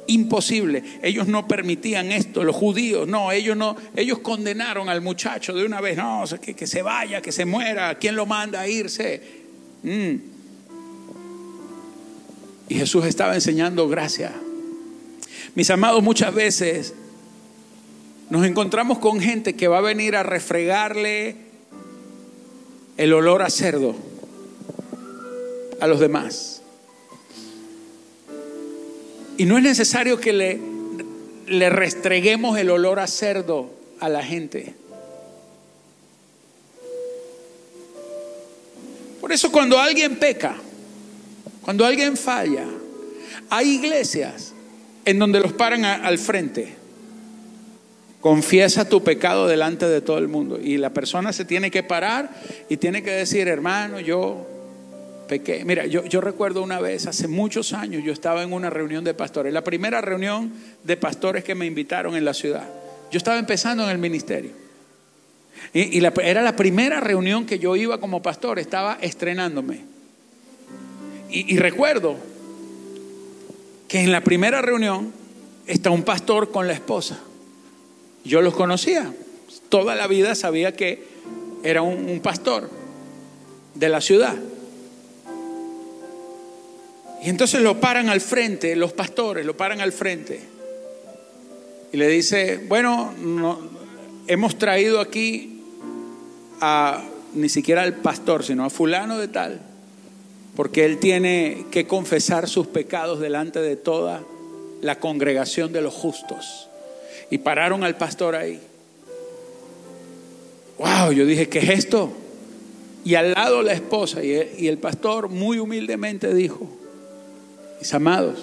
Imposible. 0.09 0.83
Ellos 1.03 1.27
no 1.27 1.47
permitían 1.47 2.11
esto, 2.11 2.43
los 2.43 2.55
judíos, 2.55 3.07
no, 3.07 3.31
ellos 3.31 3.55
no, 3.55 3.75
ellos 3.95 4.19
condenaron 4.19 4.89
al 4.89 5.01
muchacho 5.01 5.53
de 5.53 5.65
una 5.65 5.81
vez, 5.81 5.97
no, 5.97 6.23
que, 6.41 6.55
que 6.55 6.65
se 6.65 6.81
vaya, 6.81 7.21
que 7.21 7.31
se 7.31 7.45
muera, 7.45 7.97
¿quién 7.99 8.15
lo 8.15 8.25
manda 8.25 8.61
a 8.61 8.67
irse? 8.67 9.21
Mm. 9.83 10.15
Y 12.69 12.75
Jesús 12.75 13.05
estaba 13.05 13.35
enseñando 13.35 13.87
gracia. 13.87 14.33
Mis 15.55 15.69
amados, 15.69 16.01
muchas 16.01 16.33
veces 16.33 16.93
nos 18.29 18.45
encontramos 18.45 18.99
con 18.99 19.19
gente 19.19 19.55
que 19.55 19.67
va 19.67 19.79
a 19.79 19.81
venir 19.81 20.15
a 20.15 20.23
refregarle 20.23 21.35
el 22.97 23.13
olor 23.13 23.41
a 23.41 23.49
cerdo 23.49 23.95
a 25.79 25.87
los 25.87 25.99
demás. 25.99 26.58
Y 29.39 29.45
no 29.45 29.57
es 29.57 29.63
necesario 29.63 30.19
que 30.19 30.33
le, 30.33 30.59
le 31.47 31.69
restreguemos 31.69 32.59
el 32.59 32.69
olor 32.69 32.99
a 32.99 33.07
cerdo 33.07 33.71
a 33.99 34.09
la 34.09 34.21
gente. 34.21 34.73
Por 39.19 39.31
eso 39.31 39.51
cuando 39.51 39.79
alguien 39.79 40.17
peca, 40.17 40.57
cuando 41.61 41.85
alguien 41.85 42.17
falla, 42.17 42.65
hay 43.49 43.69
iglesias 43.69 44.53
en 45.05 45.17
donde 45.17 45.39
los 45.39 45.53
paran 45.53 45.85
al 45.85 46.17
frente 46.17 46.79
Confiesa 48.21 48.89
tu 48.89 49.01
pecado 49.01 49.47
delante 49.47 49.87
de 49.87 50.01
todo 50.01 50.17
el 50.17 50.27
mundo. 50.27 50.59
Y 50.61 50.77
la 50.77 50.89
persona 50.89 51.31
se 51.31 51.45
tiene 51.45 51.71
que 51.71 51.83
parar 51.83 52.29
y 52.67 52.75
tiene 52.75 53.01
que 53.01 53.11
decir, 53.11 53.47
hermano, 53.47 54.01
yo 54.01 54.45
Mira, 55.65 55.85
yo 55.85 56.21
recuerdo 56.21 56.61
una 56.61 56.79
vez, 56.79 57.07
hace 57.07 57.27
muchos 57.27 57.73
años, 57.73 58.03
yo 58.03 58.11
estaba 58.11 58.43
en 58.43 58.53
una 58.53 58.69
reunión 58.69 59.03
de 59.03 59.13
pastores, 59.13 59.53
la 59.53 59.63
primera 59.63 60.01
reunión 60.01 60.51
de 60.83 60.97
pastores 60.97 61.43
que 61.43 61.55
me 61.55 61.65
invitaron 61.65 62.15
en 62.15 62.25
la 62.25 62.33
ciudad. 62.33 62.67
Yo 63.11 63.17
estaba 63.17 63.37
empezando 63.37 63.83
en 63.83 63.89
el 63.89 63.97
ministerio. 63.97 64.51
Y, 65.73 66.03
era 66.23 66.41
la 66.41 66.55
primera 66.55 66.99
reunión 66.99 67.45
que 67.45 67.59
yo 67.59 67.75
iba 67.75 67.99
como 67.99 68.21
pastor, 68.21 68.59
estaba 68.59 68.97
estrenándome. 69.01 69.81
y 71.31 71.57
recuerdo 71.57 72.15
que 73.87 73.99
en 74.01 74.11
la 74.11 74.21
primera 74.21 74.61
reunión 74.61 75.11
está 75.67 75.89
un 75.89 76.03
pastor 76.03 76.51
con 76.51 76.67
la 76.67 76.73
esposa. 76.73 77.19
Yo 78.23 78.41
los 78.41 78.55
conocía. 78.55 79.13
Toda 79.69 79.95
la 79.95 80.07
vida 80.07 80.35
sabía 80.35 80.75
que 80.75 81.03
era 81.63 81.81
un, 81.81 82.19
pastor 82.21 82.69
de 83.75 83.89
la 83.89 84.01
ciudad. 84.01 84.35
Y 87.23 87.29
entonces 87.29 87.61
lo 87.61 87.79
paran 87.79 88.09
al 88.09 88.21
frente, 88.21 88.75
los 88.75 88.93
pastores 88.93 89.45
lo 89.45 89.57
paran 89.57 89.81
al 89.81 89.91
frente. 89.91 90.39
Y 91.91 91.97
le 91.97 92.07
dice, 92.07 92.59
bueno, 92.67 93.13
hemos 94.27 94.57
traído 94.57 94.99
aquí 94.99 95.61
a 96.61 97.03
ni 97.33 97.49
siquiera 97.49 97.83
al 97.83 97.95
pastor, 97.95 98.43
sino 98.43 98.65
a 98.65 98.69
fulano 98.69 99.17
de 99.17 99.27
tal, 99.27 99.59
porque 100.55 100.85
él 100.85 100.97
tiene 100.97 101.65
que 101.71 101.85
confesar 101.87 102.47
sus 102.47 102.67
pecados 102.67 103.19
delante 103.19 103.59
de 103.59 103.75
toda 103.75 104.23
la 104.81 104.99
congregación 104.99 105.71
de 105.73 105.81
los 105.81 105.93
justos. 105.93 106.69
Y 107.29 107.39
pararon 107.39 107.83
al 107.83 107.97
pastor 107.97 108.35
ahí. 108.35 108.59
Wow, 110.77 111.11
yo 111.11 111.25
dije, 111.25 111.49
¿qué 111.49 111.59
es 111.59 111.69
esto? 111.69 112.11
Y 113.03 113.15
al 113.15 113.33
lado 113.33 113.61
la 113.61 113.73
esposa 113.73 114.23
y 114.23 114.67
el, 114.67 114.77
pastor 114.77 115.29
muy 115.29 115.59
humildemente 115.59 116.33
dijo, 116.33 116.69
mis 117.79 117.93
amados, 117.93 118.39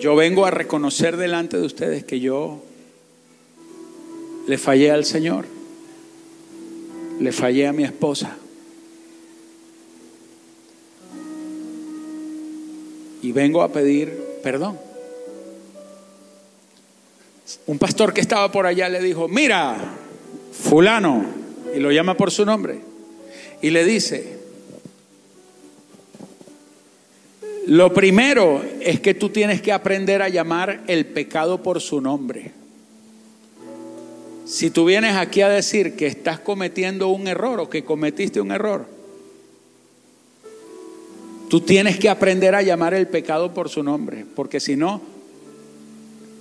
yo 0.00 0.16
vengo 0.16 0.46
a 0.46 0.50
reconocer 0.50 1.16
delante 1.16 1.58
de 1.58 1.66
ustedes 1.66 2.04
que 2.04 2.20
yo 2.20 2.62
le 4.46 4.56
fallé 4.56 4.90
al 4.90 5.04
Señor, 5.04 5.44
le 7.20 7.32
fallé 7.32 7.66
a 7.66 7.72
mi 7.72 7.84
esposa. 7.84 8.36
Y 13.22 13.32
vengo 13.32 13.62
a 13.62 13.70
pedir 13.70 14.30
perdón. 14.42 14.78
Un 17.66 17.78
pastor 17.78 18.14
que 18.14 18.20
estaba 18.20 18.50
por 18.50 18.64
allá 18.64 18.88
le 18.88 19.00
dijo, 19.00 19.28
mira, 19.28 19.76
fulano, 20.52 21.26
y 21.74 21.78
lo 21.78 21.90
llama 21.90 22.16
por 22.16 22.30
su 22.30 22.46
nombre, 22.46 22.80
y 23.60 23.70
le 23.70 23.84
dice, 23.84 24.39
lo 27.70 27.94
primero 27.94 28.64
es 28.80 28.98
que 28.98 29.14
tú 29.14 29.28
tienes 29.28 29.62
que 29.62 29.72
aprender 29.72 30.22
a 30.22 30.28
llamar 30.28 30.82
el 30.88 31.06
pecado 31.06 31.62
por 31.62 31.80
su 31.80 32.00
nombre. 32.00 32.50
Si 34.44 34.70
tú 34.70 34.86
vienes 34.86 35.14
aquí 35.14 35.42
a 35.42 35.48
decir 35.48 35.94
que 35.94 36.08
estás 36.08 36.40
cometiendo 36.40 37.10
un 37.10 37.28
error 37.28 37.60
o 37.60 37.70
que 37.70 37.84
cometiste 37.84 38.40
un 38.40 38.50
error, 38.50 38.86
tú 41.48 41.60
tienes 41.60 41.96
que 42.00 42.08
aprender 42.08 42.56
a 42.56 42.62
llamar 42.62 42.92
el 42.92 43.06
pecado 43.06 43.54
por 43.54 43.68
su 43.68 43.84
nombre, 43.84 44.26
porque 44.34 44.58
si 44.58 44.74
no, 44.74 45.00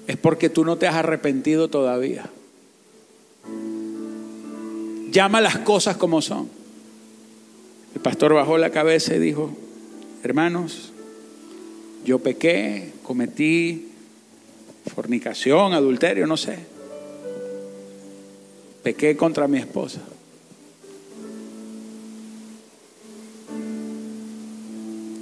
es 0.07 0.17
porque 0.17 0.49
tú 0.49 0.65
no 0.65 0.79
te 0.79 0.87
has 0.87 0.95
arrepentido 0.95 1.67
todavía. 1.67 2.27
Llama 5.11 5.41
las 5.41 5.59
cosas 5.59 5.95
como 5.95 6.23
son. 6.23 6.49
El 7.93 8.01
pastor 8.01 8.33
bajó 8.33 8.57
la 8.57 8.71
cabeza 8.71 9.13
y 9.13 9.19
dijo, 9.19 9.55
hermanos, 10.23 10.91
yo 12.05 12.19
pequé, 12.19 12.91
cometí 13.03 13.87
fornicación, 14.93 15.73
adulterio, 15.73 16.25
no 16.25 16.37
sé. 16.37 16.57
Pequé 18.83 19.15
contra 19.15 19.47
mi 19.47 19.57
esposa. 19.57 20.01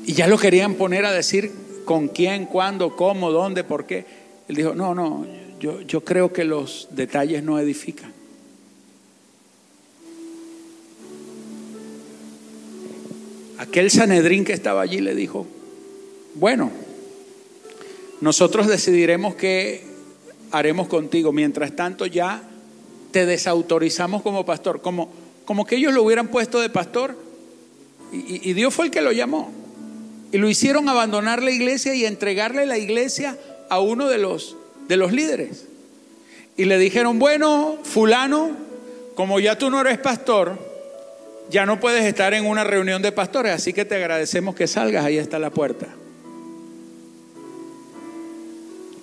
Y 0.05 0.13
ya 0.13 0.27
lo 0.27 0.37
querían 0.37 0.75
poner 0.75 1.05
a 1.05 1.11
decir 1.11 1.51
con 1.83 2.07
quién, 2.07 2.45
cuándo, 2.45 2.95
cómo, 2.95 3.31
dónde, 3.31 3.63
por 3.63 3.85
qué. 3.85 4.05
Él 4.47 4.55
dijo, 4.55 4.73
no, 4.73 4.95
no, 4.95 5.25
yo, 5.59 5.81
yo 5.81 6.05
creo 6.05 6.31
que 6.31 6.45
los 6.45 6.87
detalles 6.91 7.43
no 7.43 7.59
edifican. 7.59 8.17
aquel 13.57 13.91
Sanedrín 13.91 14.45
que 14.45 14.53
estaba 14.53 14.81
allí 14.81 14.99
le 14.99 15.15
dijo, 15.15 15.47
bueno, 16.39 16.71
nosotros 18.21 18.67
decidiremos 18.67 19.35
qué 19.35 19.83
haremos 20.51 20.87
contigo. 20.87 21.31
Mientras 21.31 21.75
tanto 21.75 22.05
ya 22.05 22.41
te 23.11 23.25
desautorizamos 23.25 24.21
como 24.21 24.45
pastor, 24.45 24.81
como, 24.81 25.09
como 25.45 25.65
que 25.65 25.75
ellos 25.75 25.93
lo 25.93 26.03
hubieran 26.03 26.27
puesto 26.27 26.59
de 26.59 26.69
pastor 26.69 27.15
y, 28.11 28.53
Dios 28.53 28.73
fue 28.73 28.85
el 28.85 28.91
que 28.91 29.01
lo 29.01 29.11
llamó. 29.11 29.51
Y 30.31 30.37
lo 30.37 30.49
hicieron 30.49 30.89
abandonar 30.89 31.41
la 31.41 31.51
iglesia 31.51 31.93
y 31.95 32.05
entregarle 32.05 32.65
la 32.65 32.77
iglesia 32.77 33.37
a 33.69 33.79
uno 33.79 34.07
de 34.07 34.17
los, 34.17 34.55
de 34.87 34.97
los 34.97 35.11
líderes. 35.11 35.65
Y 36.55 36.65
le 36.65 36.77
dijeron, 36.77 37.19
bueno, 37.19 37.77
fulano, 37.83 38.51
como 39.15 39.39
ya 39.39 39.57
tú 39.57 39.69
no 39.69 39.81
eres 39.81 39.97
pastor, 39.99 40.57
ya 41.49 41.65
no 41.65 41.79
puedes 41.79 42.03
estar 42.05 42.33
en 42.33 42.45
una 42.45 42.63
reunión 42.63 43.01
de 43.01 43.11
pastores, 43.11 43.53
así 43.53 43.73
que 43.73 43.85
te 43.85 43.95
agradecemos 43.95 44.55
que 44.55 44.67
salgas, 44.67 45.05
ahí 45.05 45.17
está 45.17 45.39
la 45.39 45.49
puerta. 45.49 45.87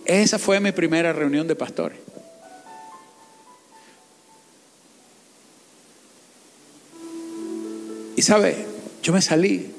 Esa 0.05 0.39
fue 0.39 0.61
mi 0.61 0.73
primera 0.73 1.13
reunión 1.13 1.47
de 1.47 1.55
pastores. 1.55 1.99
Y 8.17 8.23
sabe, 8.23 8.67
yo 9.03 9.13
me 9.13 9.21
salí 9.21 9.73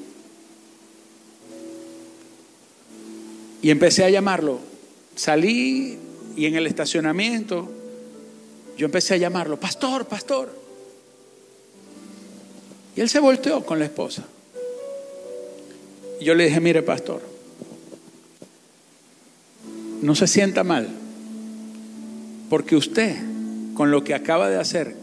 y 3.62 3.70
empecé 3.70 4.04
a 4.04 4.10
llamarlo. 4.10 4.60
Salí 5.14 5.98
y 6.36 6.46
en 6.46 6.56
el 6.56 6.66
estacionamiento 6.66 7.70
yo 8.76 8.86
empecé 8.86 9.14
a 9.14 9.16
llamarlo, 9.16 9.58
pastor, 9.58 10.06
pastor. 10.06 10.52
Y 12.94 13.00
él 13.00 13.08
se 13.08 13.20
volteó 13.20 13.64
con 13.64 13.78
la 13.78 13.86
esposa. 13.86 14.24
Y 16.20 16.24
yo 16.24 16.34
le 16.34 16.44
dije, 16.44 16.60
mire, 16.60 16.82
pastor, 16.82 17.22
no 20.02 20.14
se 20.14 20.26
sienta 20.26 20.64
mal, 20.64 20.88
porque 22.48 22.76
usted, 22.76 23.16
con 23.74 23.90
lo 23.90 24.04
que 24.04 24.14
acaba 24.14 24.48
de 24.48 24.58
hacer, 24.58 24.94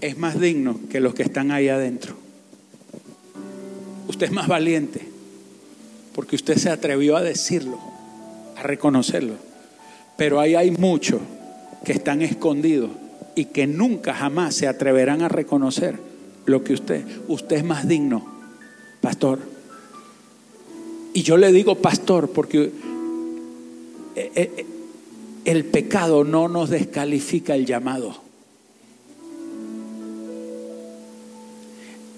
es 0.00 0.18
más 0.18 0.38
digno 0.38 0.78
que 0.90 1.00
los 1.00 1.14
que 1.14 1.22
están 1.22 1.50
ahí 1.50 1.68
adentro. 1.68 2.14
Usted 4.08 4.26
es 4.26 4.32
más 4.32 4.48
valiente, 4.48 5.08
porque 6.14 6.36
usted 6.36 6.56
se 6.56 6.70
atrevió 6.70 7.16
a 7.16 7.22
decirlo, 7.22 7.78
a 8.56 8.62
reconocerlo. 8.62 9.34
Pero 10.16 10.40
ahí 10.40 10.54
hay 10.54 10.70
muchos 10.70 11.20
que 11.84 11.92
están 11.92 12.22
escondidos 12.22 12.90
y 13.34 13.46
que 13.46 13.66
nunca 13.66 14.14
jamás 14.14 14.54
se 14.54 14.66
atreverán 14.66 15.22
a 15.22 15.28
reconocer 15.28 15.98
lo 16.46 16.62
que 16.62 16.72
usted, 16.72 17.04
usted 17.28 17.56
es 17.56 17.64
más 17.64 17.86
digno, 17.86 18.26
pastor. 19.00 19.40
Y 21.12 21.22
yo 21.22 21.36
le 21.36 21.52
digo 21.52 21.76
pastor 21.76 22.30
porque 22.30 22.70
el 25.44 25.64
pecado 25.64 26.24
no 26.24 26.48
nos 26.48 26.70
descalifica 26.70 27.54
el 27.54 27.66
llamado. 27.66 28.20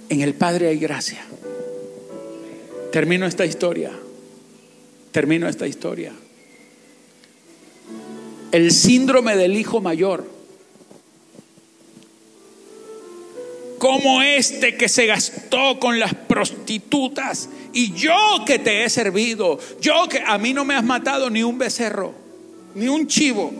En 0.08 0.22
el 0.22 0.34
Padre 0.34 0.68
hay 0.68 0.78
gracia. 0.78 1.20
Termino 2.92 3.26
esta 3.26 3.44
historia. 3.44 3.92
Termino 5.12 5.48
esta 5.48 5.66
historia. 5.66 6.12
El 8.52 8.70
síndrome 8.70 9.36
del 9.36 9.56
hijo 9.56 9.80
mayor. 9.80 10.26
Como 13.78 14.22
este 14.22 14.76
que 14.76 14.88
se 14.88 15.06
gastó 15.06 15.78
con 15.78 15.98
las 15.98 16.14
prostitutas 16.14 17.50
y 17.72 17.92
yo 17.92 18.16
que 18.46 18.58
te 18.58 18.84
he 18.84 18.90
servido, 18.90 19.58
yo 19.80 20.08
que 20.08 20.22
a 20.24 20.38
mí 20.38 20.52
no 20.52 20.64
me 20.64 20.74
has 20.74 20.84
matado 20.84 21.30
ni 21.30 21.42
un 21.42 21.58
becerro, 21.58 22.14
ni 22.74 22.88
un 22.88 23.06
chivo, 23.06 23.52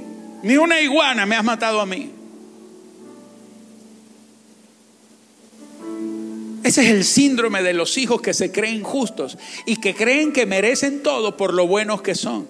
ni 0.43 0.57
una 0.57 0.81
iguana 0.81 1.27
me 1.27 1.37
has 1.37 1.45
matado 1.45 1.81
a 1.81 1.87
mí. 1.87 2.13
Ese 6.65 6.83
es 6.83 6.91
el 6.91 7.05
síndrome 7.05 7.63
de 7.63 7.73
los 7.73 7.97
hijos 7.97 8.21
que 8.21 8.35
se 8.35 8.53
creen 8.53 8.83
justos 8.83 9.39
y 9.65 9.77
que 9.77 9.95
creen 9.95 10.33
que 10.33 10.45
merecen 10.45 11.03
todo 11.03 11.37
por 11.37 11.55
lo 11.55 11.67
buenos 11.67 12.03
que 12.03 12.15
son. 12.15 12.49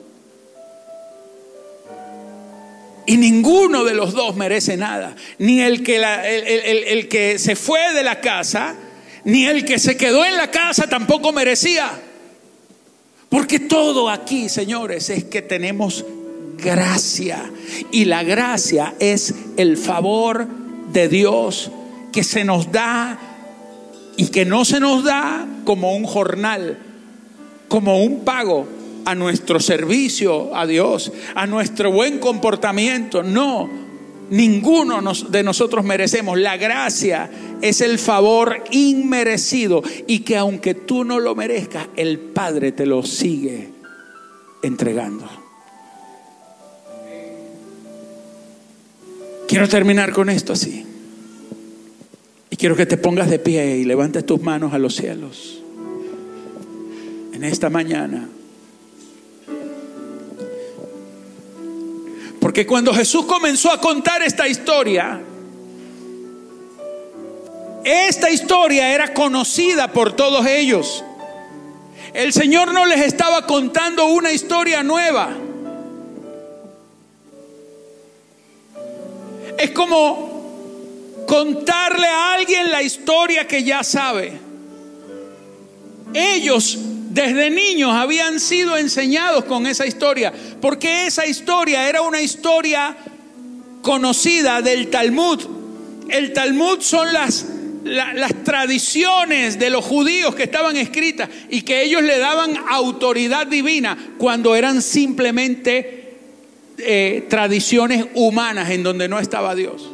Y 3.07 3.17
ninguno 3.17 3.85
de 3.85 3.95
los 3.95 4.13
dos 4.13 4.37
merece 4.37 4.77
nada. 4.77 5.15
Ni 5.39 5.61
el 5.61 5.83
que, 5.83 5.97
el 5.97 7.09
que 7.09 7.39
se 7.39 7.57
fue 7.57 7.95
de 7.95 8.03
la 8.03 8.21
casa, 8.21 8.77
ni 9.29 9.45
el 9.45 9.67
que 9.67 9.79
se 9.79 9.99
quedó 9.99 10.25
en 10.25 10.39
la 10.39 10.51
casa 10.51 10.89
tampoco 10.89 11.35
merecía. 11.35 11.91
Porque 13.29 13.61
todo 13.61 14.09
aquí, 14.09 14.49
señores, 14.49 15.11
es 15.11 15.25
que 15.25 15.43
tenemos 15.43 16.07
gracia. 16.57 17.51
Y 17.93 18.07
la 18.07 18.23
gracia 18.23 18.95
es 18.99 19.35
el 19.59 19.77
favor 19.77 20.49
de 20.95 21.09
Dios 21.09 21.71
que 22.11 22.25
se 22.25 22.43
nos 22.43 22.73
da 22.73 23.19
y 24.17 24.29
que 24.29 24.47
no 24.47 24.65
se 24.65 24.81
nos 24.81 25.05
da 25.05 25.47
como 25.65 25.95
un 25.95 26.05
jornal, 26.05 26.79
como 27.69 28.03
un 28.03 28.25
pago 28.25 28.67
a 29.05 29.15
nuestro 29.15 29.61
servicio 29.61 30.57
a 30.57 30.67
Dios, 30.67 31.13
a 31.35 31.47
nuestro 31.47 31.93
buen 31.93 32.19
comportamiento. 32.19 33.23
No, 33.23 33.69
Ninguno 34.31 35.01
de 35.31 35.43
nosotros 35.43 35.85
merecemos. 35.85 36.39
La 36.39 36.57
gracia 36.57 37.31
es 37.63 37.81
el 37.81 37.99
favor 37.99 38.65
inmerecido 38.71 39.83
y 40.07 40.21
que 40.21 40.37
aunque 40.37 40.75
tú 40.75 41.05
no 41.05 41.21
lo 41.21 41.35
merezcas, 41.35 41.89
el 41.97 42.19
Padre 42.19 42.73
te 42.73 42.87
lo 42.87 43.03
sigue 43.03 43.71
entregando. 44.63 45.29
Quiero 49.47 49.69
terminar 49.69 50.13
con 50.13 50.29
esto 50.29 50.53
así. 50.53 50.85
Y 52.51 52.57
quiero 52.57 52.77
que 52.77 52.87
te 52.87 52.99
pongas 52.99 53.31
de 53.31 53.39
pie 53.39 53.79
y 53.79 53.85
levantes 53.85 54.27
tus 54.27 54.43
manos 54.43 54.75
a 54.75 54.79
los 54.79 54.95
cielos. 54.95 55.63
En 57.33 57.45
esta 57.45 57.71
mañana. 57.71 58.29
Porque 62.41 62.67
cuando 62.67 62.93
Jesús 62.93 63.25
comenzó 63.27 63.71
a 63.71 63.81
contar 63.81 64.23
esta 64.23 64.49
historia, 64.49 65.23
esta 67.85 68.31
historia 68.31 68.95
era 68.95 69.15
conocida 69.15 69.93
por 69.93 70.15
todos 70.15 70.47
ellos. 70.47 71.05
El 72.13 72.33
Señor 72.33 72.73
no 72.73 72.87
les 72.87 73.01
estaba 73.01 73.47
contando 73.47 74.07
una 74.07 74.33
historia 74.33 74.83
nueva. 74.83 75.31
Es 79.59 79.71
como 79.73 81.25
contarle 81.27 82.07
a 82.07 82.35
alguien 82.35 82.71
la 82.71 82.83
historia 82.83 83.47
que 83.47 83.63
ya 83.63 83.83
sabe. 83.83 84.41
Ellos 86.15 86.79
desde 87.11 87.51
niños 87.51 87.93
habían 87.93 88.39
sido 88.39 88.77
enseñados 88.77 89.45
con 89.45 89.67
esa 89.67 89.87
historia, 89.87 90.33
porque 90.61 91.07
esa 91.07 91.27
historia 91.27 91.89
era 91.89 92.03
una 92.03 92.21
historia 92.21 92.97
conocida 93.83 94.63
del 94.63 94.89
Talmud. 94.89 95.41
El 96.09 96.33
Talmud 96.33 96.81
son 96.81 97.13
las, 97.13 97.47
las 97.89 98.45
tradiciones 98.45 99.59
de 99.59 99.71
los 99.71 99.85
judíos 99.85 100.35
que 100.35 100.45
estaban 100.45 100.77
escritas 100.77 101.29
y 101.49 101.63
que 101.63 101.83
ellos 101.83 102.03
le 102.03 102.19
daban 102.19 102.57
autoridad 102.69 103.47
divina 103.47 103.97
cuando 104.19 104.55
eran 104.55 104.83
simplemente 104.83 106.17
eh, 106.79 107.27
tradiciones 107.29 108.07
humanas 108.15 108.71
en 108.71 108.83
donde 108.83 109.09
no 109.09 109.19
estaba 109.19 109.55
Dios. 109.55 109.89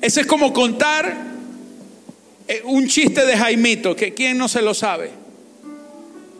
Ese 0.00 0.20
es 0.20 0.26
como 0.26 0.52
contar 0.52 1.16
eh, 2.46 2.62
un 2.64 2.86
chiste 2.86 3.24
de 3.24 3.36
Jaimito, 3.36 3.96
que 3.96 4.14
quién 4.14 4.38
no 4.38 4.48
se 4.48 4.62
lo 4.62 4.74
sabe. 4.74 5.10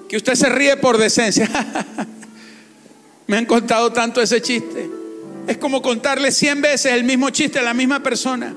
Que 0.09 0.17
usted 0.17 0.35
se 0.35 0.49
ríe 0.49 0.77
por 0.77 0.97
decencia. 0.99 1.49
Me 3.27 3.37
han 3.37 3.47
contado 3.47 3.93
tanto 3.93 4.23
ese 4.23 4.41
chiste. 4.41 4.89
Es 5.49 5.57
como 5.57 5.81
contarle 5.81 6.31
cien 6.31 6.61
veces 6.61 6.93
el 6.93 7.05
mismo 7.05 7.31
chiste 7.31 7.59
a 7.59 7.63
la 7.63 7.73
misma 7.73 8.03
persona. 8.03 8.55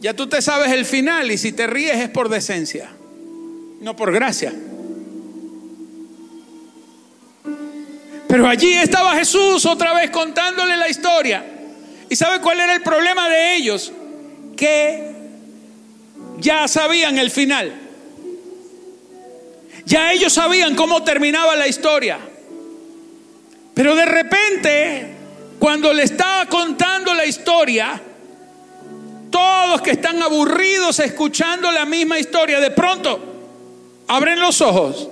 Ya 0.00 0.14
tú 0.14 0.26
te 0.26 0.42
sabes 0.42 0.72
el 0.72 0.84
final 0.84 1.30
y 1.30 1.38
si 1.38 1.52
te 1.52 1.68
ríes 1.68 1.96
es 1.96 2.08
por 2.08 2.28
decencia, 2.28 2.90
no 3.80 3.94
por 3.94 4.12
gracia. 4.12 4.52
Pero 8.26 8.48
allí 8.48 8.72
estaba 8.72 9.14
Jesús 9.14 9.64
otra 9.64 9.94
vez 9.94 10.10
contándole 10.10 10.76
la 10.76 10.88
historia. 10.88 11.46
¿Y 12.08 12.16
sabe 12.16 12.40
cuál 12.40 12.58
era 12.58 12.74
el 12.74 12.82
problema 12.82 13.28
de 13.28 13.54
ellos? 13.54 13.92
Que 14.56 15.12
ya 16.40 16.66
sabían 16.66 17.16
el 17.16 17.30
final. 17.30 17.72
Ya 19.86 20.12
ellos 20.12 20.32
sabían 20.32 20.74
cómo 20.74 21.04
terminaba 21.04 21.54
la 21.54 21.68
historia. 21.68 22.18
Pero 23.74 23.94
de 23.94 24.04
repente, 24.04 25.21
cuando 25.62 25.92
le 25.92 26.02
estaba 26.02 26.46
contando 26.46 27.14
la 27.14 27.24
historia, 27.24 28.02
Todos 29.30 29.80
que 29.80 29.92
están 29.92 30.20
aburridos 30.20 30.98
escuchando 30.98 31.70
la 31.70 31.84
misma 31.84 32.18
historia, 32.18 32.58
de 32.58 32.72
pronto 32.72 33.20
abren 34.08 34.40
los 34.40 34.60
ojos. 34.60 35.08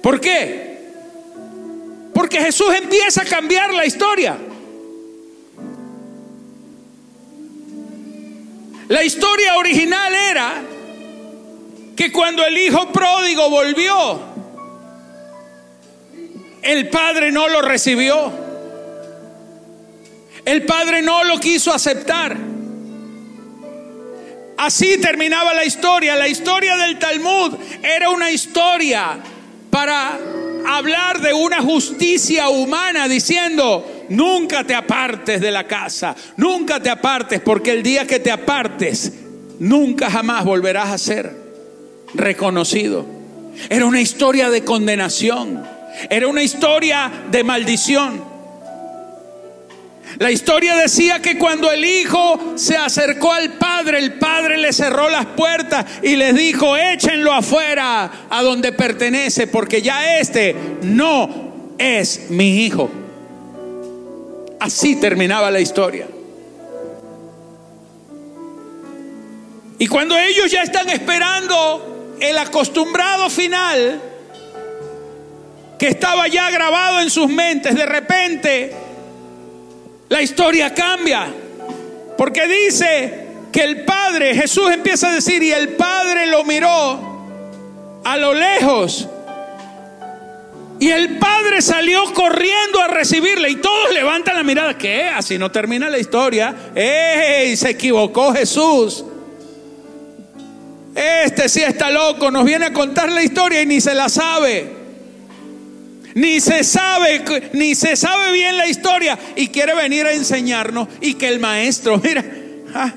¿Por 0.00 0.20
qué? 0.20 0.92
Porque 2.14 2.40
Jesús 2.40 2.68
empieza 2.72 3.22
a 3.22 3.24
cambiar 3.24 3.74
la 3.74 3.84
historia. 3.84 4.38
La 8.86 9.02
historia 9.02 9.56
original 9.56 10.14
era 10.14 10.62
que 11.96 12.12
cuando 12.12 12.46
el 12.46 12.56
hijo 12.56 12.92
pródigo 12.92 13.50
volvió, 13.50 14.20
el 16.62 16.88
padre 16.90 17.32
no 17.32 17.48
lo 17.48 17.60
recibió. 17.60 18.47
El 20.48 20.62
padre 20.62 21.02
no 21.02 21.24
lo 21.24 21.38
quiso 21.38 21.74
aceptar. 21.74 22.34
Así 24.56 24.96
terminaba 24.96 25.52
la 25.52 25.66
historia. 25.66 26.16
La 26.16 26.26
historia 26.26 26.74
del 26.78 26.98
Talmud 26.98 27.54
era 27.82 28.08
una 28.08 28.30
historia 28.30 29.18
para 29.68 30.18
hablar 30.66 31.20
de 31.20 31.34
una 31.34 31.60
justicia 31.60 32.48
humana 32.48 33.08
diciendo, 33.08 34.06
nunca 34.08 34.64
te 34.64 34.74
apartes 34.74 35.38
de 35.42 35.50
la 35.50 35.66
casa, 35.66 36.16
nunca 36.38 36.80
te 36.80 36.88
apartes, 36.88 37.42
porque 37.42 37.72
el 37.72 37.82
día 37.82 38.06
que 38.06 38.18
te 38.18 38.30
apartes, 38.30 39.12
nunca 39.58 40.10
jamás 40.10 40.46
volverás 40.46 40.88
a 40.88 40.96
ser 40.96 41.36
reconocido. 42.14 43.04
Era 43.68 43.84
una 43.84 44.00
historia 44.00 44.48
de 44.48 44.64
condenación, 44.64 45.62
era 46.08 46.26
una 46.26 46.42
historia 46.42 47.12
de 47.30 47.44
maldición. 47.44 48.27
La 50.16 50.30
historia 50.30 50.74
decía 50.74 51.20
que 51.20 51.38
cuando 51.38 51.70
el 51.70 51.84
hijo 51.84 52.54
se 52.56 52.76
acercó 52.76 53.32
al 53.32 53.52
padre, 53.52 53.98
el 53.98 54.14
padre 54.14 54.56
le 54.56 54.72
cerró 54.72 55.08
las 55.10 55.26
puertas 55.26 55.84
y 56.02 56.16
les 56.16 56.34
dijo, 56.34 56.76
échenlo 56.76 57.32
afuera 57.32 58.26
a 58.30 58.42
donde 58.42 58.72
pertenece, 58.72 59.46
porque 59.46 59.82
ya 59.82 60.18
este 60.18 60.56
no 60.82 61.74
es 61.78 62.30
mi 62.30 62.64
hijo. 62.64 62.90
Así 64.58 64.96
terminaba 64.96 65.50
la 65.50 65.60
historia. 65.60 66.06
Y 69.78 69.86
cuando 69.86 70.18
ellos 70.18 70.50
ya 70.50 70.62
están 70.62 70.88
esperando 70.88 72.16
el 72.20 72.36
acostumbrado 72.38 73.30
final, 73.30 74.02
que 75.78 75.86
estaba 75.86 76.26
ya 76.26 76.50
grabado 76.50 77.00
en 77.00 77.10
sus 77.10 77.28
mentes, 77.28 77.76
de 77.76 77.86
repente 77.86 78.87
la 80.08 80.22
historia 80.22 80.74
cambia. 80.74 81.26
Porque 82.16 82.46
dice 82.46 83.26
que 83.52 83.62
el 83.62 83.84
Padre, 83.84 84.34
Jesús 84.34 84.70
empieza 84.72 85.08
a 85.08 85.14
decir, 85.14 85.42
y 85.42 85.52
el 85.52 85.70
Padre 85.70 86.26
lo 86.26 86.44
miró 86.44 88.00
a 88.04 88.16
lo 88.16 88.34
lejos 88.34 89.08
y 90.80 90.90
el 90.90 91.18
padre 91.18 91.60
salió 91.60 92.12
corriendo 92.14 92.80
a 92.80 92.86
recibirle 92.86 93.50
y 93.50 93.56
todos 93.56 93.92
levantan 93.92 94.36
la 94.36 94.44
mirada. 94.44 94.78
¿Qué? 94.78 95.04
Así 95.04 95.36
no 95.36 95.50
termina 95.50 95.88
la 95.88 95.98
historia. 95.98 96.54
¡Ey! 96.74 97.56
Se 97.56 97.70
equivocó 97.70 98.32
Jesús. 98.32 99.04
Este 100.94 101.48
sí 101.48 101.62
está 101.62 101.90
loco, 101.90 102.30
nos 102.30 102.44
viene 102.44 102.66
a 102.66 102.72
contar 102.72 103.10
la 103.10 103.22
historia 103.22 103.62
y 103.62 103.66
ni 103.66 103.80
se 103.80 103.94
la 103.94 104.08
sabe. 104.08 104.77
Ni 106.14 106.40
se 106.40 106.64
sabe, 106.64 107.22
ni 107.52 107.74
se 107.74 107.96
sabe 107.96 108.32
bien 108.32 108.56
la 108.56 108.66
historia 108.66 109.18
y 109.36 109.48
quiere 109.48 109.74
venir 109.74 110.06
a 110.06 110.12
enseñarnos 110.12 110.88
y 111.00 111.14
que 111.14 111.28
el 111.28 111.38
maestro, 111.38 111.98
mira, 112.02 112.24
ah, 112.74 112.92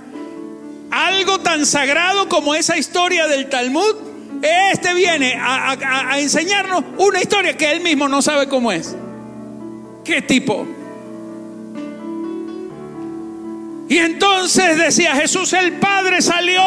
algo 0.91 1.39
tan 1.39 1.66
sagrado 1.66 2.28
como 2.28 2.55
esa 2.55 2.78
historia 2.78 3.28
del 3.28 3.49
Talmud, 3.49 3.95
este 4.41 4.93
viene 4.93 5.38
a, 5.39 6.20
enseñarnos 6.20 6.84
una 6.97 7.22
historia 7.22 7.55
que 7.55 7.72
él 7.72 7.82
mismo 7.82 8.07
no 8.07 8.22
sabe 8.22 8.47
cómo 8.47 8.72
es. 8.72 8.95
¿Qué 10.03 10.22
tipo? 10.22 10.68
Y 13.88 13.97
entonces 13.97 14.78
decía 14.78 15.16
Jesús, 15.16 15.53
el 15.53 15.74
Padre 15.74 16.22
salió 16.22 16.62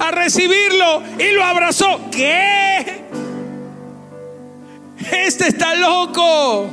a 0.00 0.10
recibirlo 0.10 1.02
y 1.18 1.32
lo 1.32 1.44
abrazó. 1.44 2.00
¿Qué? 2.10 3.05
Este 5.12 5.48
está 5.48 5.74
loco. 5.74 6.70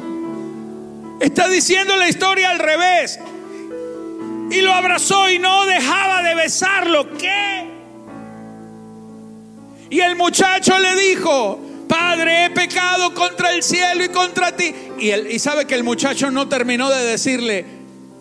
Está 1.19 1.49
diciendo 1.49 1.95
la 1.95 2.09
historia 2.09 2.49
al 2.49 2.59
revés. 2.59 3.19
Y 4.51 4.61
lo 4.61 4.73
abrazó 4.73 5.29
y 5.29 5.39
no 5.39 5.65
dejaba 5.65 6.21
de 6.21 6.35
besarlo. 6.35 7.17
¿Qué? 7.17 7.69
Y 9.89 9.99
el 9.99 10.15
muchacho 10.15 10.77
le 10.79 10.95
dijo, 10.95 11.59
Padre, 11.87 12.45
he 12.45 12.49
pecado 12.49 13.13
contra 13.13 13.51
el 13.51 13.63
cielo 13.63 14.03
y 14.03 14.09
contra 14.09 14.55
ti. 14.55 14.73
Y, 14.99 15.11
y 15.11 15.39
sabe 15.39 15.65
que 15.65 15.75
el 15.75 15.83
muchacho 15.83 16.31
no 16.31 16.47
terminó 16.47 16.89
de 16.89 17.05
decirle 17.05 17.65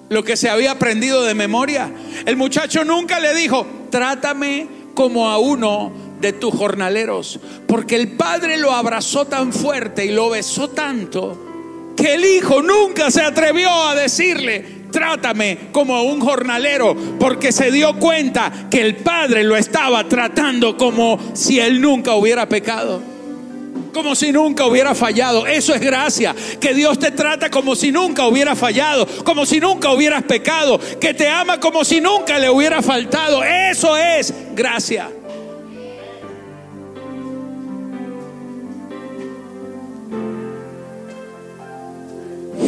lo 0.09 0.23
que 0.23 0.37
se 0.37 0.51
había 0.51 0.73
aprendido 0.73 1.23
de 1.23 1.35
memoria. 1.35 1.91
El 2.27 2.37
muchacho 2.37 2.85
nunca 2.85 3.19
le 3.19 3.35
dijo, 3.35 3.67
trátame 3.91 4.67
como 4.95 5.29
a 5.31 5.39
uno 5.39 5.93
de 6.23 6.33
tus 6.33 6.55
jornaleros. 6.55 7.39
Porque 7.67 7.97
el 7.97 8.13
padre 8.13 8.57
lo 8.57 8.73
abrazó 8.73 9.27
tan 9.27 9.53
fuerte 9.53 10.07
y 10.07 10.13
lo 10.13 10.31
besó 10.31 10.71
tanto 10.71 11.51
que 11.97 12.15
el 12.15 12.25
hijo 12.25 12.63
nunca 12.63 13.11
se 13.11 13.23
atrevió 13.23 13.71
a 13.71 13.95
decirle, 13.95 14.65
trátame 14.91 15.59
como 15.73 15.97
a 15.97 16.03
un 16.03 16.21
jornalero, 16.21 16.97
porque 17.19 17.53
se 17.53 17.71
dio 17.71 17.99
cuenta 17.99 18.53
que 18.71 18.81
el 18.81 18.97
Padre 18.97 19.45
lo 19.45 19.57
estaba 19.57 20.05
tratando 20.09 20.77
como 20.77 21.19
si 21.35 21.59
él 21.59 21.81
nunca 21.81 22.15
hubiera 22.15 22.49
pecado. 22.49 23.03
Como 23.93 24.15
si 24.15 24.33
nunca 24.33 24.65
hubiera 24.67 24.95
fallado. 24.95 25.47
Eso 25.47 25.75
es 25.75 25.81
gracia. 25.83 26.35
Que 26.59 26.73
Dios 26.73 26.99
te 26.99 27.11
trata 27.11 27.51
como 27.51 27.77
si 27.77 27.93
nunca 27.93 28.27
hubiera 28.27 28.57
fallado. 28.57 29.07
Como 29.23 29.45
si 29.45 29.61
nunca 29.61 29.93
hubieras 29.93 30.23
pecado. 30.23 30.81
Que 30.99 31.13
te 31.13 31.29
ama 31.29 31.61
como 31.61 31.85
si 31.85 32.01
nunca 32.01 32.39
le 32.39 32.49
hubiera 32.49 32.81
faltado. 32.81 33.45
Eso 33.45 33.95
es 33.95 34.33
gracia. 34.55 35.11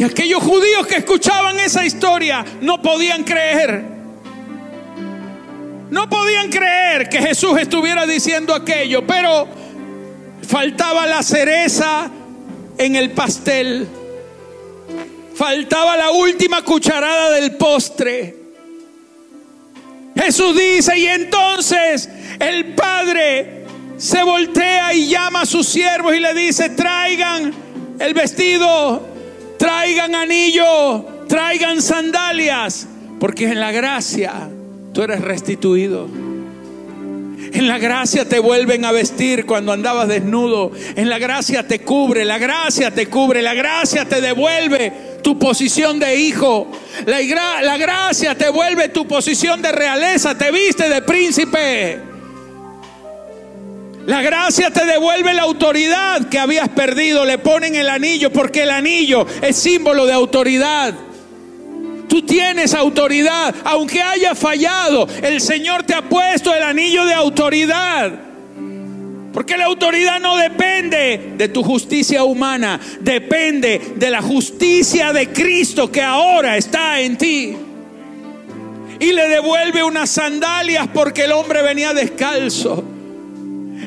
Aquellos 0.05 0.43
judíos 0.43 0.87
que 0.87 0.97
escuchaban 0.97 1.59
esa 1.59 1.85
historia 1.85 2.45
no 2.61 2.81
podían 2.81 3.23
creer. 3.23 3.83
No 5.89 6.09
podían 6.09 6.49
creer 6.49 7.09
que 7.09 7.19
Jesús 7.21 7.57
estuviera 7.59 8.05
diciendo 8.05 8.53
aquello, 8.53 9.05
pero 9.05 9.47
faltaba 10.47 11.05
la 11.05 11.23
cereza 11.23 12.09
en 12.77 12.95
el 12.95 13.11
pastel. 13.11 13.87
Faltaba 15.35 15.97
la 15.97 16.11
última 16.11 16.63
cucharada 16.63 17.31
del 17.31 17.55
postre. 17.55 18.35
Jesús 20.15 20.57
dice, 20.57 20.97
y 20.97 21.07
entonces 21.07 22.09
el 22.39 22.73
Padre 22.73 23.65
se 23.97 24.23
voltea 24.23 24.93
y 24.93 25.07
llama 25.07 25.41
a 25.41 25.45
sus 25.45 25.67
siervos 25.67 26.15
y 26.15 26.19
le 26.19 26.33
dice, 26.33 26.69
traigan 26.69 27.53
el 27.99 28.13
vestido 28.13 29.14
traigan 29.65 30.13
anillo, 30.13 31.03
traigan 31.27 31.81
sandalias, 31.81 32.87
porque 33.19 33.45
en 33.45 33.59
la 33.59 33.71
gracia 33.71 34.47
tú 34.93 35.01
eres 35.01 35.21
restituido. 35.21 36.07
En 37.51 37.67
la 37.67 37.79
gracia 37.79 38.29
te 38.29 38.37
vuelven 38.37 38.85
a 38.85 38.91
vestir 38.91 39.47
cuando 39.47 39.71
andabas 39.71 40.07
desnudo. 40.07 40.71
En 40.95 41.09
la 41.09 41.17
gracia 41.17 41.67
te 41.67 41.79
cubre, 41.79 42.25
la 42.25 42.37
gracia 42.37 42.91
te 42.91 43.07
cubre, 43.07 43.41
la 43.41 43.55
gracia 43.55 44.05
te 44.05 44.21
devuelve 44.21 44.93
tu 45.23 45.39
posición 45.39 45.97
de 45.97 46.15
hijo. 46.15 46.67
La, 47.07 47.21
la 47.63 47.77
gracia 47.77 48.35
te 48.35 48.49
vuelve 48.49 48.89
tu 48.89 49.07
posición 49.07 49.63
de 49.63 49.71
realeza, 49.71 50.37
te 50.37 50.51
viste 50.51 50.89
de 50.89 51.01
príncipe. 51.01 51.99
La 54.05 54.21
gracia 54.21 54.69
te 54.69 54.85
devuelve 54.85 55.33
la 55.33 55.43
autoridad 55.43 56.29
que 56.29 56.37
habías 56.37 56.69
perdido. 56.69 57.25
Le 57.25 57.39
ponen 57.39 57.75
el 57.75 57.89
anillo 57.89 58.31
porque 58.31 58.63
el 58.63 58.69
anillo 58.69 59.25
es 59.41 59.55
símbolo 59.55 60.05
de 60.05 60.13
autoridad. 60.13 60.93
Tú 62.07 62.21
tienes 62.21 62.75
autoridad. 62.75 63.55
Aunque 63.63 64.01
haya 64.01 64.35
fallado, 64.35 65.07
el 65.23 65.41
Señor 65.41 65.83
te 65.83 65.95
ha 65.95 66.03
puesto 66.03 66.53
el 66.53 66.61
anillo 66.61 67.03
de 67.05 67.13
autoridad. 67.15 68.11
Porque 69.33 69.57
la 69.57 69.65
autoridad 69.65 70.19
no 70.19 70.37
depende 70.37 71.33
de 71.35 71.49
tu 71.49 71.61
justicia 71.61 72.23
humana, 72.23 72.79
depende 73.01 73.93
de 73.95 74.09
la 74.09 74.21
justicia 74.21 75.11
de 75.11 75.27
Cristo 75.33 75.91
que 75.91 76.01
ahora 76.01 76.55
está 76.55 77.01
en 77.01 77.17
ti. 77.17 77.57
Y 78.99 79.11
le 79.11 79.27
devuelve 79.27 79.83
unas 79.83 80.09
sandalias 80.11 80.87
porque 80.93 81.25
el 81.25 81.33
hombre 81.33 81.63
venía 81.63 81.93
descalzo. 81.93 82.94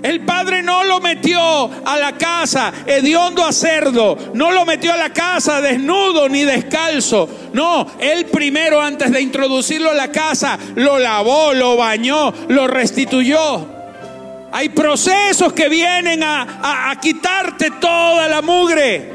El 0.03 0.21
padre 0.21 0.63
no 0.63 0.85
lo 0.85 1.01
metió 1.01 1.71
a 1.85 1.97
la 1.97 2.17
casa 2.17 2.73
hediondo 2.87 3.45
a 3.45 3.53
cerdo, 3.53 4.17
no 4.35 4.51
lo 4.51 4.65
metió 4.65 4.93
a 4.93 4.97
la 4.97 5.13
casa 5.13 5.61
desnudo 5.61 6.29
ni 6.29 6.45
descalzo, 6.45 7.29
No, 7.53 7.87
él 7.99 8.27
primero 8.27 8.81
antes 8.81 9.11
de 9.11 9.21
introducirlo 9.21 9.91
a 9.91 9.95
la 9.95 10.13
casa, 10.13 10.59
lo 10.75 10.99
lavó, 10.99 11.53
lo 11.53 11.77
bañó, 11.77 12.33
lo 12.49 12.67
restituyó. 12.67 13.67
Hay 14.51 14.71
procesos 14.71 15.53
que 15.53 15.69
vienen 15.69 16.23
a, 16.23 16.91
a 16.91 17.01
quitarte 17.01 17.73
toda 17.73 18.29
la 18.29 18.41
mugre. 18.41 19.13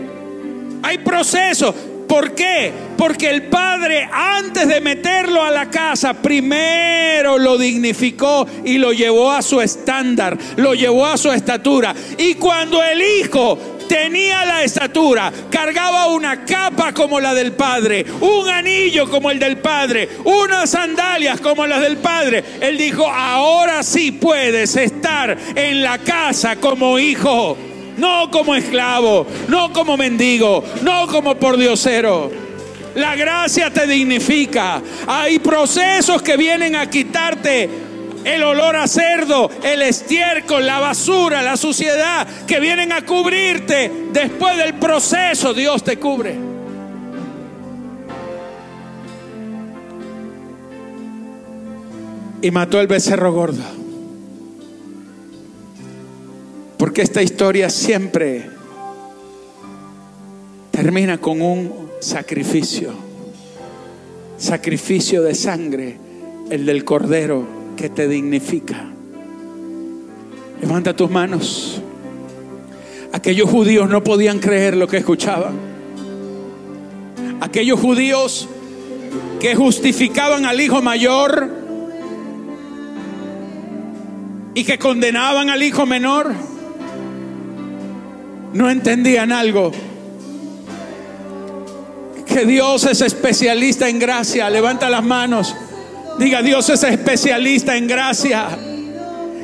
Hay 0.84 1.00
procesos. 1.00 1.74
¿Por 2.08 2.36
qué? 2.36 2.72
Porque 2.98 3.30
el 3.30 3.44
padre 3.44 4.10
antes 4.12 4.68
de 4.68 4.82
meterlo 4.82 5.44
a 5.44 5.52
la 5.52 5.70
casa, 5.70 6.14
primero 6.14 7.38
lo 7.38 7.58
dignificó 7.58 8.48
y 8.64 8.78
lo 8.78 8.94
llevó 8.94 9.32
a 9.32 9.42
su 9.42 9.62
estándar, 9.62 10.38
lo 10.58 10.74
llevó 10.74 11.06
a 11.06 11.18
su 11.18 11.32
estatura. 11.32 11.94
Y 12.18 12.36
cuando 12.36 12.82
el 12.84 13.02
hijo 13.02 13.58
tenía 13.88 14.46
la 14.46 14.64
estatura, 14.64 15.32
cargaba 15.50 16.08
una 16.08 16.46
capa 16.46 16.94
como 16.94 17.20
la 17.20 17.34
del 17.34 17.54
Padre, 17.54 18.06
un 18.22 18.48
anillo 18.50 19.10
como 19.10 19.32
el 19.32 19.40
del 19.40 19.58
Padre, 19.58 20.10
unas 20.24 20.70
sandalias 20.70 21.42
como 21.42 21.68
las 21.68 21.82
del 21.82 21.98
Padre. 21.98 22.44
Él 22.62 22.78
dijo, 22.78 23.08
ahora 23.08 23.84
sí 23.84 24.12
puedes 24.12 24.76
estar 24.76 25.38
en 25.56 25.84
la 25.84 25.98
casa 26.00 26.56
como 26.58 27.00
hijo, 27.00 27.58
no 27.98 28.32
como 28.32 28.56
esclavo, 28.56 29.28
no 29.48 29.72
como 29.74 29.98
mendigo, 29.98 30.64
no 30.82 31.08
como 31.08 31.36
pordiosero. 31.36 32.43
La 32.96 33.16
gracia 33.16 33.72
te 33.72 33.88
dignifica. 33.88 34.82
Hay 35.08 35.40
procesos 35.40 36.22
que 36.22 36.38
vienen 36.38 36.76
a 36.76 36.90
quitarte 36.90 37.70
el 38.24 38.44
olor 38.44 38.76
a 38.76 38.88
cerdo, 38.88 39.50
el 39.64 39.82
estiércol, 39.82 40.66
la 40.66 40.80
basura, 40.80 41.42
la 41.42 41.58
suciedad 41.58 42.28
que 42.48 42.60
vienen 42.60 42.92
a 42.92 43.06
cubrirte. 43.06 43.92
Después 44.12 44.58
del 44.58 44.76
proceso 44.76 45.54
Dios 45.54 45.84
te 45.84 45.98
cubre. 45.98 46.36
Y 52.42 52.52
mató 52.52 52.80
el 52.80 52.88
becerro 52.88 53.32
gordo. 53.32 53.64
Porque 56.78 57.02
esta 57.02 57.22
historia 57.22 57.70
siempre 57.70 58.50
termina 60.72 61.18
con 61.18 61.42
un 61.42 61.83
sacrificio. 62.04 62.92
Sacrificio 64.38 65.24
de 65.24 65.34
sangre, 65.34 65.98
el 66.50 66.66
del 66.66 66.84
cordero 66.84 67.46
que 67.78 67.90
te 67.90 68.08
dignifica. 68.08 68.86
Levanta 70.62 70.96
tus 70.96 71.10
manos. 71.10 71.82
Aquellos 73.14 73.50
judíos 73.50 73.90
no 73.90 74.04
podían 74.04 74.40
creer 74.40 74.76
lo 74.76 74.88
que 74.88 74.98
escuchaban. 74.98 75.54
Aquellos 77.40 77.80
judíos 77.80 78.48
que 79.40 79.56
justificaban 79.56 80.46
al 80.46 80.60
hijo 80.60 80.82
mayor 80.82 81.52
y 84.56 84.64
que 84.64 84.78
condenaban 84.78 85.50
al 85.50 85.64
hijo 85.64 85.86
menor, 85.86 86.34
no 88.54 88.70
entendían 88.70 89.32
algo. 89.32 89.72
Que 92.34 92.46
Dios 92.48 92.84
es 92.86 93.02
especialista 93.02 93.88
en 93.88 94.00
gracia. 94.00 94.50
Levanta 94.50 94.90
las 94.90 95.04
manos. 95.04 95.56
Diga, 96.18 96.42
Dios 96.42 96.68
es 96.70 96.82
especialista 96.82 97.78
en 97.78 97.88
gracia. 97.88 98.48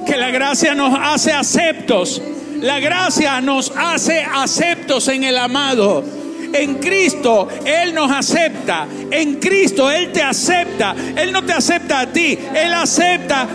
Que 0.07 0.17
la 0.17 0.31
gracia 0.31 0.73
nos 0.73 0.97
hace 0.99 1.31
aceptos. 1.31 2.19
La 2.61 2.79
gracia 2.79 3.41
nos 3.41 3.71
hace 3.77 4.21
aceptos 4.23 5.07
en 5.07 5.23
el 5.23 5.37
amado. 5.37 6.03
En 6.51 6.75
Cristo 6.75 7.47
Él 7.63 7.93
nos 7.93 8.11
acepta. 8.11 8.87
En 9.11 9.35
Cristo 9.35 9.91
Él 9.91 10.11
te 10.11 10.23
acepta. 10.23 10.95
Él 11.15 11.31
no 11.31 11.43
te 11.45 11.53
acepta 11.53 11.99
a 11.99 12.07
ti. 12.07 12.39
Él 12.55 12.73
acepta, 12.73 13.47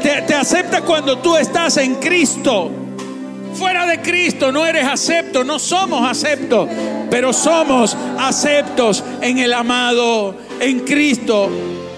te, 0.00 0.34
acepta 0.34 0.82
cuando 0.82 1.18
tú 1.18 1.36
estás 1.36 1.78
en 1.78 1.96
Cristo. 1.96 2.70
Fuera 3.58 3.86
de 3.86 4.00
Cristo 4.00 4.52
no 4.52 4.64
eres 4.64 4.86
acepto, 4.86 5.42
no 5.42 5.58
somos 5.58 6.08
aceptos, 6.08 6.68
pero 7.10 7.32
somos 7.32 7.96
aceptos 8.16 9.02
en 9.20 9.38
el 9.38 9.52
amado, 9.52 10.36
en 10.60 10.80
Cristo. 10.80 11.50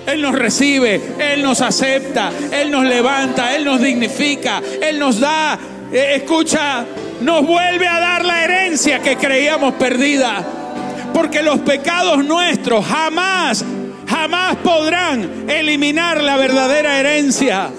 Él 0.07 0.23
nos 0.23 0.35
recibe, 0.35 0.99
Él 1.19 1.43
nos 1.43 1.61
acepta, 1.61 2.33
Él 2.51 2.71
nos 2.71 2.85
levanta, 2.85 3.55
Él 3.55 3.67
nos 3.67 3.79
dignifica, 3.79 4.63
Él 4.81 4.99
nos 4.99 5.21
da, 5.21 5.59
eh, 5.93 6.15
escucha, 6.17 6.87
nos 7.21 7.47
vuelve 7.47 7.87
a 7.87 8.01
dar 8.01 8.25
la 8.25 8.43
herencia 8.43 9.01
que 9.01 9.17
creíamos 9.17 9.75
perdida. 9.75 10.43
Porque 11.13 11.43
los 11.43 11.59
pecados 11.59 12.25
nuestros 12.25 12.87
jamás, 12.87 13.63
jamás 14.09 14.57
podrán 14.57 15.45
eliminar 15.47 16.23
la 16.23 16.39
verdadera 16.39 16.99
herencia. 16.99 17.71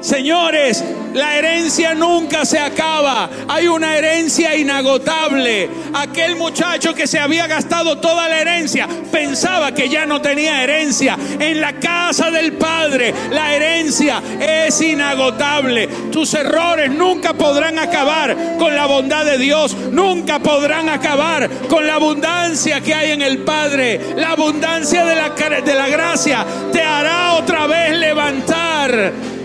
Señores, 0.00 0.82
la 1.12 1.36
herencia 1.36 1.94
nunca 1.94 2.46
se 2.46 2.58
acaba. 2.58 3.28
Hay 3.48 3.68
una 3.68 3.96
herencia 3.96 4.56
inagotable. 4.56 5.68
Aquel 5.92 6.36
muchacho 6.36 6.94
que 6.94 7.06
se 7.06 7.18
había 7.18 7.46
gastado 7.46 7.98
toda 7.98 8.28
la 8.28 8.40
herencia 8.40 8.88
pensaba 9.12 9.74
que 9.74 9.88
ya 9.88 10.06
no 10.06 10.22
tenía 10.22 10.62
herencia. 10.62 11.18
En 11.38 11.60
la 11.60 11.74
casa 11.74 12.30
del 12.30 12.54
Padre 12.54 13.12
la 13.30 13.54
herencia 13.54 14.22
es 14.40 14.80
inagotable. 14.80 15.86
Tus 16.10 16.32
errores 16.32 16.90
nunca 16.90 17.34
podrán 17.34 17.78
acabar 17.78 18.56
con 18.58 18.74
la 18.74 18.86
bondad 18.86 19.26
de 19.26 19.36
Dios. 19.36 19.76
Nunca 19.90 20.38
podrán 20.38 20.88
acabar 20.88 21.48
con 21.68 21.86
la 21.86 21.96
abundancia 21.96 22.80
que 22.80 22.94
hay 22.94 23.10
en 23.10 23.20
el 23.20 23.38
Padre. 23.38 24.00
La 24.16 24.30
abundancia 24.30 25.04
de 25.04 25.16
la, 25.16 25.30
de 25.60 25.74
la 25.74 25.88
gracia 25.88 26.46
te 26.72 26.82
hará 26.82 27.34
otra 27.34 27.66
vez 27.66 27.98
levantar 27.98 29.39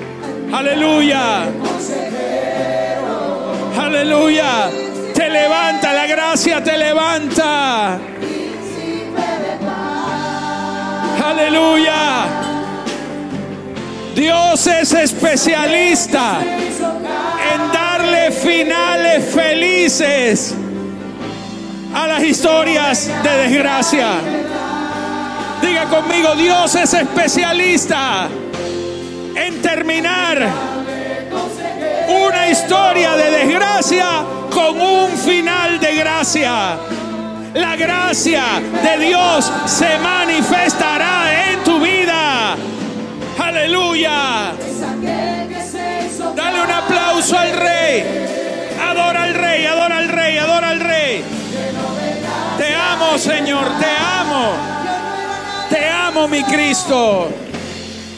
Aleluya. 0.54 1.46
Aleluya. 3.78 4.70
Te 5.14 5.30
levanta, 5.30 5.94
la 5.94 6.08
gracia 6.08 6.64
te 6.64 6.78
levanta. 6.78 8.00
Aleluya. 11.26 12.26
Dios 14.16 14.68
es 14.68 14.94
especialista 14.94 16.40
en 16.42 17.72
darle 17.74 18.32
finales 18.32 19.34
felices 19.34 20.56
a 21.94 22.08
las 22.08 22.24
historias 22.24 23.10
de 23.24 23.30
desgracia. 23.30 24.08
Diga 25.62 25.86
conmigo, 25.86 26.36
Dios 26.36 26.76
es 26.76 26.94
especialista 26.94 28.30
terminar 29.86 30.40
una 32.08 32.50
historia 32.50 33.16
de 33.16 33.30
desgracia 33.30 34.26
con 34.52 34.82
un 34.82 35.12
final 35.12 35.80
de 35.80 35.96
gracia. 35.96 36.78
La 37.54 37.76
gracia 37.76 38.44
de 38.84 39.06
Dios 39.06 39.52
se 39.68 39.98
manifestará 40.00 41.52
en 41.52 41.64
tu 41.64 41.80
vida. 41.80 42.56
Aleluya. 43.38 44.54
Dale 46.36 46.62
un 46.62 46.72
aplauso 46.72 47.38
al 47.38 47.52
rey. 47.52 48.04
Adora 48.90 49.24
al 49.24 49.34
rey, 49.36 49.66
adora 49.68 49.98
al 49.98 50.10
rey, 50.10 50.38
adora 50.40 50.70
al 50.70 50.80
rey. 50.80 51.24
Te 52.58 52.74
amo, 52.74 53.18
Señor, 53.20 53.68
te 53.80 53.86
amo. 54.20 54.52
Te 55.70 55.88
amo, 55.90 56.28
mi 56.28 56.44
Cristo. 56.44 57.45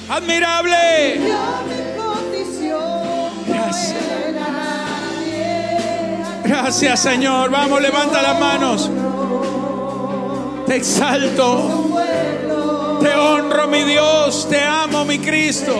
Admirable. 0.09 1.19
Gracias. 3.45 4.07
Gracias, 6.43 6.99
Señor. 7.01 7.49
Vamos, 7.49 7.81
levanta 7.81 8.21
las 8.21 8.39
manos. 8.39 8.89
Te 10.65 10.77
exalto. 10.77 11.89
Te 13.01 13.15
honro, 13.15 13.67
mi 13.67 13.83
Dios. 13.83 14.47
Te 14.49 14.63
amo, 14.63 15.03
mi 15.03 15.19
Cristo. 15.19 15.75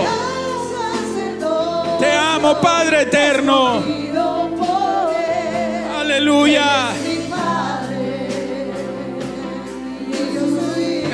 Te 2.00 2.12
amo, 2.12 2.60
Padre 2.60 3.04
eterno. 3.04 3.82
Aleluya. 6.00 6.90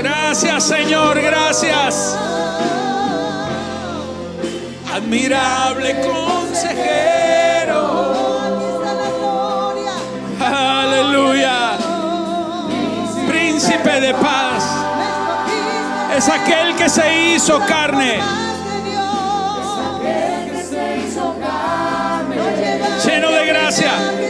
Gracias, 0.01 0.63
Señor. 0.63 1.21
Gracias 1.21 2.32
admirable 4.93 5.95
consejero. 6.01 7.81
Aleluya. 10.39 11.77
Príncipe 13.27 14.01
de 14.01 14.13
paz. 14.13 14.63
Es 16.15 16.29
aquel 16.29 16.75
que 16.75 16.89
se 16.89 17.25
hizo 17.25 17.59
carne. 17.67 18.19
Lleno 23.03 23.31
de 23.31 23.45
gracia. 23.47 24.22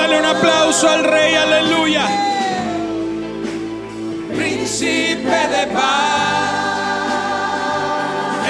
Darle 0.00 0.18
un 0.18 0.24
aplauso 0.24 0.88
al 0.88 1.04
Rey, 1.04 1.34
aleluya. 1.34 2.06
Príncipe 4.34 5.28
de 5.28 5.66
paz. 5.74 5.80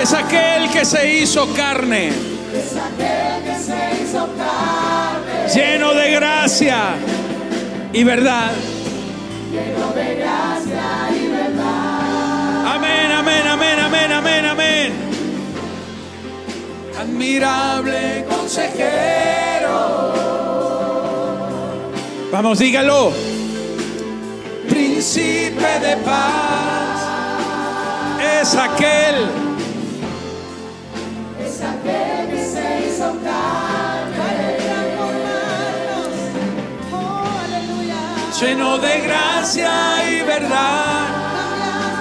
Es 0.01 0.13
aquel 0.13 0.71
que 0.71 0.85
se 0.85 1.13
hizo 1.13 1.53
carne. 1.55 2.11
Es 2.55 2.77
aquel 2.77 3.43
que 3.43 3.59
se 3.59 4.01
hizo 4.01 4.29
carne. 4.37 5.49
Lleno 5.53 5.93
de 5.93 6.13
gracia 6.13 6.95
y 7.93 8.05
verdad. 8.05 8.53
Lleno 9.51 9.93
de 9.93 10.15
gracia 10.15 11.11
y 11.21 11.27
verdad. 11.33 12.77
Amén, 12.77 13.11
amén, 13.11 13.43
amén, 13.49 13.79
amén, 13.81 14.13
amén, 14.13 14.47
amén. 14.47 14.93
Admirable 16.97 18.25
consejero. 18.29 19.40
Vamos, 22.43 22.59
dígalo. 22.59 23.13
Príncipe 24.67 25.79
de 25.79 25.97
paz. 25.99 27.01
Es 28.33 28.55
aquel. 28.55 29.15
Es 31.39 31.61
aquel 31.61 32.31
que 32.31 32.43
se 32.47 32.89
hizo 32.89 33.15
carne. 33.23 34.57
Oh, 36.91 37.29
aleluya. 37.45 37.97
lleno 38.41 38.79
de 38.79 39.01
gracia 39.01 39.71
y 40.11 40.23
verdad. 40.23 41.09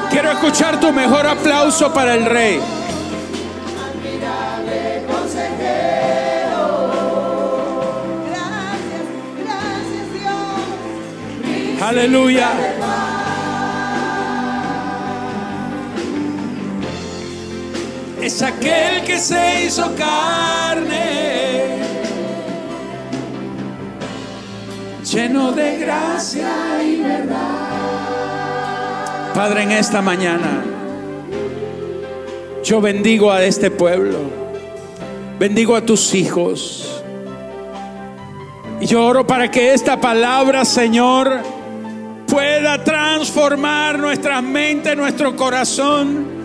Quiero 0.09 0.31
escuchar 0.31 0.79
tu 0.79 0.93
mejor 0.93 1.27
aplauso 1.27 1.93
para 1.93 2.13
el 2.13 2.25
rey. 2.25 2.78
Aleluya. 11.89 12.49
Es 18.21 18.43
aquel 18.43 19.03
que 19.05 19.17
se 19.17 19.65
hizo 19.65 19.95
carne, 19.95 21.79
lleno 25.11 25.51
de 25.51 25.79
gracia 25.79 26.83
y 26.83 27.01
verdad. 27.01 27.33
Padre, 29.33 29.63
en 29.63 29.71
esta 29.71 30.03
mañana, 30.03 30.63
yo 32.63 32.81
bendigo 32.81 33.31
a 33.31 33.43
este 33.43 33.71
pueblo, 33.71 34.19
bendigo 35.39 35.75
a 35.75 35.81
tus 35.81 36.13
hijos. 36.13 37.01
Y 38.79 38.85
yo 38.85 39.03
oro 39.03 39.25
para 39.25 39.49
que 39.49 39.73
esta 39.73 39.99
palabra, 39.99 40.65
Señor, 40.65 41.41
pueda 42.29 42.83
transformar 42.83 43.97
nuestra 43.97 44.41
mente, 44.41 44.95
nuestro 44.95 45.35
corazón. 45.35 46.38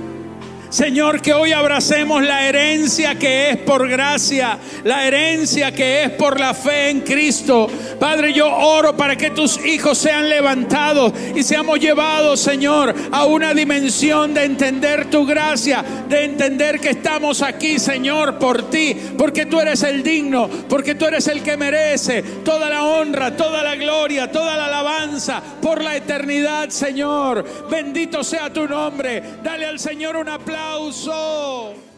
Señor, 0.74 1.22
que 1.22 1.32
hoy 1.32 1.52
abracemos 1.52 2.20
la 2.20 2.48
herencia 2.48 3.16
que 3.16 3.50
es 3.50 3.58
por 3.58 3.88
gracia, 3.88 4.58
la 4.82 5.06
herencia 5.06 5.70
que 5.70 6.02
es 6.02 6.10
por 6.10 6.40
la 6.40 6.52
fe 6.52 6.90
en 6.90 7.02
Cristo. 7.02 7.68
Padre, 8.00 8.32
yo 8.32 8.52
oro 8.52 8.96
para 8.96 9.14
que 9.14 9.30
tus 9.30 9.64
hijos 9.64 9.96
sean 9.96 10.28
levantados 10.28 11.12
y 11.32 11.44
seamos 11.44 11.78
llevados, 11.78 12.40
Señor, 12.40 12.92
a 13.12 13.24
una 13.24 13.54
dimensión 13.54 14.34
de 14.34 14.42
entender 14.42 15.08
tu 15.10 15.24
gracia, 15.24 15.84
de 16.08 16.24
entender 16.24 16.80
que 16.80 16.90
estamos 16.90 17.40
aquí, 17.42 17.78
Señor, 17.78 18.40
por 18.40 18.68
ti, 18.68 18.96
porque 19.16 19.46
tú 19.46 19.60
eres 19.60 19.84
el 19.84 20.02
digno, 20.02 20.50
porque 20.68 20.96
tú 20.96 21.04
eres 21.06 21.28
el 21.28 21.44
que 21.44 21.56
merece 21.56 22.20
toda 22.44 22.68
la 22.68 22.82
honra, 22.82 23.36
toda 23.36 23.62
la 23.62 23.76
gloria, 23.76 24.32
toda 24.32 24.56
la 24.56 24.66
alabanza 24.66 25.40
por 25.62 25.84
la 25.84 25.94
eternidad, 25.94 26.68
Señor. 26.70 27.44
Bendito 27.70 28.24
sea 28.24 28.52
tu 28.52 28.66
nombre. 28.66 29.22
Dale 29.40 29.66
al 29.66 29.78
Señor 29.78 30.16
un 30.16 30.28
aplauso. 30.64 31.93